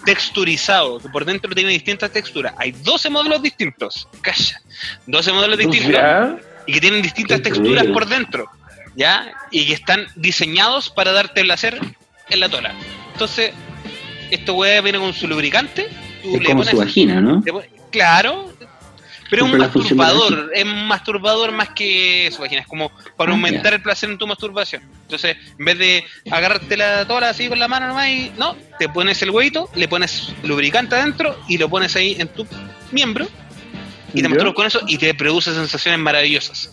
texturizado, 0.05 0.99
que 0.99 1.09
por 1.09 1.23
dentro 1.25 1.53
tiene 1.53 1.69
distintas 1.71 2.09
texturas. 2.11 2.53
Hay 2.57 2.71
12 2.71 3.09
modelos 3.11 3.41
distintos, 3.43 4.07
calla, 4.21 4.59
12 5.05 5.31
modelos 5.33 5.57
distintos 5.59 5.91
Ya. 5.91 6.35
y 6.65 6.73
que 6.73 6.81
tienen 6.81 7.01
distintas 7.03 7.41
Qué 7.41 7.49
texturas 7.51 7.85
por 7.87 8.07
dentro, 8.07 8.49
¿ya? 8.95 9.31
Y 9.51 9.67
que 9.67 9.73
están 9.73 10.07
diseñados 10.15 10.89
para 10.89 11.11
darte 11.11 11.43
placer 11.43 11.79
en 12.29 12.39
la 12.39 12.49
tola. 12.49 12.73
Entonces, 13.13 13.51
esto 14.31 14.55
hueá 14.55 14.81
viene 14.81 14.97
con 14.99 15.13
su 15.13 15.27
lubricante, 15.27 15.87
tú 16.29 16.35
Es 16.35 16.41
le 16.41 16.45
como 16.45 16.59
pones 16.59 16.71
su 16.71 16.77
vagina, 16.77 17.21
¿no? 17.21 17.43
Claro, 17.91 18.51
pero 19.29 19.45
es 19.45 19.51
un 19.51 19.57
masturbador, 19.57 20.51
es 20.53 20.63
un 20.63 20.87
masturbador 20.87 21.51
más 21.51 21.69
que 21.69 22.29
su 22.33 22.41
vagina, 22.41 22.61
es 22.61 22.67
como 22.67 22.89
para 23.15 23.31
Ah, 23.31 23.35
aumentar 23.35 23.73
el 23.73 23.81
placer 23.81 24.09
en 24.09 24.17
tu 24.17 24.27
masturbación. 24.27 24.83
Entonces, 25.03 25.37
en 25.57 25.65
vez 25.65 25.77
de 25.77 26.05
agarrarte 26.29 26.77
la 26.77 27.05
tola 27.05 27.29
así 27.29 27.47
con 27.49 27.59
la 27.59 27.67
mano 27.67 27.87
nomás 27.87 28.07
y 28.07 28.31
no, 28.37 28.55
te 28.79 28.87
pones 28.89 29.21
el 29.21 29.31
huevito, 29.31 29.69
le 29.75 29.87
pones 29.87 30.33
lubricante 30.43 30.95
adentro 30.95 31.37
y 31.47 31.57
lo 31.57 31.69
pones 31.69 31.95
ahí 31.95 32.15
en 32.19 32.27
tu 32.29 32.47
miembro 32.91 33.27
y 34.13 34.21
te 34.21 34.29
masturbas 34.29 34.53
con 34.53 34.67
eso 34.67 34.81
y 34.87 34.97
te 34.97 35.13
produce 35.13 35.53
sensaciones 35.53 35.99
maravillosas. 35.99 36.71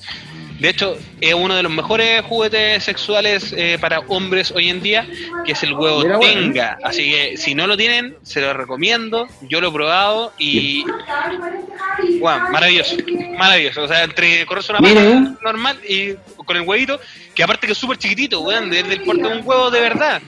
De 0.64 0.70
hecho, 0.70 0.96
es 1.20 1.34
uno 1.34 1.54
de 1.56 1.62
los 1.62 1.70
mejores 1.70 2.22
juguetes 2.22 2.82
sexuales 2.82 3.52
eh, 3.54 3.76
para 3.78 3.98
hombres 4.08 4.50
hoy 4.50 4.70
en 4.70 4.80
día, 4.80 5.06
que 5.44 5.52
es 5.52 5.62
el 5.62 5.74
huevo 5.74 6.00
Mira, 6.00 6.16
bueno. 6.16 6.40
tenga. 6.40 6.78
Así 6.82 7.10
que 7.10 7.36
si 7.36 7.54
no 7.54 7.66
lo 7.66 7.76
tienen, 7.76 8.16
se 8.22 8.40
lo 8.40 8.54
recomiendo. 8.54 9.28
Yo 9.42 9.60
lo 9.60 9.68
he 9.68 9.72
probado 9.72 10.32
y 10.38 10.82
Bueno, 12.18 12.48
maravilloso, 12.48 12.96
maravilloso. 13.36 13.82
O 13.82 13.88
sea, 13.88 14.04
entre 14.04 14.46
correrse 14.46 14.72
una 14.72 14.80
paja 14.80 15.36
normal 15.42 15.78
y 15.86 16.14
con 16.46 16.56
el 16.56 16.62
huevito, 16.62 16.98
que 17.34 17.42
aparte 17.42 17.66
que 17.66 17.74
es 17.74 17.78
súper 17.78 17.98
chiquitito, 17.98 18.40
weón, 18.40 18.70
desde 18.70 18.94
el 18.94 19.02
porte 19.02 19.22
de 19.22 19.36
un 19.36 19.46
huevo 19.46 19.70
de 19.70 19.80
verdad. 19.80 20.22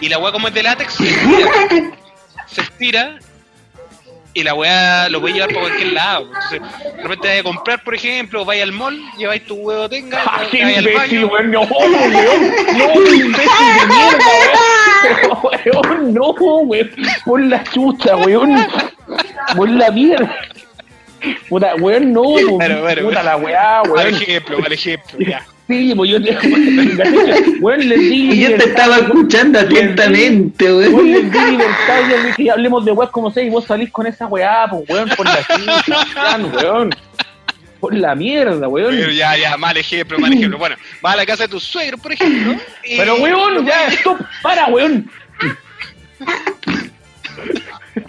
Y 0.00 0.08
la 0.08 0.16
weá 0.16 0.32
como 0.32 0.48
es 0.48 0.54
de 0.54 0.62
látex, 0.62 0.94
se 0.94 1.10
estira, 1.10 1.92
se 2.46 2.60
estira 2.62 3.18
y 4.34 4.42
la 4.42 4.54
weá 4.54 5.08
lo 5.08 5.20
puedes 5.20 5.34
llevar 5.36 5.50
para 5.50 5.60
cualquier 5.68 5.92
lado. 5.92 6.26
Entonces, 6.26 6.60
de 6.96 7.02
repente 7.02 7.38
a 7.38 7.42
comprar, 7.42 7.82
por 7.84 7.94
ejemplo, 7.94 8.44
vais 8.44 8.62
al 8.62 8.72
mall, 8.72 8.98
lleváis 9.18 9.44
tu 9.46 9.54
huevo 9.56 9.88
tenga, 9.88 10.22
¡Ah, 10.24 10.42
qué 10.50 10.60
imbécil, 10.60 11.24
weón! 11.26 11.50
¡No, 11.50 11.62
weón! 11.62 12.52
¡No, 12.78 13.14
imbécil 13.14 13.66
de 13.78 13.86
mierda, 13.86 14.24
weón! 15.42 16.14
No, 16.14 16.30
weón. 16.30 16.90
Por 17.24 17.40
la 17.42 17.62
chucha, 17.64 18.16
weón. 18.16 18.66
Por 19.56 19.68
la 19.68 19.90
mierda. 19.90 20.34
Puta, 21.48 21.74
weón, 21.76 22.12
no, 22.12 22.22
puta 22.22 23.22
la 23.22 23.36
weá, 23.36 23.82
Mal 23.82 23.90
weón. 23.90 24.14
ejemplo, 24.14 24.58
mal 24.58 24.72
ejemplo, 24.72 25.18
ya. 25.20 25.46
Sí, 25.68 25.92
pues 25.96 26.10
yo 26.10 26.22
te. 26.22 26.32
Weón, 27.60 27.88
les 27.88 27.98
di. 28.00 28.32
Y 28.32 28.40
yo 28.42 28.56
te 28.56 28.64
estaba 28.70 28.96
escuchando 28.98 29.60
atentamente, 29.60 30.72
Weón, 30.72 30.94
weón. 30.94 31.12
les 31.12 31.32
di 31.32 31.38
libertad. 31.52 32.00
Yo 32.10 32.16
les 32.22 32.36
dije, 32.36 32.50
hablemos 32.50 32.84
de 32.84 32.92
weas 32.92 33.10
como 33.10 33.30
sea 33.30 33.42
y 33.44 33.50
vos 33.50 33.64
salís 33.64 33.90
con 33.90 34.06
esa 34.06 34.26
weá, 34.26 34.66
pues, 34.68 34.82
weón, 34.88 35.08
por 35.16 35.26
la 35.26 35.38
chucha, 35.44 36.38
weón. 36.62 36.90
Por 37.80 37.94
la 37.94 38.14
mierda, 38.14 38.68
weón. 38.68 38.94
Pero 38.96 39.12
ya, 39.12 39.36
ya, 39.36 39.56
mal 39.56 39.76
ejemplo, 39.76 40.18
mal 40.18 40.32
ejemplo. 40.32 40.58
Bueno, 40.58 40.76
vas 41.00 41.14
a 41.14 41.16
la 41.16 41.26
casa 41.26 41.44
de 41.44 41.48
tu 41.48 41.60
suegro, 41.60 41.98
por 41.98 42.12
ejemplo. 42.12 42.54
y- 42.84 42.96
Pero 42.96 43.16
weón, 43.16 43.64
ya, 43.66 43.86
stop, 43.88 44.20
para, 44.42 44.66
weón. 44.66 45.10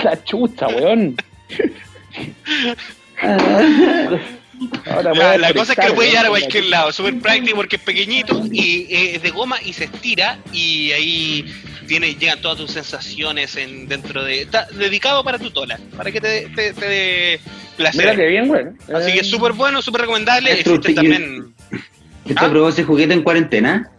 La 0.03 0.23
chucha, 0.23 0.67
weón. 0.67 1.15
Ahora 4.85 5.37
La, 5.37 5.53
cosa 5.53 5.73
es 5.73 5.79
que 5.79 5.87
lo 5.87 5.95
puede 5.95 6.09
llevar 6.09 6.25
a 6.27 6.29
cualquier 6.29 6.65
lado, 6.65 6.91
súper 6.91 7.19
práctico 7.19 7.55
porque 7.55 7.75
es 7.77 7.81
pequeñito 7.81 8.41
y 8.51 8.87
eh, 8.89 9.15
es 9.15 9.21
de 9.21 9.29
goma 9.31 9.57
y 9.63 9.73
se 9.73 9.85
estira 9.85 10.39
y 10.51 10.91
ahí 10.91 11.45
tiene, 11.87 12.15
llegan 12.15 12.41
todas 12.41 12.57
tus 12.57 12.71
sensaciones 12.71 13.55
en, 13.57 13.87
dentro 13.87 14.23
de... 14.23 14.41
Está 14.41 14.67
dedicado 14.73 15.23
para 15.23 15.37
tu 15.39 15.51
tola, 15.51 15.79
para 15.95 16.11
que 16.11 16.21
te, 16.21 16.49
te, 16.55 16.73
te 16.73 16.85
dé 16.85 17.39
placer. 17.77 18.01
Mira 18.01 18.15
que 18.15 18.27
bien, 18.27 18.49
weón. 18.49 18.77
Así 18.93 19.11
que 19.11 19.19
Eh, 19.19 19.21
es 19.21 19.29
súper 19.29 19.53
bueno, 19.53 19.81
súper 19.81 20.01
recomendable. 20.01 20.51
Existe 20.51 20.93
también... 20.93 21.53
¿Usted 22.25 22.35
¿Ah? 22.37 22.49
probó 22.49 22.69
ese 22.69 22.83
juguete 22.85 23.13
en 23.13 23.21
cuarentena? 23.21 23.91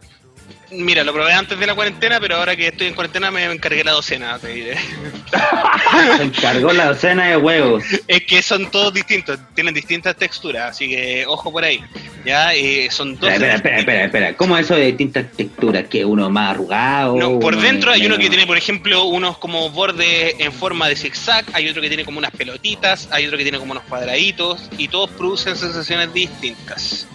Mira, 0.70 1.04
lo 1.04 1.12
probé 1.12 1.32
antes 1.32 1.58
de 1.58 1.66
la 1.66 1.74
cuarentena, 1.74 2.18
pero 2.20 2.36
ahora 2.36 2.56
que 2.56 2.68
estoy 2.68 2.88
en 2.88 2.94
cuarentena 2.94 3.30
me 3.30 3.44
encargué 3.44 3.84
la 3.84 3.92
docena, 3.92 4.38
te 4.38 4.48
diré. 4.48 4.76
Se 6.16 6.22
encargó 6.22 6.72
la 6.72 6.86
docena 6.86 7.28
de 7.28 7.36
huevos. 7.36 7.84
Es 8.08 8.24
que 8.24 8.42
son 8.42 8.70
todos 8.70 8.92
distintos, 8.92 9.38
tienen 9.54 9.74
distintas 9.74 10.16
texturas, 10.16 10.70
así 10.70 10.88
que 10.88 11.24
ojo 11.26 11.52
por 11.52 11.64
ahí. 11.64 11.82
Ya, 12.24 12.54
eh, 12.54 12.88
son 12.90 13.18
dos. 13.18 13.30
Espera, 13.30 13.56
espera, 13.56 13.78
espera, 13.78 14.04
espera. 14.04 14.36
¿Cómo 14.36 14.56
eso 14.56 14.74
de 14.74 14.86
distintas 14.86 15.30
texturas? 15.32 15.84
¿Que 15.88 16.04
uno 16.04 16.30
más 16.30 16.52
arrugado? 16.52 17.16
No, 17.16 17.38
por 17.38 17.60
dentro 17.60 17.92
hay 17.92 18.06
uno 18.06 18.16
que 18.16 18.28
tiene, 18.28 18.46
por 18.46 18.56
ejemplo, 18.56 19.04
unos 19.04 19.38
como 19.38 19.68
bordes 19.70 20.34
en 20.38 20.52
forma 20.52 20.88
de 20.88 20.96
zigzag, 20.96 21.44
hay 21.52 21.68
otro 21.68 21.82
que 21.82 21.88
tiene 21.88 22.04
como 22.04 22.18
unas 22.18 22.30
pelotitas, 22.30 23.08
hay 23.10 23.26
otro 23.26 23.36
que 23.36 23.44
tiene 23.44 23.58
como 23.58 23.72
unos 23.72 23.84
cuadraditos, 23.84 24.70
y 24.78 24.88
todos 24.88 25.10
producen 25.10 25.56
sensaciones 25.56 26.12
distintas. 26.14 27.06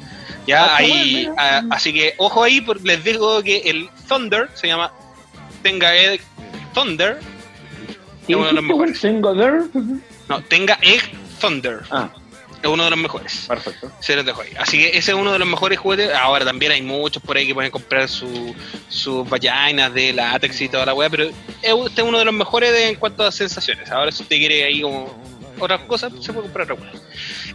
Ya, 0.49 0.75
Ah, 0.75 0.79
bueno, 0.81 1.35
ah, 1.37 1.61
así 1.71 1.93
que 1.93 2.13
ojo 2.17 2.43
ahí, 2.43 2.61
porque 2.61 2.83
les 2.83 3.03
digo 3.03 3.41
que 3.43 3.57
el 3.65 3.89
Thunder 4.07 4.49
se 4.55 4.67
llama 4.67 4.91
Tenga 5.63 5.95
Egg 5.95 6.21
Thunder, 6.73 7.19
¿qué 8.25 8.33
es 8.33 8.37
uno 8.37 8.47
de 8.47 8.53
los 8.53 8.63
mejores. 8.63 8.99
There. 9.01 9.61
no, 10.27 10.41
Tenga 10.43 10.77
Egg 10.81 11.11
Thunder, 11.39 11.81
Ah, 11.91 12.09
es 12.61 12.69
uno 12.69 12.83
de 12.83 12.89
los 12.89 12.99
mejores. 12.99 13.45
perfecto. 13.47 13.91
Se 14.01 14.15
los 14.15 14.25
dejo 14.25 14.41
ahí. 14.41 14.51
Así 14.59 14.77
que 14.77 14.89
ese 14.97 15.11
es 15.11 15.17
uno 15.17 15.31
de 15.31 15.39
los 15.39 15.47
mejores 15.47 15.79
juguetes. 15.79 16.13
Ahora 16.13 16.43
también 16.45 16.71
hay 16.73 16.81
muchos 16.81 17.21
por 17.23 17.37
ahí 17.37 17.47
que 17.47 17.53
pueden 17.53 17.71
comprar 17.71 18.09
su- 18.09 18.53
sus 18.89 19.27
vaginas 19.29 19.93
de 19.93 20.13
látex 20.13 20.59
y 20.61 20.67
toda 20.69 20.85
la 20.85 20.93
weá, 20.93 21.09
pero 21.09 21.23
este 21.61 22.01
es 22.01 22.07
uno 22.07 22.17
de 22.19 22.25
los 22.25 22.33
mejores 22.33 22.71
de- 22.73 22.89
en 22.89 22.95
cuanto 22.95 23.23
a 23.23 23.31
sensaciones. 23.31 23.89
Ahora 23.91 24.11
si 24.11 24.23
usted 24.23 24.37
quiere 24.37 24.63
ahí 24.65 24.81
como 24.81 25.17
otras 25.59 25.81
cosas, 25.81 26.11
se 26.19 26.31
puede 26.33 26.43
comprar 26.47 26.71
otra. 26.71 26.91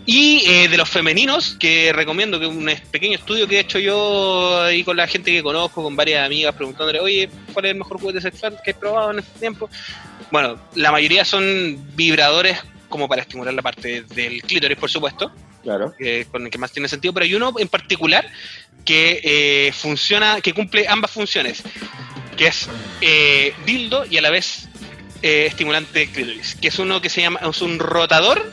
Y 0.07 0.43
eh, 0.47 0.69
de 0.69 0.77
los 0.77 0.89
femeninos, 0.89 1.57
que 1.59 1.93
recomiendo 1.93 2.39
que 2.39 2.47
un 2.47 2.71
pequeño 2.91 3.17
estudio 3.17 3.47
que 3.49 3.57
he 3.57 3.61
hecho 3.61 3.79
yo 3.79 4.63
ahí 4.63 4.85
con 4.85 4.97
la 4.97 5.07
gente 5.07 5.31
que 5.31 5.43
conozco, 5.43 5.83
con 5.83 5.97
varias 5.97 6.25
amigas, 6.27 6.55
preguntándole, 6.55 7.01
oye, 7.01 7.29
¿cuál 7.53 7.65
es 7.67 7.71
el 7.73 7.79
mejor 7.79 7.99
juguete 8.01 8.21
sexual 8.21 8.59
que 8.65 8.73
he 8.73 8.75
probado 8.75 9.13
en 9.13 9.19
este 9.21 9.39
tiempo? 9.41 9.69
Bueno, 10.31 10.59
la 10.75 10.91
mayoría 10.93 11.25
son 11.25 11.77
vibradores 11.95 12.59
como 12.89 13.09
para 13.09 13.23
estimular 13.23 13.53
la 13.55 13.63
parte 13.63 14.03
del 14.15 14.43
clítoris, 14.43 14.79
por 14.79 14.91
supuesto 14.91 15.33
Claro. 15.63 15.95
que- 15.99 16.27
con 16.31 16.45
el 16.45 16.51
que 16.51 16.59
más 16.59 16.71
tiene 16.71 16.89
sentido, 16.89 17.13
pero 17.15 17.25
hay 17.25 17.35
uno 17.35 17.53
en 17.59 17.69
particular 17.69 18.29
que 18.85 19.21
eh, 19.25 19.73
funciona, 19.73 20.41
que 20.43 20.53
cumple 20.53 20.87
ambas 20.87 21.11
funciones, 21.11 21.63
que 22.37 22.49
es 22.49 22.69
eh, 23.01 23.55
dildo 23.65 24.05
y 24.09 24.19
a 24.19 24.21
la 24.23 24.31
vez 24.31 24.69
eh, 25.27 25.47
estimulante 25.47 26.01
de 26.01 26.07
clítoris, 26.11 26.55
que 26.55 26.69
es 26.69 26.79
uno 26.79 27.01
que 27.01 27.09
se 27.09 27.23
llama, 27.23 27.41
es 27.49 27.63
un 27.63 27.79
rotador 27.79 28.53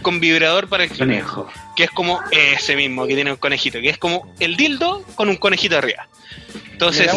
con 0.00 0.18
vibrador 0.18 0.66
para 0.66 0.84
el 0.84 0.88
clítoris, 0.88 1.24
Conejo. 1.24 1.52
que 1.76 1.84
es 1.84 1.90
como 1.90 2.22
ese 2.30 2.74
mismo, 2.74 3.06
que 3.06 3.14
tiene 3.14 3.32
un 3.32 3.36
conejito, 3.36 3.78
que 3.82 3.90
es 3.90 3.98
como 3.98 4.34
el 4.40 4.56
dildo 4.56 5.04
con 5.14 5.28
un 5.28 5.36
conejito 5.36 5.76
arriba. 5.76 6.08
Entonces, 6.72 7.10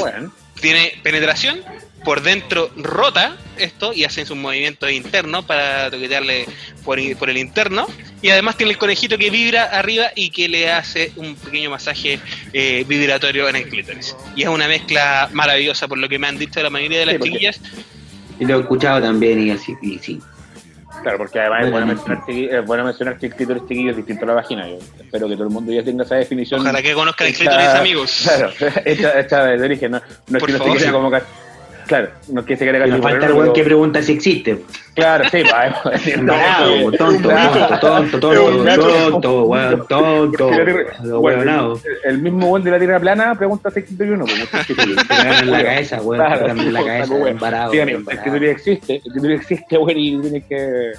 tiene 0.60 1.00
penetración 1.02 1.62
por 2.04 2.24
dentro 2.24 2.70
rota 2.76 3.38
esto 3.58 3.94
y 3.94 4.04
hacen 4.04 4.26
sus 4.26 4.36
movimientos 4.36 4.92
internos 4.92 5.46
para 5.46 5.90
toquetearle 5.90 6.46
por, 6.84 7.00
por, 7.18 7.30
el 7.30 7.38
interno. 7.38 7.88
Y 8.22 8.32
además 8.32 8.58
tiene 8.58 8.74
el 8.74 8.78
conejito 8.78 9.18
que 9.18 9.30
vibra 9.30 9.64
arriba 9.64 10.12
y 10.14 10.30
que 10.32 10.50
le 10.50 10.70
hace 10.72 11.14
un 11.16 11.36
pequeño 11.36 11.70
masaje 11.70 12.20
eh, 12.52 12.84
vibratorio 12.86 13.48
en 13.48 13.56
el 13.56 13.70
clítoris. 13.70 14.14
Y 14.36 14.44
es 14.44 14.50
una 14.50 14.68
mezcla 14.68 15.30
maravillosa 15.32 15.88
por 15.88 16.00
lo 16.00 16.10
que 16.10 16.20
me 16.20 16.28
han 16.28 16.38
dicho 16.38 16.62
la 16.62 16.70
mayoría 16.70 17.00
de 17.00 17.06
las 17.06 17.20
chiquillas. 17.22 17.62
Y 18.42 18.46
lo 18.46 18.58
he 18.58 18.60
escuchado 18.62 19.00
también 19.00 19.40
y 19.40 19.52
así, 19.52 19.78
y 19.84 20.00
sí. 20.00 20.20
Claro, 21.04 21.20
porque 21.20 21.40
además 21.40 21.66
es 21.66 21.72
bueno, 21.72 21.86
mencionar, 21.86 22.24
es 22.28 22.66
bueno 22.66 22.84
mencionar 22.84 23.18
que 23.20 23.28
el 23.28 23.36
clítoris 23.36 23.64
chiquillo 23.68 23.92
es 23.92 23.98
distinto 23.98 24.26
a 24.26 24.30
la 24.30 24.34
vagina. 24.34 24.68
Yo 24.68 24.80
espero 25.00 25.30
que 25.30 25.36
todo 25.36 25.44
el 25.44 25.54
mundo 25.54 25.72
ya 25.72 25.84
tenga 25.84 26.04
esa 26.04 26.16
definición. 26.16 26.62
Ojalá 26.62 26.82
que 26.82 26.96
conozcan 26.96 27.28
el 27.28 27.36
clítoris, 27.36 27.68
amigos. 27.68 28.22
Claro, 28.26 28.52
esta, 28.84 29.46
de 29.46 29.64
origen, 29.64 29.92
no, 29.92 30.02
no 30.28 30.38
es 30.40 30.44
que 30.44 30.54
no 30.54 30.58
se 30.58 30.72
quiera 30.72 30.92
como 30.92 31.12
Claro, 31.92 32.08
no 32.30 32.46
quiere 32.46 32.58
se 32.58 32.64
quiere 32.64 32.88
Nos 32.88 33.02
falta 33.02 33.26
el 33.26 33.34
weón 33.34 33.52
que 33.52 33.66
pregunta 33.66 34.02
si 34.02 34.14
existe. 34.14 34.64
Claro, 34.94 35.26
sí, 35.30 35.44
va. 35.44 35.76
tonto, 36.98 36.98
tonto, 36.98 37.80
tonto, 37.82 38.20
tonto, 38.22 38.64
tonto, 38.78 39.44
weón, 39.44 39.86
tonto. 39.90 41.82
El 42.06 42.20
mismo 42.20 42.48
weón 42.48 42.64
de 42.64 42.72
la 42.72 42.80
tierra 42.80 42.98
plana 42.98 43.36
pregunta 43.36 43.70
si 43.72 43.80
existe 43.80 44.10
uno. 44.10 44.24
en 44.26 45.52
la 45.52 45.64
cabeza, 45.66 46.02
weón. 46.02 46.22
En 46.50 46.74
la 46.74 46.82
cabeza. 46.82 47.70
Sí, 47.70 47.80
amigo, 47.82 48.00
el 48.10 48.40
que 48.40 48.52
existe, 48.52 49.02
el 49.04 49.22
que 49.22 49.34
existe, 49.34 49.78
weón, 49.78 49.98
y 49.98 50.18
tienes 50.22 50.46
que 50.46 50.92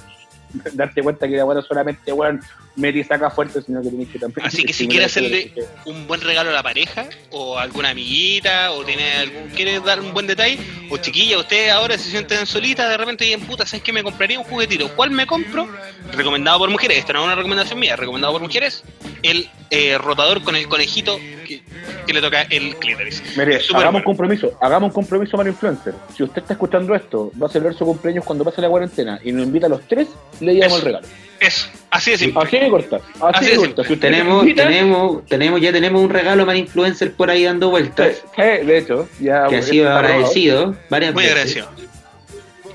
darte 0.73 1.01
cuenta 1.01 1.27
que 1.27 1.41
bueno 1.41 1.63
solamente 1.63 2.11
bueno 2.11 2.39
mete 2.75 3.03
saca 3.03 3.29
fuerte 3.29 3.61
sino 3.61 3.81
que 3.81 3.89
tienes 3.89 4.09
que 4.09 4.19
también 4.19 4.47
así 4.47 4.63
que 4.63 4.73
si 4.73 4.87
quieres 4.87 5.07
hacerle 5.07 5.53
un 5.85 6.07
buen 6.07 6.21
regalo 6.21 6.49
a 6.49 6.53
la 6.53 6.63
pareja 6.63 7.05
o 7.31 7.57
a 7.57 7.63
alguna 7.63 7.89
amiguita 7.89 8.71
o 8.71 8.83
tiene 8.83 9.11
algún 9.13 9.49
quiere 9.49 9.79
dar 9.79 9.99
un 9.99 10.13
buen 10.13 10.27
detalle 10.27 10.57
o 10.89 10.97
chiquilla 10.97 11.37
ustedes 11.37 11.71
ahora 11.71 11.97
se 11.97 12.09
sienten 12.09 12.45
solitas 12.45 12.89
de 12.89 12.97
repente 12.97 13.27
y 13.27 13.33
en 13.33 13.41
puta 13.41 13.65
sabes 13.65 13.83
que 13.83 13.93
me 13.93 14.03
compraría 14.03 14.39
un 14.39 14.45
juguetito 14.45 14.89
¿cuál 14.95 15.11
me 15.11 15.27
compro? 15.27 15.67
recomendado 16.13 16.59
por 16.59 16.69
mujeres 16.69 16.99
esto 16.99 17.13
no 17.13 17.19
es 17.19 17.25
una 17.25 17.35
recomendación 17.35 17.79
mía 17.79 17.95
recomendado 17.95 18.33
por 18.33 18.41
mujeres 18.41 18.83
el 19.21 19.49
eh, 19.69 19.97
rotador 19.97 20.43
con 20.43 20.55
el 20.55 20.67
conejito 20.67 21.17
que, 21.47 22.13
le 22.13 22.21
toca 22.21 22.43
el 22.43 22.75
clítoris. 22.75 23.23
Mire, 23.37 23.59
hagamos 23.73 24.01
un 24.01 24.03
compromiso, 24.03 24.57
hagamos 24.61 24.89
un 24.89 24.93
compromiso 24.93 25.35
para 25.37 25.49
influencer. 25.49 25.95
Si 26.15 26.21
usted 26.23 26.41
está 26.41 26.53
escuchando 26.53 26.93
esto, 26.93 27.31
va 27.41 27.47
a 27.47 27.49
celebrar 27.49 27.75
su 27.75 27.85
cumpleaños 27.85 28.23
cuando 28.23 28.43
pase 28.43 28.61
la 28.61 28.69
cuarentena 28.69 29.19
y 29.23 29.31
nos 29.31 29.43
invita 29.45 29.65
a 29.65 29.69
los 29.69 29.81
tres, 29.87 30.09
le 30.39 30.53
llevamos 30.53 30.79
el 30.79 30.85
regalo. 30.85 31.07
Eso, 31.43 31.67
así 31.89 32.11
de 32.11 32.17
simple. 32.17 32.41
Así 32.41 32.57
de 32.57 32.69
corta. 32.69 33.01
Así, 33.33 33.45
de 33.47 33.57
corta. 33.57 33.83
tenemos, 33.99 34.45
tenemos, 34.55 35.25
tenemos, 35.25 35.59
ya 35.59 35.73
tenemos 35.73 36.01
un 36.01 36.09
regalo 36.09 36.45
para 36.45 36.57
influencer 36.57 37.11
por 37.13 37.29
ahí 37.29 37.43
dando 37.43 37.69
vueltas. 37.69 38.23
de 38.37 38.77
hecho, 38.77 39.09
ya. 39.19 39.47
Que 39.47 39.57
ha 39.57 39.61
sido 39.61 39.91
agradecido 39.91 40.75
varias 40.89 41.13
Muy 41.13 41.25
agradecido. 41.25 41.69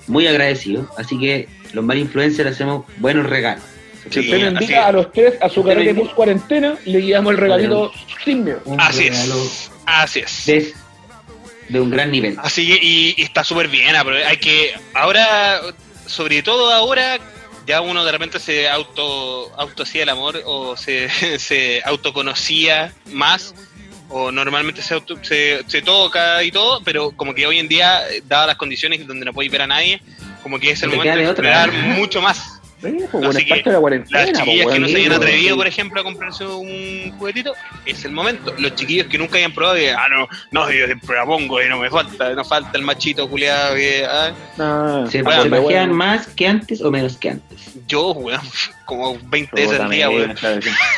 Muy 0.06 0.26
agradecido. 0.26 0.88
Así 0.98 1.18
que 1.18 1.48
los 1.72 1.82
mal 1.82 1.96
influencers 1.96 2.50
hacemos 2.50 2.84
buenos 2.98 3.26
regalos. 3.26 3.64
Si 4.10 4.20
usted 4.20 4.52
le 4.52 4.76
a 4.76 4.92
los 4.92 5.12
tres 5.12 5.34
a 5.40 5.48
su 5.48 5.64
carrera 5.64 5.92
de 5.92 6.08
cuarentena, 6.10 6.76
le 6.84 6.98
guiamos 6.98 7.32
el 7.32 7.38
regalito 7.38 7.92
sin 8.24 8.44
miedo. 8.44 8.60
Así 8.78 9.06
es. 9.08 9.70
Así 9.86 10.20
es. 10.20 10.74
De, 11.68 11.80
un 11.80 11.90
gran 11.90 12.10
nivel. 12.10 12.36
Así 12.42 12.66
que, 12.66 12.78
y, 12.82 13.14
está 13.22 13.44
súper 13.44 13.68
bien. 13.68 13.94
Hay 13.96 14.36
que. 14.38 14.72
Ahora, 14.94 15.60
sobre 16.06 16.42
todo 16.42 16.72
ahora, 16.72 17.18
ya 17.68 17.82
uno 17.82 18.02
de 18.02 18.10
repente 18.10 18.40
se 18.40 18.66
auto, 18.66 19.52
auto 19.56 19.82
hacía 19.82 20.02
el 20.02 20.08
amor 20.08 20.42
o 20.46 20.74
se, 20.74 21.10
se 21.38 21.82
autoconocía 21.84 22.94
más 23.12 23.54
o 24.08 24.32
normalmente 24.32 24.80
se, 24.80 24.98
se, 25.20 25.62
se, 25.66 25.82
toca 25.82 26.42
y 26.42 26.50
todo, 26.50 26.82
pero 26.82 27.10
como 27.10 27.34
que 27.34 27.46
hoy 27.46 27.58
en 27.58 27.68
día, 27.68 28.00
dadas 28.24 28.46
las 28.46 28.56
condiciones 28.56 29.06
donde 29.06 29.26
no 29.26 29.34
podéis 29.34 29.52
ver 29.52 29.60
a 29.60 29.66
nadie, 29.66 30.00
como 30.42 30.58
que 30.58 30.70
es 30.70 30.82
el 30.82 30.88
momento 30.88 31.18
de 31.18 31.24
explorar 31.24 31.70
mucho 31.70 32.22
más. 32.22 32.57
Sí, 32.80 33.04
pues, 33.10 33.26
Así 33.26 33.44
que 33.44 33.62
de 33.62 33.72
la 33.72 33.80
cuarentena, 33.80 34.20
las 34.20 34.32
chiquillas 34.32 34.64
pues, 34.64 34.74
que 34.74 34.80
no 34.80 34.88
se 34.88 34.96
hayan 34.96 35.12
atrevido, 35.12 35.56
por 35.56 35.66
ejemplo, 35.66 36.00
a 36.00 36.04
comprarse 36.04 36.46
un 36.46 37.12
juguetito, 37.18 37.54
es 37.84 38.04
el 38.04 38.12
momento. 38.12 38.54
Los 38.58 38.74
chiquillos 38.76 39.08
que 39.08 39.18
nunca 39.18 39.38
hayan 39.38 39.52
probado, 39.52 39.78
y, 39.78 39.86
ah, 39.86 40.06
no, 40.08 40.28
no, 40.52 40.70
yo 40.70 40.86
siempre 40.86 41.16
la 41.16 41.24
pongo 41.24 41.60
y 41.60 41.68
no 41.68 41.78
me 41.78 41.90
falta, 41.90 42.32
no 42.34 42.44
falta 42.44 42.70
el 42.74 42.82
machito 42.82 43.28
culiado. 43.28 43.74
Que, 43.74 44.06
ah. 44.08 44.30
no, 44.56 45.06
¿Se, 45.10 45.24
¿se 45.24 45.86
más 45.88 46.28
que 46.28 46.46
antes 46.46 46.80
o 46.80 46.90
menos 46.90 47.16
que 47.16 47.30
antes? 47.30 47.72
Yo, 47.88 48.12
weón, 48.12 48.40
como 48.84 49.18
20 49.24 49.60
veces 49.60 49.80
al 49.80 49.90
día, 49.90 50.08
weón. 50.08 50.34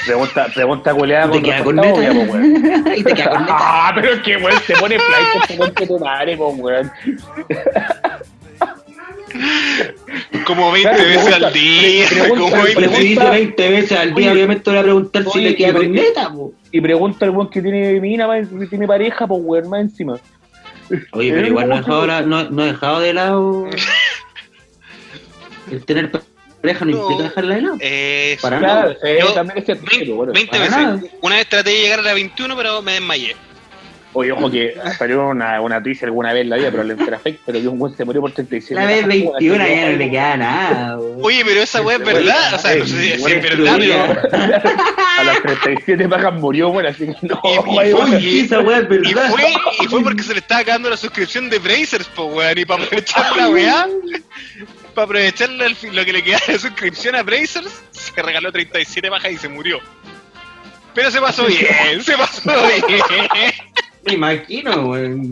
Pregunta, 0.05 0.49
pregunta 0.55 0.95
culiada 0.95 1.31
con 1.31 1.43
queda 1.43 1.65
con 1.65 1.77
neta, 1.77 2.13
weón. 2.13 2.85
Y 2.97 3.03
te 3.03 3.15
queda 3.15 3.31
con 3.31 3.41
neta. 3.43 3.57
Ah, 3.59 3.93
pero 3.95 4.13
es 4.13 4.21
que, 4.21 4.37
weón, 4.37 4.61
se 4.67 4.75
pone 4.75 4.99
flight 4.99 5.75
con 5.77 5.87
tu 5.87 5.99
madre, 5.99 6.37
weón. 6.37 6.93
Como 10.45 10.73
20 10.73 11.05
veces 11.05 11.33
al 11.35 11.53
día. 11.53 12.07
como 12.29 12.51
20, 12.51 13.31
20 13.31 13.71
veces 13.71 13.99
al 13.99 14.15
día, 14.15 14.33
obviamente 14.33 14.65
te 14.65 14.71
voy 14.71 14.79
a 14.79 14.83
preguntar 14.83 15.25
si 15.33 15.41
le 15.41 15.55
queda 15.55 15.75
con 15.75 15.93
neta, 15.93 16.33
po. 16.33 16.53
Y 16.73 16.81
pregunta 16.81 17.25
al 17.25 17.31
weón 17.31 17.51
que 17.51 17.63
tiene 17.63 18.01
mina, 18.01 18.29
que 18.59 18.67
tiene 18.67 18.87
pareja, 18.87 19.27
pues 19.27 19.41
weón, 19.45 19.69
más 19.69 19.81
encima. 19.81 20.19
Oye, 21.13 21.33
pero 21.33 21.47
igual 21.47 21.69
no 21.69 21.75
he 21.75 21.79
dejado, 21.79 22.07
no, 22.27 22.51
no 22.51 22.65
he 22.65 22.67
dejado 22.67 23.01
de 23.01 23.15
lado 23.15 23.69
el 25.71 25.85
tener 25.85 26.11
pareja 26.61 26.85
no, 26.85 26.91
implica 26.91 27.23
dejarla 27.23 27.55
de 27.55 27.61
lado. 27.63 27.77
Eh, 27.81 28.39
Para 28.41 28.61
nada. 28.61 28.97
Eh, 29.03 29.21
también 29.35 29.59
es 29.59 29.65
cierto, 29.65 29.85
20, 29.87 30.33
20 30.33 30.59
veces. 30.59 31.11
Una 31.23 31.37
vez 31.37 31.47
traté 31.49 31.71
de 31.71 31.81
llegar 31.81 32.01
a 32.01 32.03
la 32.03 32.15
21, 32.15 32.57
pero 32.57 32.83
me 32.83 32.93
desmayé. 32.93 33.37
Oye, 34.13 34.33
ojo 34.33 34.51
que 34.51 34.75
salió 34.99 35.29
una, 35.29 35.61
una 35.61 35.77
noticia 35.77 36.07
alguna 36.07 36.33
vez 36.33 36.43
en 36.43 36.51
la 36.51 36.57
vida, 36.57 36.71
pero 36.73 36.83
le 36.83 36.97
fake, 36.97 37.41
pero 37.47 37.61
que 37.61 37.69
un 37.69 37.79
güey 37.79 37.95
se 37.95 38.05
murió 38.05 38.21
por 38.21 38.33
37. 38.33 38.75
La 38.75 38.87
vez 38.87 39.07
21 39.07 39.69
ya 39.69 39.91
no 39.91 39.97
le 39.97 40.11
queda 40.11 40.37
nada. 40.37 40.99
Oye, 40.99 41.45
pero 41.45 41.63
esa 41.63 41.81
weá 41.83 41.97
es 41.97 42.05
verdad. 42.05 42.55
O 42.55 42.59
sea, 42.59 42.75
no 42.75 42.87
sé 42.87 42.97
si 42.97 43.13
es 43.13 43.43
verdad, 43.43 43.77
pero. 43.79 44.65
A 45.19 45.25
las 45.25 45.43
37 45.43 46.09
pagas 46.09 46.35
murió, 46.35 46.71
bueno, 46.71 46.89
así 46.89 47.07
que 47.07 47.15
no. 47.23 47.41
Y, 47.45 47.91
fue, 47.93 48.41
esa 48.41 48.61
weá 48.61 48.79
es 48.79 48.89
verdad. 48.89 49.11
Y 49.11 49.31
fue, 49.31 49.53
y 49.81 49.87
fue 49.87 50.03
porque 50.03 50.23
se 50.25 50.33
le 50.33 50.41
estaba 50.41 50.63
acabando 50.63 50.91
la 50.91 50.97
suscripción 50.97 51.49
de 51.49 51.61
Brazers, 51.61 52.07
po, 52.07 52.25
weón. 52.25 52.59
Y 52.59 52.65
para 52.65 52.83
aprovechar 52.83 53.37
la 53.37 53.49
weá, 53.49 53.87
para 54.95 55.05
aprovechar 55.05 55.51
lo 55.51 56.05
que 56.05 56.13
le 56.13 56.23
quedaba 56.25 56.47
de 56.49 56.59
suscripción 56.59 57.15
a 57.15 57.23
Brazers, 57.23 57.83
se 57.93 58.21
regaló 58.21 58.51
37 58.51 59.09
bajas 59.09 59.31
y 59.31 59.37
se 59.37 59.49
murió. 59.49 59.79
Pero 60.95 61.11
se 61.13 61.21
pasó 61.21 61.47
bien, 61.47 62.03
se 62.03 62.17
pasó 62.17 62.43
bien. 62.45 63.53
Me 64.07 64.15
imagino, 64.15 64.89
weón. 64.89 65.31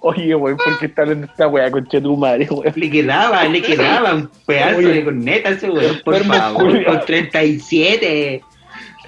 Oye, 0.00 0.34
weón, 0.34 0.56
¿por 0.56 0.78
qué 0.78 0.86
está 0.86 1.02
hablando 1.02 1.26
esta 1.26 1.48
weá 1.48 1.70
con 1.70 1.86
tu 1.86 2.16
madre, 2.16 2.46
weón? 2.50 2.72
Le 2.74 2.90
quedaba, 2.90 3.44
le 3.44 3.62
quedaba 3.62 4.14
un 4.14 4.30
pedazo 4.46 4.80
de 4.80 5.04
corneta 5.04 5.50
ese 5.50 5.70
weón, 5.70 6.00
por 6.04 6.22
favor, 6.24 6.84
con 6.84 7.04
37. 7.04 8.42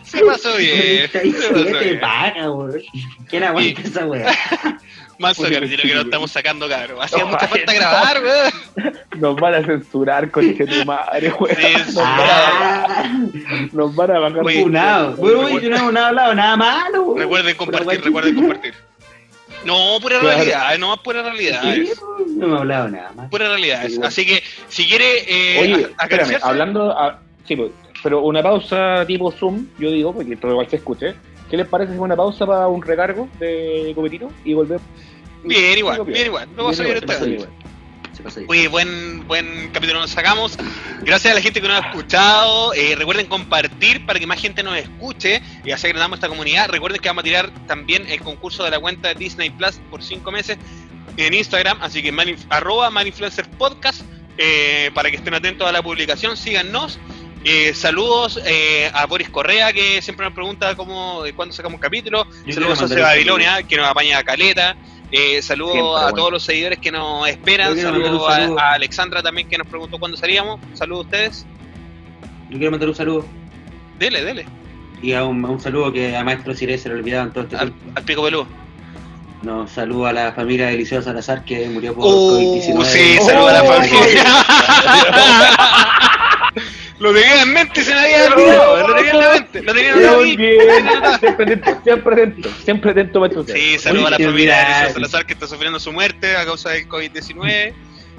Se 0.07 0.25
pasó 0.25 0.57
bien. 0.59 1.11
37 1.11 1.99
paga, 1.99 2.51
weón. 2.51 2.83
¿Quién 3.29 3.45
aguanta 3.45 3.81
esa 3.83 4.07
weá? 4.07 4.33
Más 5.19 5.39
que 5.39 5.49
que 5.49 5.95
no 5.95 6.03
estamos 6.03 6.31
sacando, 6.31 6.69
cabrón. 6.69 6.99
Hacía 7.01 7.25
mucha 7.25 7.49
falta 7.49 7.73
grabar, 7.73 8.23
weón. 8.23 8.99
Nos 9.17 9.37
van 9.37 9.55
a 9.55 9.65
censurar, 9.65 10.31
con 10.31 10.55
tu 10.55 10.85
madre, 10.85 11.33
weón. 11.33 11.57
Nos, 11.95 13.73
nos 13.73 13.95
van 13.95 14.11
a 14.11 14.19
bajar 14.19 14.43
funado. 14.45 15.17
Bueno, 15.17 15.59
yo 15.59 15.71
no 15.71 15.99
he 15.99 16.05
hablado 16.05 16.35
nada 16.35 16.57
malo. 16.57 17.15
Recuerden 17.17 17.57
compartir, 17.57 18.05
recuerden 18.05 18.35
compartir. 18.35 18.75
No, 19.65 19.99
pura 20.01 20.21
realidad, 20.21 20.79
no 20.79 20.89
más 20.89 20.99
pura 20.99 21.23
realidad. 21.23 21.63
No 22.29 22.47
me 22.47 22.55
he 22.55 22.59
hablado 22.59 22.89
nada 22.89 23.13
más. 23.13 23.31
Pura 23.31 23.49
realidad. 23.49 23.87
Así 24.05 24.27
que, 24.27 24.43
si 24.69 24.87
quiere. 24.87 25.25
Eh, 25.27 25.61
Oye, 25.61 25.89
espérame, 25.99 26.39
hablando. 26.43 26.93
A, 26.97 27.19
sí, 27.47 27.57
pues, 27.57 27.73
pero 28.07 28.23
una 28.23 28.41
pausa 28.41 29.05
tipo 29.05 29.33
Zoom, 29.33 29.67
yo 29.81 29.91
digo, 29.91 30.15
porque 30.15 30.37
todo 30.37 30.53
igual 30.53 30.71
se 30.71 30.77
escuche. 30.77 31.17
¿Qué 31.51 31.57
les 31.57 31.67
parece 31.67 31.93
si 31.93 31.99
una 31.99 32.15
pausa 32.15 32.47
para 32.47 32.69
un 32.69 32.81
recargo 32.81 33.29
de 33.41 33.91
copetito 33.97 34.31
y 34.45 34.55
volver? 34.55 34.79
Bien, 35.43 35.77
igual, 35.77 36.05
bien, 36.05 36.27
igual. 36.27 36.49
Vamos 36.57 36.79
a 36.79 36.85
ver 36.85 37.05
Oye, 38.47 38.69
buen, 38.69 39.27
buen 39.27 39.71
capítulo 39.73 39.99
nos 39.99 40.13
sacamos. 40.13 40.57
Gracias 41.03 41.33
a 41.33 41.35
la 41.35 41.41
gente 41.41 41.61
que 41.61 41.67
nos 41.67 41.83
ha 41.83 41.89
escuchado. 41.89 42.75
Eh, 42.75 42.95
recuerden 42.95 43.27
compartir 43.27 44.07
para 44.07 44.21
que 44.21 44.27
más 44.29 44.41
gente 44.41 44.63
nos 44.63 44.79
escuche 44.79 45.43
y 45.65 45.73
así 45.73 45.89
agregamos 45.89 46.19
esta 46.19 46.29
comunidad. 46.29 46.69
Recuerden 46.69 47.01
que 47.01 47.09
vamos 47.09 47.23
a 47.23 47.25
tirar 47.25 47.51
también 47.67 48.07
el 48.09 48.21
concurso 48.21 48.63
de 48.63 48.71
la 48.71 48.79
cuenta 48.79 49.09
de 49.09 49.15
Disney 49.17 49.51
Plus 49.51 49.81
por 49.91 50.01
cinco 50.01 50.31
meses 50.31 50.59
en 51.17 51.35
Instagram. 51.35 51.79
Así 51.83 52.05
que 52.05 52.15
arroba 52.51 52.89
Podcast 53.59 54.03
eh, 54.39 54.93
para 54.95 55.11
que 55.11 55.17
estén 55.17 55.35
atentos 55.35 55.69
a 55.69 55.73
la 55.73 55.83
publicación. 55.83 56.37
Síganos. 56.37 57.01
Eh, 57.49 57.75
saludos 57.75 58.41
eh, 58.45 58.91
a 58.93 59.07
Boris 59.07 59.31
Correa, 59.31 59.73
que 59.73 60.03
siempre 60.03 60.27
nos 60.27 60.35
pregunta 60.35 60.75
cómo, 60.75 61.23
cuándo 61.37 61.55
sacamos 61.55 61.81
capítulo. 61.81 62.27
saludos 62.53 62.91
a 62.91 63.01
Babilonia, 63.01 63.63
que 63.63 63.77
nos 63.77 63.87
apaña 63.87 64.19
a 64.19 64.25
Caleta. 64.25 64.75
Eh, 65.13 65.41
saludos 65.43 66.03
a 66.03 66.11
todos 66.11 66.33
los 66.33 66.43
seguidores 66.43 66.81
que 66.81 66.91
nos 66.91 67.29
esperan. 67.29 67.79
Saludos 67.79 68.29
a, 68.59 68.73
Alexandra 68.73 69.23
también, 69.23 69.49
que 69.49 69.59
nos 69.59 69.69
preguntó 69.69 69.97
cuándo 69.97 70.17
salíamos. 70.17 70.59
Saludos 70.75 71.05
a 71.05 71.07
ustedes. 71.07 71.47
Yo 72.51 72.59
quiero 72.59 72.73
mandar 72.73 72.89
un 72.89 72.97
saludo. 72.97 73.25
Dele, 73.97 74.25
dele. 74.25 74.45
Y 75.01 75.13
a 75.13 75.23
un, 75.23 75.61
saludo 75.61 75.93
que 75.93 76.17
a 76.17 76.25
Maestro 76.25 76.53
Cire 76.53 76.77
se 76.79 76.89
le 76.89 76.97
olvidaban 76.97 77.33
todo 77.33 77.45
este 77.45 77.55
al, 77.55 77.73
al 77.95 78.03
Pico 78.03 78.25
Peludo. 78.25 78.49
No, 79.43 79.69
saludo 79.69 80.07
a 80.07 80.13
la 80.13 80.33
familia 80.33 80.67
de 80.67 80.75
Eliseo 80.75 81.01
Salazar 81.01 81.45
que 81.45 81.69
murió 81.69 81.95
por 81.95 82.07
Oh, 82.09 82.41
COVID-19. 82.41 82.85
sí, 82.87 83.19
saludo 83.25 83.47
a 83.47 83.53
la 83.53 83.63
familia. 83.63 84.25
Lo 86.99 87.13
tenía 87.13 87.43
en 87.43 87.53
mente, 87.53 87.83
se 87.83 87.93
me 87.93 88.01
había 88.01 88.27
olvidado. 88.33 88.89
Lo 88.89 88.95
tenía 88.95 89.11
en 89.11 89.19
la 89.19 89.33
mente. 89.33 89.63
Lo 89.63 89.75
tenía 89.75 89.93
en 89.93 90.03
la 90.03 90.17
mente. 90.17 91.19
Siempre 91.21 91.45
atento, 91.45 91.81
siempre 91.85 92.13
atento, 92.13 92.51
siempre 92.65 92.91
atento. 92.91 93.45
Sí, 93.47 93.79
saludo 93.79 94.07
a 94.07 94.11
la 94.11 94.19
familia 94.19 94.87
de. 94.87 94.93
Salazar 94.95 95.27
que 95.27 95.35
está 95.35 95.47
sufriendo 95.47 95.79
su 95.79 95.93
muerte 95.93 96.37
a 96.37 96.45
causa 96.45 96.71
del 96.71 96.89
COVID-19. 96.89 97.75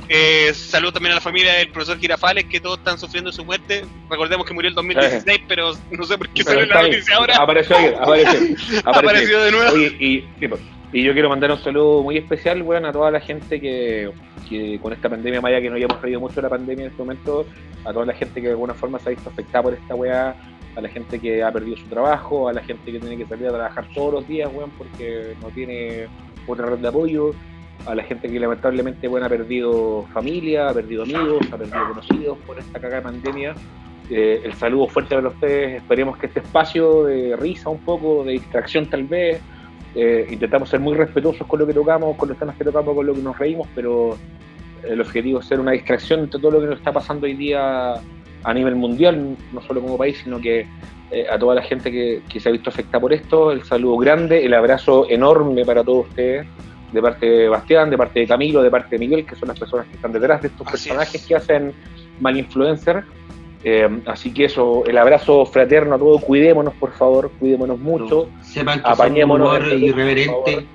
Eh, 0.09 0.53
saludo 0.53 0.93
también 0.93 1.11
a 1.11 1.15
la 1.15 1.21
familia 1.21 1.53
del 1.53 1.69
profesor 1.69 1.99
Girafales 1.99 2.45
que 2.45 2.61
todos 2.61 2.77
están 2.77 2.97
sufriendo 2.97 3.31
su 3.31 3.43
muerte. 3.43 3.83
Recordemos 4.09 4.45
que 4.45 4.53
murió 4.53 4.69
el 4.69 4.75
2016, 4.75 5.41
pero 5.47 5.73
no 5.91 6.03
sé 6.05 6.17
por 6.17 6.29
qué 6.29 6.43
salió 6.43 6.65
la 6.65 6.83
noticia 6.83 7.15
ahora. 7.15 7.35
Apareció 7.35 7.77
ayer, 7.77 7.95
apareció. 7.99 8.57
Apareció 8.85 9.41
de 9.41 9.51
nuevo. 9.51 9.73
Oye, 9.73 9.87
y, 9.99 10.25
sí, 10.39 10.47
pues, 10.47 10.61
y 10.93 11.03
yo 11.03 11.13
quiero 11.13 11.29
mandar 11.29 11.51
un 11.51 11.57
saludo 11.57 12.01
muy 12.01 12.17
especial, 12.17 12.61
weón, 12.61 12.85
a 12.85 12.91
toda 12.91 13.11
la 13.11 13.19
gente 13.19 13.59
que, 13.59 14.09
que 14.47 14.79
con 14.81 14.93
esta 14.93 15.09
pandemia, 15.09 15.41
Maya, 15.41 15.61
que 15.61 15.69
no 15.69 15.75
hayamos 15.75 16.01
reído 16.01 16.19
mucho 16.19 16.35
de 16.35 16.43
la 16.43 16.49
pandemia 16.49 16.85
en 16.85 16.91
este 16.91 17.03
momento, 17.03 17.45
a 17.83 17.91
toda 17.91 18.05
la 18.05 18.13
gente 18.13 18.41
que 18.41 18.47
de 18.47 18.53
alguna 18.53 18.73
forma 18.73 18.97
se 18.99 19.09
ha 19.09 19.11
visto 19.11 19.29
afectada 19.29 19.63
por 19.63 19.73
esta 19.73 19.95
weá, 19.95 20.35
a 20.75 20.81
la 20.81 20.89
gente 20.89 21.19
que 21.19 21.43
ha 21.43 21.51
perdido 21.51 21.75
su 21.75 21.87
trabajo, 21.87 22.47
a 22.47 22.53
la 22.53 22.63
gente 22.63 22.91
que 22.91 22.99
tiene 22.99 23.17
que 23.17 23.25
salir 23.25 23.47
a 23.47 23.51
trabajar 23.51 23.87
todos 23.93 24.13
los 24.13 24.27
días, 24.27 24.49
weón, 24.53 24.71
porque 24.77 25.35
no 25.41 25.49
tiene 25.49 26.07
otra 26.47 26.67
red 26.67 26.77
de 26.77 26.87
apoyo, 26.87 27.31
a 27.85 27.93
la 27.93 28.03
gente 28.03 28.29
que 28.29 28.39
lamentablemente, 28.39 29.07
weón, 29.07 29.25
ha 29.25 29.29
perdido 29.29 30.03
familia, 30.13 30.69
ha 30.69 30.73
perdido 30.73 31.03
amigos, 31.03 31.45
ha 31.51 31.57
perdido 31.57 31.87
conocidos 31.89 32.37
por 32.45 32.59
esta 32.59 32.79
cagada 32.79 33.03
pandemia. 33.03 33.55
Eh, 34.09 34.41
el 34.43 34.53
saludo 34.53 34.87
fuerte 34.87 35.15
para 35.15 35.27
ustedes. 35.27 35.81
Esperemos 35.81 36.17
que 36.17 36.27
este 36.27 36.39
espacio 36.39 37.03
de 37.05 37.35
risa 37.35 37.69
un 37.69 37.79
poco, 37.79 38.23
de 38.23 38.33
distracción 38.33 38.85
tal 38.85 39.03
vez, 39.03 39.41
eh, 39.95 40.27
intentamos 40.29 40.69
ser 40.69 40.79
muy 40.79 40.95
respetuosos 40.95 41.45
con 41.47 41.59
lo 41.59 41.67
que 41.67 41.73
tocamos, 41.73 42.15
con 42.17 42.29
los 42.29 42.37
temas 42.37 42.55
que 42.55 42.63
tocamos, 42.63 42.95
con 42.95 43.05
lo 43.05 43.13
que 43.13 43.21
nos 43.21 43.37
reímos, 43.37 43.67
pero 43.75 44.17
el 44.87 45.01
objetivo 45.01 45.39
es 45.39 45.45
ser 45.47 45.59
una 45.59 45.71
distracción 45.71 46.21
entre 46.21 46.39
todo 46.39 46.51
lo 46.51 46.61
que 46.61 46.67
nos 46.67 46.77
está 46.77 46.91
pasando 46.91 47.25
hoy 47.25 47.33
día 47.33 47.95
a 48.43 48.53
nivel 48.53 48.75
mundial, 48.75 49.35
no 49.51 49.61
solo 49.61 49.81
como 49.81 49.97
país, 49.97 50.19
sino 50.23 50.39
que 50.39 50.67
eh, 51.11 51.25
a 51.29 51.39
toda 51.39 51.55
la 51.55 51.61
gente 51.61 51.91
que, 51.91 52.21
que 52.29 52.39
se 52.39 52.49
ha 52.49 52.51
visto 52.51 52.69
afectada 52.69 52.99
por 52.99 53.13
esto. 53.13 53.51
El 53.51 53.63
saludo 53.63 53.97
grande, 53.97 54.45
el 54.45 54.53
abrazo 54.53 55.09
enorme 55.09 55.65
para 55.65 55.83
todos 55.83 56.07
ustedes, 56.07 56.45
de 56.91 57.01
parte 57.01 57.25
de 57.25 57.49
Bastián, 57.49 57.89
de 57.89 57.97
parte 57.97 58.19
de 58.21 58.27
Camilo, 58.27 58.61
de 58.61 58.71
parte 58.71 58.97
de 58.97 58.99
Miguel, 58.99 59.25
que 59.25 59.35
son 59.35 59.47
las 59.49 59.59
personas 59.59 59.87
que 59.87 59.95
están 59.95 60.11
detrás 60.11 60.41
de 60.41 60.49
estos 60.49 60.67
Así 60.67 60.89
personajes 60.89 61.21
es. 61.21 61.27
que 61.27 61.35
hacen 61.35 61.73
mal 62.19 62.37
influencer. 62.37 63.03
Eh, 63.69 63.85
así 64.05 64.33
que 64.33 64.45
eso, 64.45 64.85
el 64.85 64.97
abrazo 64.97 65.45
fraterno 65.45 65.95
a 65.95 65.97
todos, 65.97 66.23
cuidémonos 66.23 66.73
por 66.75 66.93
favor, 66.93 67.29
cuidémonos 67.37 67.77
mucho. 67.77 68.29
Sepan 68.41 68.81
que 68.81 68.87
Apañémonos 68.87 69.49
somos 69.49 69.59
un 69.59 69.73
humor 69.73 69.81
por 69.81 69.89
irreverente. 69.89 70.65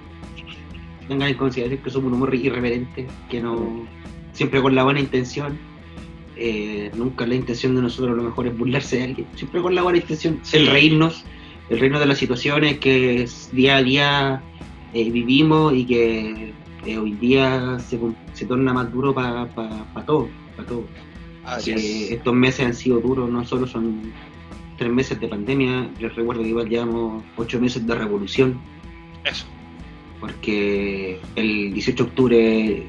Tengan 1.08 1.28
en 1.30 1.34
consideración 1.34 1.82
que 1.82 1.88
somos 1.88 2.08
un 2.08 2.14
humor 2.16 2.34
irreverente, 2.34 3.06
que 3.30 3.40
no 3.40 3.86
siempre 4.34 4.60
con 4.60 4.74
la 4.74 4.84
buena 4.84 5.00
intención. 5.00 5.58
Eh, 6.36 6.90
nunca 6.94 7.26
la 7.26 7.34
intención 7.34 7.74
de 7.74 7.80
nosotros 7.80 8.12
a 8.12 8.16
lo 8.16 8.24
mejor 8.24 8.46
es 8.46 8.58
burlarse 8.58 8.98
de 8.98 9.04
alguien, 9.04 9.26
siempre 9.36 9.62
con 9.62 9.74
la 9.74 9.80
buena 9.80 9.96
intención, 9.96 10.40
Sí. 10.42 10.58
el 10.58 10.66
reírnos, 10.66 11.24
el 11.70 11.78
reírnos 11.78 12.00
de 12.00 12.06
las 12.06 12.18
situaciones 12.18 12.78
que 12.78 13.26
día 13.52 13.76
a 13.78 13.82
día 13.82 14.42
eh, 14.92 15.10
vivimos 15.10 15.72
y 15.72 15.86
que 15.86 16.52
hoy 16.98 17.12
día 17.12 17.78
se, 17.78 18.44
torna 18.44 18.74
más 18.74 18.92
duro 18.92 19.14
para 19.14 19.48
todos, 20.04 20.28
para 20.56 20.68
todos. 20.68 20.84
Así 21.44 21.70
Eh, 21.72 21.74
es. 21.74 22.10
estos 22.12 22.34
meses 22.34 22.66
han 22.66 22.74
sido 22.74 23.00
duros, 23.00 23.28
no 23.30 23.44
solo 23.44 23.66
son 23.66 24.12
tres 24.78 24.90
meses 24.92 25.20
de 25.20 25.28
pandemia, 25.28 25.88
les 26.00 26.14
recuerdo 26.14 26.42
que 26.42 26.48
igual 26.48 26.68
llevamos 26.68 27.22
ocho 27.36 27.60
meses 27.60 27.86
de 27.86 27.94
revolución, 27.94 28.58
Eso. 29.24 29.44
porque 30.20 31.20
el 31.36 31.72
18 31.74 32.04
de 32.04 32.08
octubre 32.10 32.86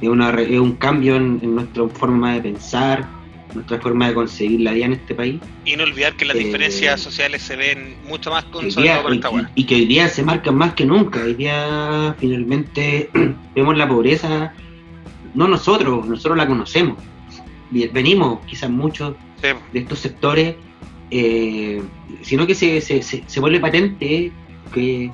es, 0.00 0.08
una, 0.08 0.30
es 0.30 0.58
un 0.60 0.72
cambio 0.72 1.16
en, 1.16 1.40
en 1.42 1.54
nuestra 1.54 1.88
forma 1.88 2.34
de 2.34 2.40
pensar, 2.40 3.06
nuestra 3.54 3.80
forma 3.80 4.08
de 4.08 4.14
concebir 4.14 4.60
la 4.60 4.72
vida 4.72 4.86
en 4.86 4.92
este 4.94 5.14
país, 5.14 5.40
Y 5.64 5.76
no 5.76 5.84
olvidar 5.84 6.16
que 6.16 6.24
las 6.24 6.36
Eh, 6.36 6.40
diferencias 6.40 7.00
sociales 7.00 7.42
se 7.42 7.54
ven 7.56 7.94
mucho 8.08 8.30
más 8.30 8.44
con 8.46 8.68
día- 8.68 9.02
y, 9.08 9.14
y- 9.16 9.62
y 9.62 9.64
que 9.66 9.74
hoy 9.76 9.86
día 9.86 10.08
se 10.08 10.22
marcan 10.24 10.56
más 10.56 10.74
que 10.74 10.84
nunca, 10.84 11.22
hoy 11.22 11.34
día 11.34 12.14
finalmente 12.18 13.10
vemos 13.54 13.76
la 13.78 13.88
pobreza, 13.88 14.52
no 15.34 15.46
nosotros, 15.48 16.06
nosotros 16.06 16.36
la 16.36 16.46
conocemos, 16.48 16.98
venimos 17.92 18.40
quizás 18.46 18.70
muchos 18.70 19.14
Sí, 19.42 19.48
de 19.72 19.78
estos 19.78 19.98
sectores, 19.98 20.54
eh, 21.10 21.82
sino 22.22 22.46
que 22.46 22.54
se, 22.54 22.80
se, 22.80 23.02
se, 23.02 23.24
se 23.26 23.40
vuelve 23.40 23.60
patente 23.60 24.32
que, 24.72 25.10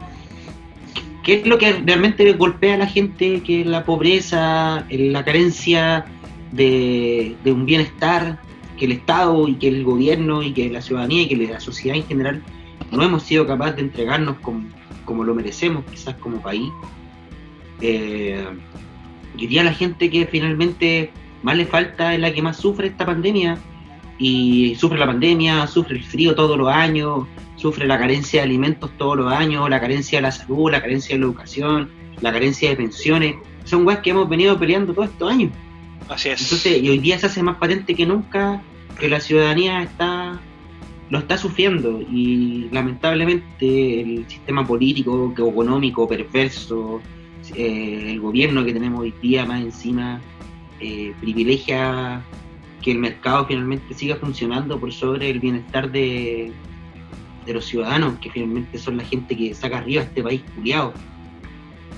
que 1.22 1.34
es 1.34 1.46
lo 1.46 1.58
que 1.58 1.72
realmente 1.84 2.32
golpea 2.34 2.74
a 2.74 2.78
la 2.78 2.86
gente, 2.86 3.42
que 3.42 3.62
es 3.62 3.66
la 3.66 3.84
pobreza, 3.84 4.86
la 4.88 5.24
carencia 5.24 6.06
de, 6.52 7.36
de 7.42 7.52
un 7.52 7.66
bienestar, 7.66 8.38
que 8.78 8.86
el 8.86 8.92
Estado 8.92 9.46
y 9.48 9.54
que 9.54 9.68
el 9.68 9.84
gobierno 9.84 10.42
y 10.42 10.52
que 10.52 10.70
la 10.70 10.80
ciudadanía 10.80 11.22
y 11.22 11.28
que 11.28 11.36
la 11.36 11.60
sociedad 11.60 11.96
en 11.96 12.06
general 12.06 12.42
no 12.90 13.02
hemos 13.02 13.24
sido 13.24 13.46
capaces 13.46 13.76
de 13.76 13.82
entregarnos 13.82 14.38
como, 14.38 14.68
como 15.04 15.24
lo 15.24 15.34
merecemos, 15.34 15.84
quizás 15.90 16.14
como 16.16 16.40
país. 16.40 16.70
Eh, 17.82 18.44
hoy 19.38 19.46
día 19.46 19.62
la 19.64 19.74
gente 19.74 20.10
que 20.10 20.26
finalmente 20.26 21.10
más 21.42 21.56
le 21.56 21.66
falta 21.66 22.14
es 22.14 22.20
la 22.20 22.32
que 22.32 22.42
más 22.42 22.56
sufre 22.56 22.88
esta 22.88 23.06
pandemia 23.06 23.58
y 24.18 24.74
sufre 24.76 24.98
la 24.98 25.06
pandemia, 25.06 25.66
sufre 25.66 25.96
el 25.96 26.04
frío 26.04 26.34
todos 26.34 26.58
los 26.58 26.68
años, 26.68 27.26
sufre 27.56 27.86
la 27.86 27.98
carencia 27.98 28.40
de 28.40 28.48
alimentos 28.48 28.90
todos 28.98 29.16
los 29.16 29.32
años, 29.32 29.68
la 29.70 29.80
carencia 29.80 30.18
de 30.18 30.22
la 30.22 30.32
salud, 30.32 30.70
la 30.70 30.80
carencia 30.80 31.14
de 31.14 31.20
la 31.20 31.26
educación, 31.26 31.90
la 32.20 32.32
carencia 32.32 32.68
de 32.68 32.76
pensiones. 32.76 33.36
Son 33.64 33.86
weas 33.86 34.00
que 34.00 34.10
hemos 34.10 34.28
venido 34.28 34.58
peleando 34.58 34.92
todos 34.92 35.08
estos 35.08 35.30
años. 35.30 35.50
así 36.08 36.28
es. 36.28 36.42
Entonces, 36.42 36.82
y 36.82 36.88
hoy 36.90 36.98
día 36.98 37.18
se 37.18 37.26
hace 37.26 37.42
más 37.42 37.56
patente 37.56 37.94
que 37.94 38.04
nunca 38.04 38.62
que 38.98 39.08
la 39.08 39.20
ciudadanía 39.20 39.82
está 39.82 40.38
lo 41.10 41.18
está 41.18 41.36
sufriendo 41.36 42.00
y 42.00 42.68
lamentablemente 42.70 44.00
el 44.00 44.24
sistema 44.28 44.64
político, 44.64 45.34
económico, 45.36 46.06
perverso, 46.06 47.00
eh, 47.54 48.12
el 48.12 48.20
gobierno 48.20 48.64
que 48.64 48.72
tenemos 48.72 49.00
hoy 49.00 49.12
día 49.20 49.44
más 49.44 49.60
encima 49.60 50.20
eh, 50.80 51.12
privilegia 51.20 52.22
que 52.82 52.92
el 52.92 52.98
mercado 52.98 53.46
finalmente 53.46 53.92
siga 53.94 54.16
funcionando 54.16 54.78
por 54.80 54.92
sobre 54.92 55.30
el 55.30 55.38
bienestar 55.40 55.90
de, 55.90 56.50
de 57.46 57.52
los 57.54 57.64
ciudadanos, 57.66 58.18
que 58.20 58.30
finalmente 58.30 58.78
son 58.78 58.96
la 58.96 59.04
gente 59.04 59.36
que 59.36 59.54
saca 59.54 59.78
arriba 59.78 60.02
a 60.02 60.04
este 60.04 60.22
país 60.22 60.42
culiado, 60.54 60.94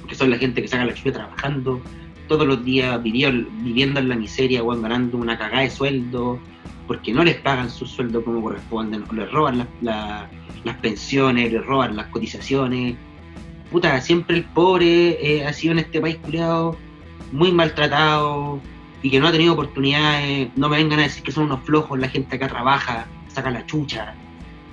que 0.08 0.14
son 0.14 0.30
la 0.30 0.38
gente 0.38 0.60
que 0.60 0.68
saca 0.68 0.84
la 0.84 0.94
chucha 0.94 1.12
trabajando 1.12 1.80
todos 2.28 2.46
los 2.46 2.64
días 2.64 3.00
viviendo, 3.02 4.00
en 4.00 4.08
la 4.08 4.16
miseria, 4.16 4.62
weón, 4.62 4.82
ganando 4.82 5.18
una 5.18 5.38
cagada 5.38 5.62
de 5.62 5.70
sueldo, 5.70 6.38
porque 6.86 7.12
no 7.12 7.22
les 7.24 7.36
pagan 7.36 7.70
su 7.70 7.86
sueldo 7.86 8.24
como 8.24 8.42
corresponden, 8.42 9.04
o 9.08 9.12
les 9.14 9.30
roban 9.30 9.58
las- 9.58 9.68
la- 9.82 10.28
las 10.64 10.76
pensiones, 10.78 11.52
les 11.52 11.64
roban 11.64 11.94
las 11.96 12.06
cotizaciones. 12.06 12.96
Puta, 13.70 14.00
siempre 14.00 14.36
el 14.36 14.44
pobre 14.44 15.18
eh, 15.20 15.44
ha 15.46 15.52
sido 15.52 15.72
en 15.72 15.80
este 15.80 16.00
país 16.00 16.16
culiado 16.16 16.76
muy 17.32 17.50
maltratado 17.52 18.60
y 19.02 19.10
que 19.10 19.18
no 19.18 19.26
ha 19.28 19.32
tenido 19.32 19.54
oportunidades. 19.54 20.48
No 20.56 20.68
me 20.68 20.76
vengan 20.76 21.00
a 21.00 21.02
decir 21.02 21.22
que 21.22 21.32
son 21.32 21.44
unos 21.44 21.60
flojos 21.60 21.98
la 21.98 22.08
gente 22.08 22.36
acá 22.36 22.48
trabaja, 22.48 23.06
saca 23.28 23.50
la 23.50 23.66
chucha, 23.66 24.14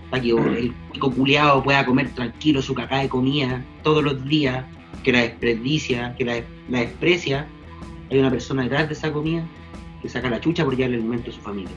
para 0.10 0.22
que 0.22 0.30
el 0.32 0.74
pico 0.92 1.12
culiado 1.12 1.64
pueda 1.64 1.86
comer 1.86 2.10
tranquilo 2.10 2.62
su 2.62 2.74
cagada 2.76 3.02
de 3.02 3.10
comida 3.10 3.64
todos 3.84 4.04
los 4.04 4.24
días, 4.26 4.66
que 5.04 5.12
la 5.12 5.22
desperdicia, 5.22 6.14
que 6.18 6.26
la, 6.26 6.42
la 6.70 6.80
desprecia. 6.80 7.48
Hay 8.12 8.20
una 8.20 8.30
persona 8.32 8.64
detrás 8.64 8.88
de 8.88 8.94
esa 8.94 9.12
comida 9.12 9.44
que 10.02 10.10
saca 10.10 10.30
la 10.30 10.40
chucha 10.40 10.64
por 10.66 10.76
llevarle 10.76 10.98
el 10.98 11.04
alimento 11.04 11.30
a 11.30 11.34
su 11.34 11.42
familia. 11.42 11.72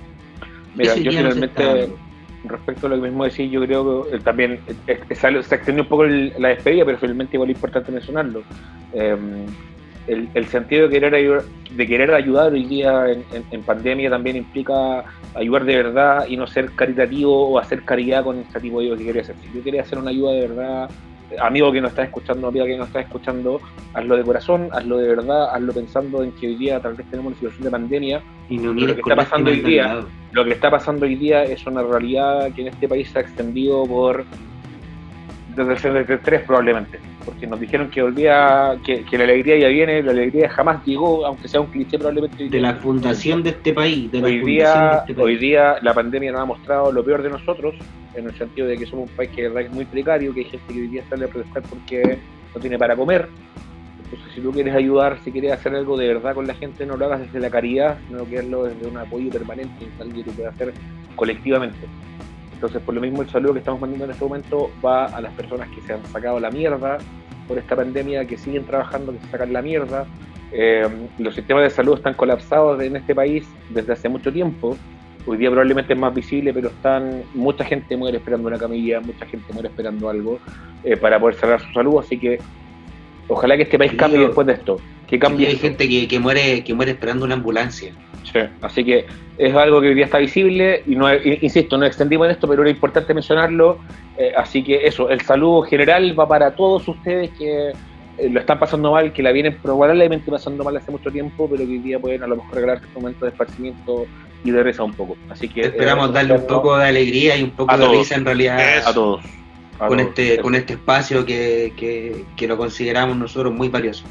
Mira, 0.74 0.92
Eso 0.94 1.02
yo 1.02 1.10
no 1.12 1.16
finalmente, 1.30 1.90
respecto 2.44 2.86
a 2.86 2.90
lo 2.90 2.96
que 2.96 3.02
mismo 3.08 3.24
decís, 3.24 3.50
yo 3.50 3.60
creo 3.64 4.04
que 4.10 4.16
eh, 4.16 4.20
también 4.20 4.60
eh, 4.86 5.00
eh, 5.08 5.14
sale- 5.14 5.42
se 5.42 5.54
extendió 5.54 5.82
un 5.84 5.88
poco 5.88 6.04
el- 6.04 6.32
la 6.38 6.48
despedida, 6.48 6.84
pero 6.86 6.98
finalmente 6.98 7.36
igual 7.36 7.50
es 7.50 7.56
importante 7.56 7.92
mencionarlo. 7.92 8.42
Eh, 8.94 9.16
el, 10.06 10.28
el 10.34 10.46
sentido 10.46 10.88
de 10.88 10.94
querer, 10.94 11.14
ayudar, 11.14 11.42
de 11.70 11.86
querer 11.86 12.12
ayudar 12.14 12.52
hoy 12.52 12.64
día 12.64 13.10
en, 13.10 13.24
en- 13.32 13.44
en 13.50 13.62
pandemia 13.62 14.10
también 14.10 14.36
implica 14.36 15.04
ayudar 15.34 15.64
de 15.64 15.76
verdad 15.76 16.26
y 16.28 16.36
no 16.36 16.46
ser 16.46 16.70
caritativo 16.72 17.48
o 17.50 17.58
hacer 17.58 17.82
caridad 17.84 18.24
con 18.24 18.38
este 18.38 18.60
tipo 18.60 18.80
de 18.80 18.86
ayuda 18.86 18.98
que 18.98 19.04
quería 19.06 19.22
hacer. 19.22 19.36
Si 19.40 19.56
yo 19.56 19.62
quería 19.64 19.82
hacer 19.82 19.98
una 19.98 20.10
ayuda 20.10 20.32
de 20.32 20.40
verdad, 20.48 20.90
amigo 21.40 21.72
que 21.72 21.80
nos 21.80 21.90
está 21.90 22.02
escuchando, 22.04 22.48
amiga 22.48 22.66
que 22.66 22.76
nos 22.76 22.88
está 22.88 23.00
escuchando, 23.00 23.60
hazlo 23.94 24.16
de 24.16 24.22
corazón, 24.22 24.68
hazlo 24.72 24.98
de 24.98 25.08
verdad, 25.08 25.54
hazlo 25.54 25.72
pensando 25.72 26.22
en 26.22 26.32
que 26.32 26.48
hoy 26.48 26.56
día 26.56 26.78
tal 26.80 26.94
vez 26.94 27.06
tenemos 27.08 27.30
una 27.30 27.36
situación 27.36 27.64
de 27.64 27.70
pandemia 27.70 28.22
Y 28.50 28.58
no 28.58 28.64
lo 28.66 28.74
mires 28.74 28.94
que 28.96 29.00
está 29.00 29.16
pasando 29.16 29.50
hoy 29.50 29.60
día, 29.70 29.94
lo 30.32 30.44
que 30.44 30.50
está 30.52 30.70
pasando 30.70 31.06
hoy 31.06 31.14
día 31.14 31.44
es 31.44 31.66
una 31.66 31.82
realidad 31.82 32.52
que 32.54 32.62
en 32.62 32.68
este 32.68 32.86
país 32.88 33.08
se 33.10 33.18
ha 33.18 33.22
extendido 33.22 33.84
por 33.86 34.24
desde 35.54 35.72
el 35.72 35.78
73 35.78 36.42
probablemente, 36.42 36.98
porque 37.24 37.46
nos 37.46 37.60
dijeron 37.60 37.90
que 37.90 38.02
volvía, 38.02 38.76
que, 38.84 39.04
que 39.04 39.18
la 39.18 39.24
alegría 39.24 39.58
ya 39.58 39.68
viene, 39.68 40.02
la 40.02 40.12
alegría 40.12 40.48
jamás 40.48 40.84
llegó, 40.84 41.26
aunque 41.26 41.48
sea 41.48 41.60
un 41.60 41.66
cliché 41.68 41.98
probablemente. 41.98 42.48
De 42.48 42.60
la 42.60 42.74
fundación 42.74 43.42
de 43.42 43.50
este 43.50 43.72
país, 43.72 44.10
de 44.10 44.20
la 44.20 44.26
Hoy 44.26 44.40
fundación 44.40 44.44
de 44.44 44.52
día, 44.52 44.98
este 45.00 45.14
país. 45.14 45.24
hoy 45.24 45.36
día 45.36 45.76
la 45.82 45.94
pandemia 45.94 46.32
nos 46.32 46.40
ha 46.40 46.44
mostrado 46.44 46.92
lo 46.92 47.04
peor 47.04 47.22
de 47.22 47.30
nosotros, 47.30 47.74
en 48.14 48.26
el 48.26 48.34
sentido 48.36 48.66
de 48.66 48.76
que 48.78 48.86
somos 48.86 49.10
un 49.10 49.16
país 49.16 49.30
que 49.30 49.46
es 49.46 49.72
muy 49.72 49.84
precario, 49.84 50.32
que 50.34 50.40
hay 50.40 50.46
gente 50.46 50.72
que 50.72 50.80
hoy 50.80 50.88
día 50.88 51.04
sale 51.08 51.24
a 51.26 51.28
protestar 51.28 51.62
porque 51.62 52.18
no 52.54 52.60
tiene 52.60 52.78
para 52.78 52.96
comer. 52.96 53.28
Entonces, 54.04 54.34
si 54.34 54.40
tú 54.42 54.52
quieres 54.52 54.74
ayudar, 54.74 55.18
si 55.24 55.32
quieres 55.32 55.52
hacer 55.52 55.74
algo 55.74 55.96
de 55.96 56.08
verdad 56.08 56.34
con 56.34 56.46
la 56.46 56.54
gente, 56.54 56.84
no 56.84 56.96
lo 56.96 57.06
hagas 57.06 57.20
desde 57.20 57.40
la 57.40 57.50
caridad, 57.50 57.98
sino 58.08 58.26
que 58.26 58.38
hazlo 58.38 58.64
desde 58.64 58.86
un 58.86 58.98
apoyo 58.98 59.30
permanente, 59.30 59.84
en 59.84 60.02
algo 60.02 60.14
que 60.14 60.24
tú 60.24 60.32
puedas 60.32 60.54
hacer 60.54 60.74
colectivamente. 61.16 61.86
Entonces, 62.62 62.80
por 62.82 62.94
lo 62.94 63.00
mismo, 63.00 63.22
el 63.22 63.28
saludo 63.28 63.54
que 63.54 63.58
estamos 63.58 63.80
mandando 63.80 64.04
en 64.04 64.12
este 64.12 64.24
momento 64.24 64.70
va 64.84 65.06
a 65.06 65.20
las 65.20 65.32
personas 65.32 65.68
que 65.70 65.80
se 65.80 65.94
han 65.94 66.06
sacado 66.06 66.38
la 66.38 66.48
mierda 66.48 66.98
por 67.48 67.58
esta 67.58 67.74
pandemia, 67.74 68.24
que 68.24 68.38
siguen 68.38 68.64
trabajando, 68.64 69.10
que 69.10 69.18
se 69.18 69.26
sacan 69.32 69.52
la 69.52 69.62
mierda. 69.62 70.06
Eh, 70.52 70.88
los 71.18 71.34
sistemas 71.34 71.64
de 71.64 71.70
salud 71.70 71.96
están 71.96 72.14
colapsados 72.14 72.80
en 72.80 72.94
este 72.94 73.16
país 73.16 73.48
desde 73.70 73.94
hace 73.94 74.08
mucho 74.08 74.32
tiempo. 74.32 74.76
Hoy 75.26 75.38
día 75.38 75.50
probablemente 75.50 75.94
es 75.94 75.98
más 75.98 76.14
visible, 76.14 76.54
pero 76.54 76.68
están 76.68 77.24
mucha 77.34 77.64
gente 77.64 77.96
muere 77.96 78.18
esperando 78.18 78.46
una 78.46 78.58
camilla, 78.58 79.00
mucha 79.00 79.26
gente 79.26 79.52
muere 79.52 79.66
esperando 79.66 80.08
algo 80.08 80.38
eh, 80.84 80.96
para 80.96 81.18
poder 81.18 81.34
cerrar 81.34 81.60
su 81.60 81.72
salud. 81.72 81.98
Así 81.98 82.16
que 82.16 82.38
ojalá 83.26 83.56
que 83.56 83.64
este 83.64 83.76
país 83.76 83.92
cambie 83.94 84.20
después 84.20 84.46
de 84.46 84.52
esto. 84.52 84.76
Que 85.08 85.18
cambie. 85.18 85.48
hay 85.48 85.56
gente 85.56 85.88
que, 85.88 86.06
que, 86.06 86.20
muere 86.20 86.62
que 86.62 86.74
muere 86.74 86.92
esperando 86.92 87.24
una 87.24 87.34
ambulancia. 87.34 87.92
Sí, 88.24 88.38
así 88.60 88.84
que 88.84 89.06
es 89.38 89.54
algo 89.54 89.80
que 89.80 89.88
hoy 89.88 89.94
día 89.94 90.04
está 90.04 90.18
visible 90.18 90.82
y 90.86 90.94
no, 90.94 91.12
insisto, 91.14 91.76
no 91.76 91.86
extendimos 91.86 92.26
en 92.26 92.32
esto, 92.32 92.46
pero 92.46 92.62
era 92.62 92.70
importante 92.70 93.14
mencionarlo. 93.14 93.78
Eh, 94.16 94.32
así 94.36 94.62
que 94.62 94.86
eso, 94.86 95.08
el 95.10 95.20
saludo 95.22 95.62
general 95.62 96.18
va 96.18 96.28
para 96.28 96.54
todos 96.54 96.86
ustedes 96.86 97.30
que 97.30 97.72
eh, 98.18 98.28
lo 98.28 98.40
están 98.40 98.58
pasando 98.58 98.92
mal, 98.92 99.12
que 99.12 99.22
la 99.22 99.32
vienen 99.32 99.56
probablemente 99.60 100.30
pasando 100.30 100.62
mal 100.64 100.76
hace 100.76 100.90
mucho 100.90 101.10
tiempo, 101.10 101.48
pero 101.50 101.64
que 101.64 101.70
hoy 101.70 101.78
día 101.78 101.98
pueden 101.98 102.22
a 102.22 102.26
lo 102.26 102.36
mejor 102.36 102.54
regalar 102.54 102.76
este 102.76 102.94
momento 102.94 103.24
de 103.24 103.30
esparcimiento 103.30 104.06
y 104.44 104.50
de 104.50 104.62
risa 104.62 104.82
un 104.82 104.92
poco. 104.92 105.16
Así 105.30 105.48
que 105.48 105.62
esperamos 105.62 106.10
eh, 106.10 106.12
darle 106.12 106.34
un 106.34 106.46
poco 106.46 106.76
de 106.76 106.88
alegría 106.88 107.36
y 107.36 107.42
un 107.42 107.50
poco 107.50 107.76
de 107.76 107.88
risa 107.88 108.16
en 108.16 108.24
realidad 108.24 108.86
a 108.86 108.92
todos. 108.92 109.24
con 109.78 109.98
este 109.98 110.38
con 110.38 110.54
este 110.54 110.74
espacio 110.74 111.24
que, 111.24 111.72
que, 112.36 112.46
lo 112.46 112.56
consideramos 112.56 113.16
nosotros 113.16 113.52
muy 113.52 113.68
valioso 113.68 114.04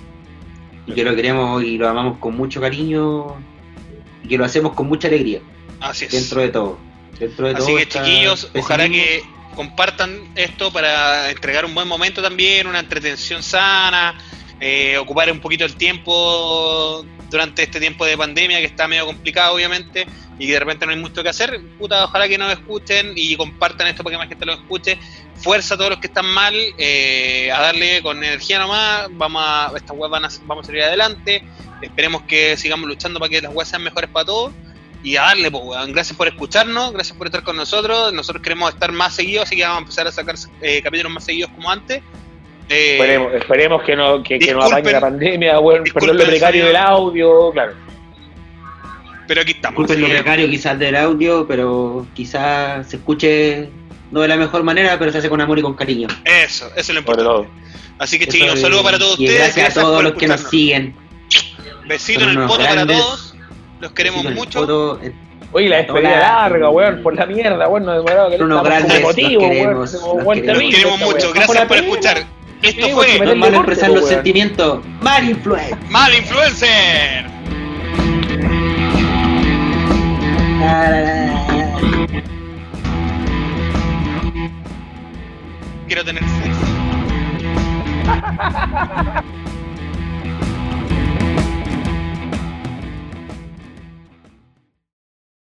y 0.87 0.93
que 0.93 1.03
lo 1.03 1.15
queremos 1.15 1.63
y 1.63 1.77
lo 1.77 1.87
amamos 1.87 2.17
con 2.17 2.35
mucho 2.35 2.59
cariño 2.59 3.35
que 4.31 4.37
lo 4.37 4.45
hacemos 4.45 4.73
con 4.73 4.87
mucha 4.87 5.09
alegría. 5.09 5.41
Así 5.81 6.05
es. 6.05 6.11
Dentro 6.11 6.39
de 6.39 6.47
todo. 6.47 6.79
Dentro 7.19 7.47
de 7.49 7.55
Así 7.55 7.75
que 7.75 7.87
chiquillos, 7.87 8.49
ojalá 8.55 8.87
que 8.87 9.23
compartan 9.57 10.31
esto 10.35 10.71
para 10.71 11.29
entregar 11.29 11.65
un 11.65 11.75
buen 11.75 11.85
momento 11.85 12.21
también, 12.21 12.65
una 12.65 12.79
entretención 12.79 13.43
sana, 13.43 14.17
eh, 14.61 14.97
ocupar 14.97 15.29
un 15.29 15.41
poquito 15.41 15.65
el 15.65 15.75
tiempo 15.75 17.05
durante 17.29 17.63
este 17.63 17.81
tiempo 17.81 18.05
de 18.05 18.17
pandemia 18.17 18.59
que 18.59 18.65
está 18.65 18.87
medio 18.87 19.05
complicado 19.05 19.55
obviamente 19.55 20.05
y 20.39 20.47
que 20.47 20.53
de 20.53 20.59
repente 20.59 20.85
no 20.85 20.93
hay 20.93 20.97
mucho 20.97 21.21
que 21.21 21.29
hacer, 21.29 21.59
puta, 21.77 22.05
ojalá 22.05 22.29
que 22.29 22.37
nos 22.37 22.53
escuchen 22.53 23.11
y 23.15 23.35
compartan 23.35 23.87
esto 23.87 24.01
para 24.01 24.13
que 24.13 24.17
más 24.17 24.29
gente 24.29 24.45
lo 24.45 24.53
escuche. 24.53 24.97
Fuerza 25.41 25.73
a 25.73 25.77
todos 25.77 25.91
los 25.91 25.99
que 25.99 26.07
están 26.07 26.25
mal, 26.25 26.53
eh, 26.77 27.51
a 27.51 27.61
darle 27.61 28.01
con 28.01 28.23
energía 28.23 28.59
nomás, 28.59 29.07
vamos 29.11 29.41
a, 29.45 29.71
estas 29.75 29.95
web 29.95 30.09
van 30.09 30.25
a, 30.25 30.29
vamos 30.45 30.63
a 30.63 30.67
salir 30.67 30.83
adelante, 30.83 31.43
esperemos 31.81 32.23
que 32.23 32.57
sigamos 32.57 32.87
luchando 32.87 33.19
para 33.19 33.29
que 33.29 33.41
las 33.41 33.53
webs 33.53 33.69
sean 33.69 33.83
mejores 33.83 34.09
para 34.09 34.25
todos 34.25 34.53
y 35.03 35.15
a 35.15 35.23
darle, 35.23 35.49
pues, 35.49 35.87
Gracias 35.87 36.15
por 36.15 36.27
escucharnos, 36.27 36.93
gracias 36.93 37.17
por 37.17 37.27
estar 37.27 37.43
con 37.43 37.55
nosotros. 37.57 38.13
Nosotros 38.13 38.43
queremos 38.43 38.71
estar 38.71 38.91
más 38.91 39.15
seguidos, 39.15 39.45
así 39.45 39.55
que 39.55 39.63
vamos 39.63 39.77
a 39.77 39.81
empezar 39.81 40.07
a 40.07 40.11
sacar 40.11 40.35
eh, 40.61 40.81
capítulos 40.83 41.11
más 41.11 41.25
seguidos 41.25 41.49
como 41.51 41.69
antes. 41.69 42.01
Eh, 42.69 42.93
esperemos, 42.93 43.33
esperemos, 43.33 43.83
que 43.83 43.95
no, 43.95 44.23
que, 44.23 44.39
que 44.39 44.53
no 44.53 44.61
apañe 44.61 44.91
la 44.91 45.01
pandemia, 45.01 45.53
perdón 45.93 46.17
lo 46.17 46.25
precario 46.25 46.67
del 46.67 46.75
audio, 46.75 47.51
claro. 47.51 47.73
Pero 49.27 49.41
aquí 49.41 49.51
estamos. 49.51 49.77
Disculpen 49.77 50.01
lo 50.01 50.07
precario 50.07 50.49
quizás 50.49 50.77
del 50.77 50.95
audio, 50.95 51.47
pero 51.47 52.05
quizás 52.13 52.87
se 52.87 52.97
escuche 52.97 53.69
no 54.11 54.21
de 54.21 54.27
la 54.27 54.35
mejor 54.35 54.63
manera, 54.63 54.97
pero 54.99 55.11
se 55.11 55.17
hace 55.19 55.29
con 55.29 55.41
amor 55.41 55.57
y 55.59 55.61
con 55.61 55.73
cariño. 55.73 56.07
Eso, 56.25 56.67
eso 56.67 56.73
es 56.75 56.89
lo 56.89 56.99
importante. 56.99 57.49
Así 57.97 58.19
que 58.19 58.27
chicos, 58.27 58.53
un 58.53 58.57
saludo 58.57 58.83
para 58.83 58.99
todos 58.99 59.19
ustedes. 59.19 59.55
Gracias, 59.55 59.77
a 59.77 59.81
todos 59.81 60.03
los 60.03 60.13
que 60.13 60.27
nos 60.27 60.41
siguen. 60.41 60.95
Besitos 61.87 62.23
en 62.23 62.29
el 62.29 62.47
poto 62.47 62.63
para 62.63 62.85
todos. 62.85 63.35
Los 63.79 63.91
queremos 63.93 64.23
mucho. 64.31 64.99
Eh, 65.01 65.13
Oye, 65.53 65.67
la 65.67 65.77
despedida 65.77 66.19
larga, 66.19 66.69
weón, 66.69 67.03
por 67.03 67.13
la 67.13 67.25
mierda, 67.25 67.67
weón, 67.67 67.85
no 67.85 67.93
demorado 67.93 68.29
que 68.29 68.37
no 68.37 68.63
grandes, 68.63 69.01
motivo, 69.01 69.41
queremos, 69.41 69.93
weón. 70.23 70.41
Queremos 70.41 70.99
mucho, 70.99 71.33
gracias 71.33 71.65
por 71.65 71.77
escuchar. 71.77 72.25
Esto 72.61 72.89
fue 72.89 73.19
No 73.19 73.35
mal 73.35 73.55
expresar 73.55 73.89
los 73.89 74.07
sentimientos. 74.07 74.85
Mal 75.01 75.29
influencer. 75.29 75.77
Mal 75.89 76.13
influencer. 76.13 77.25
Quiero 85.91 86.05
tener 86.05 86.23
sexo. 86.23 86.61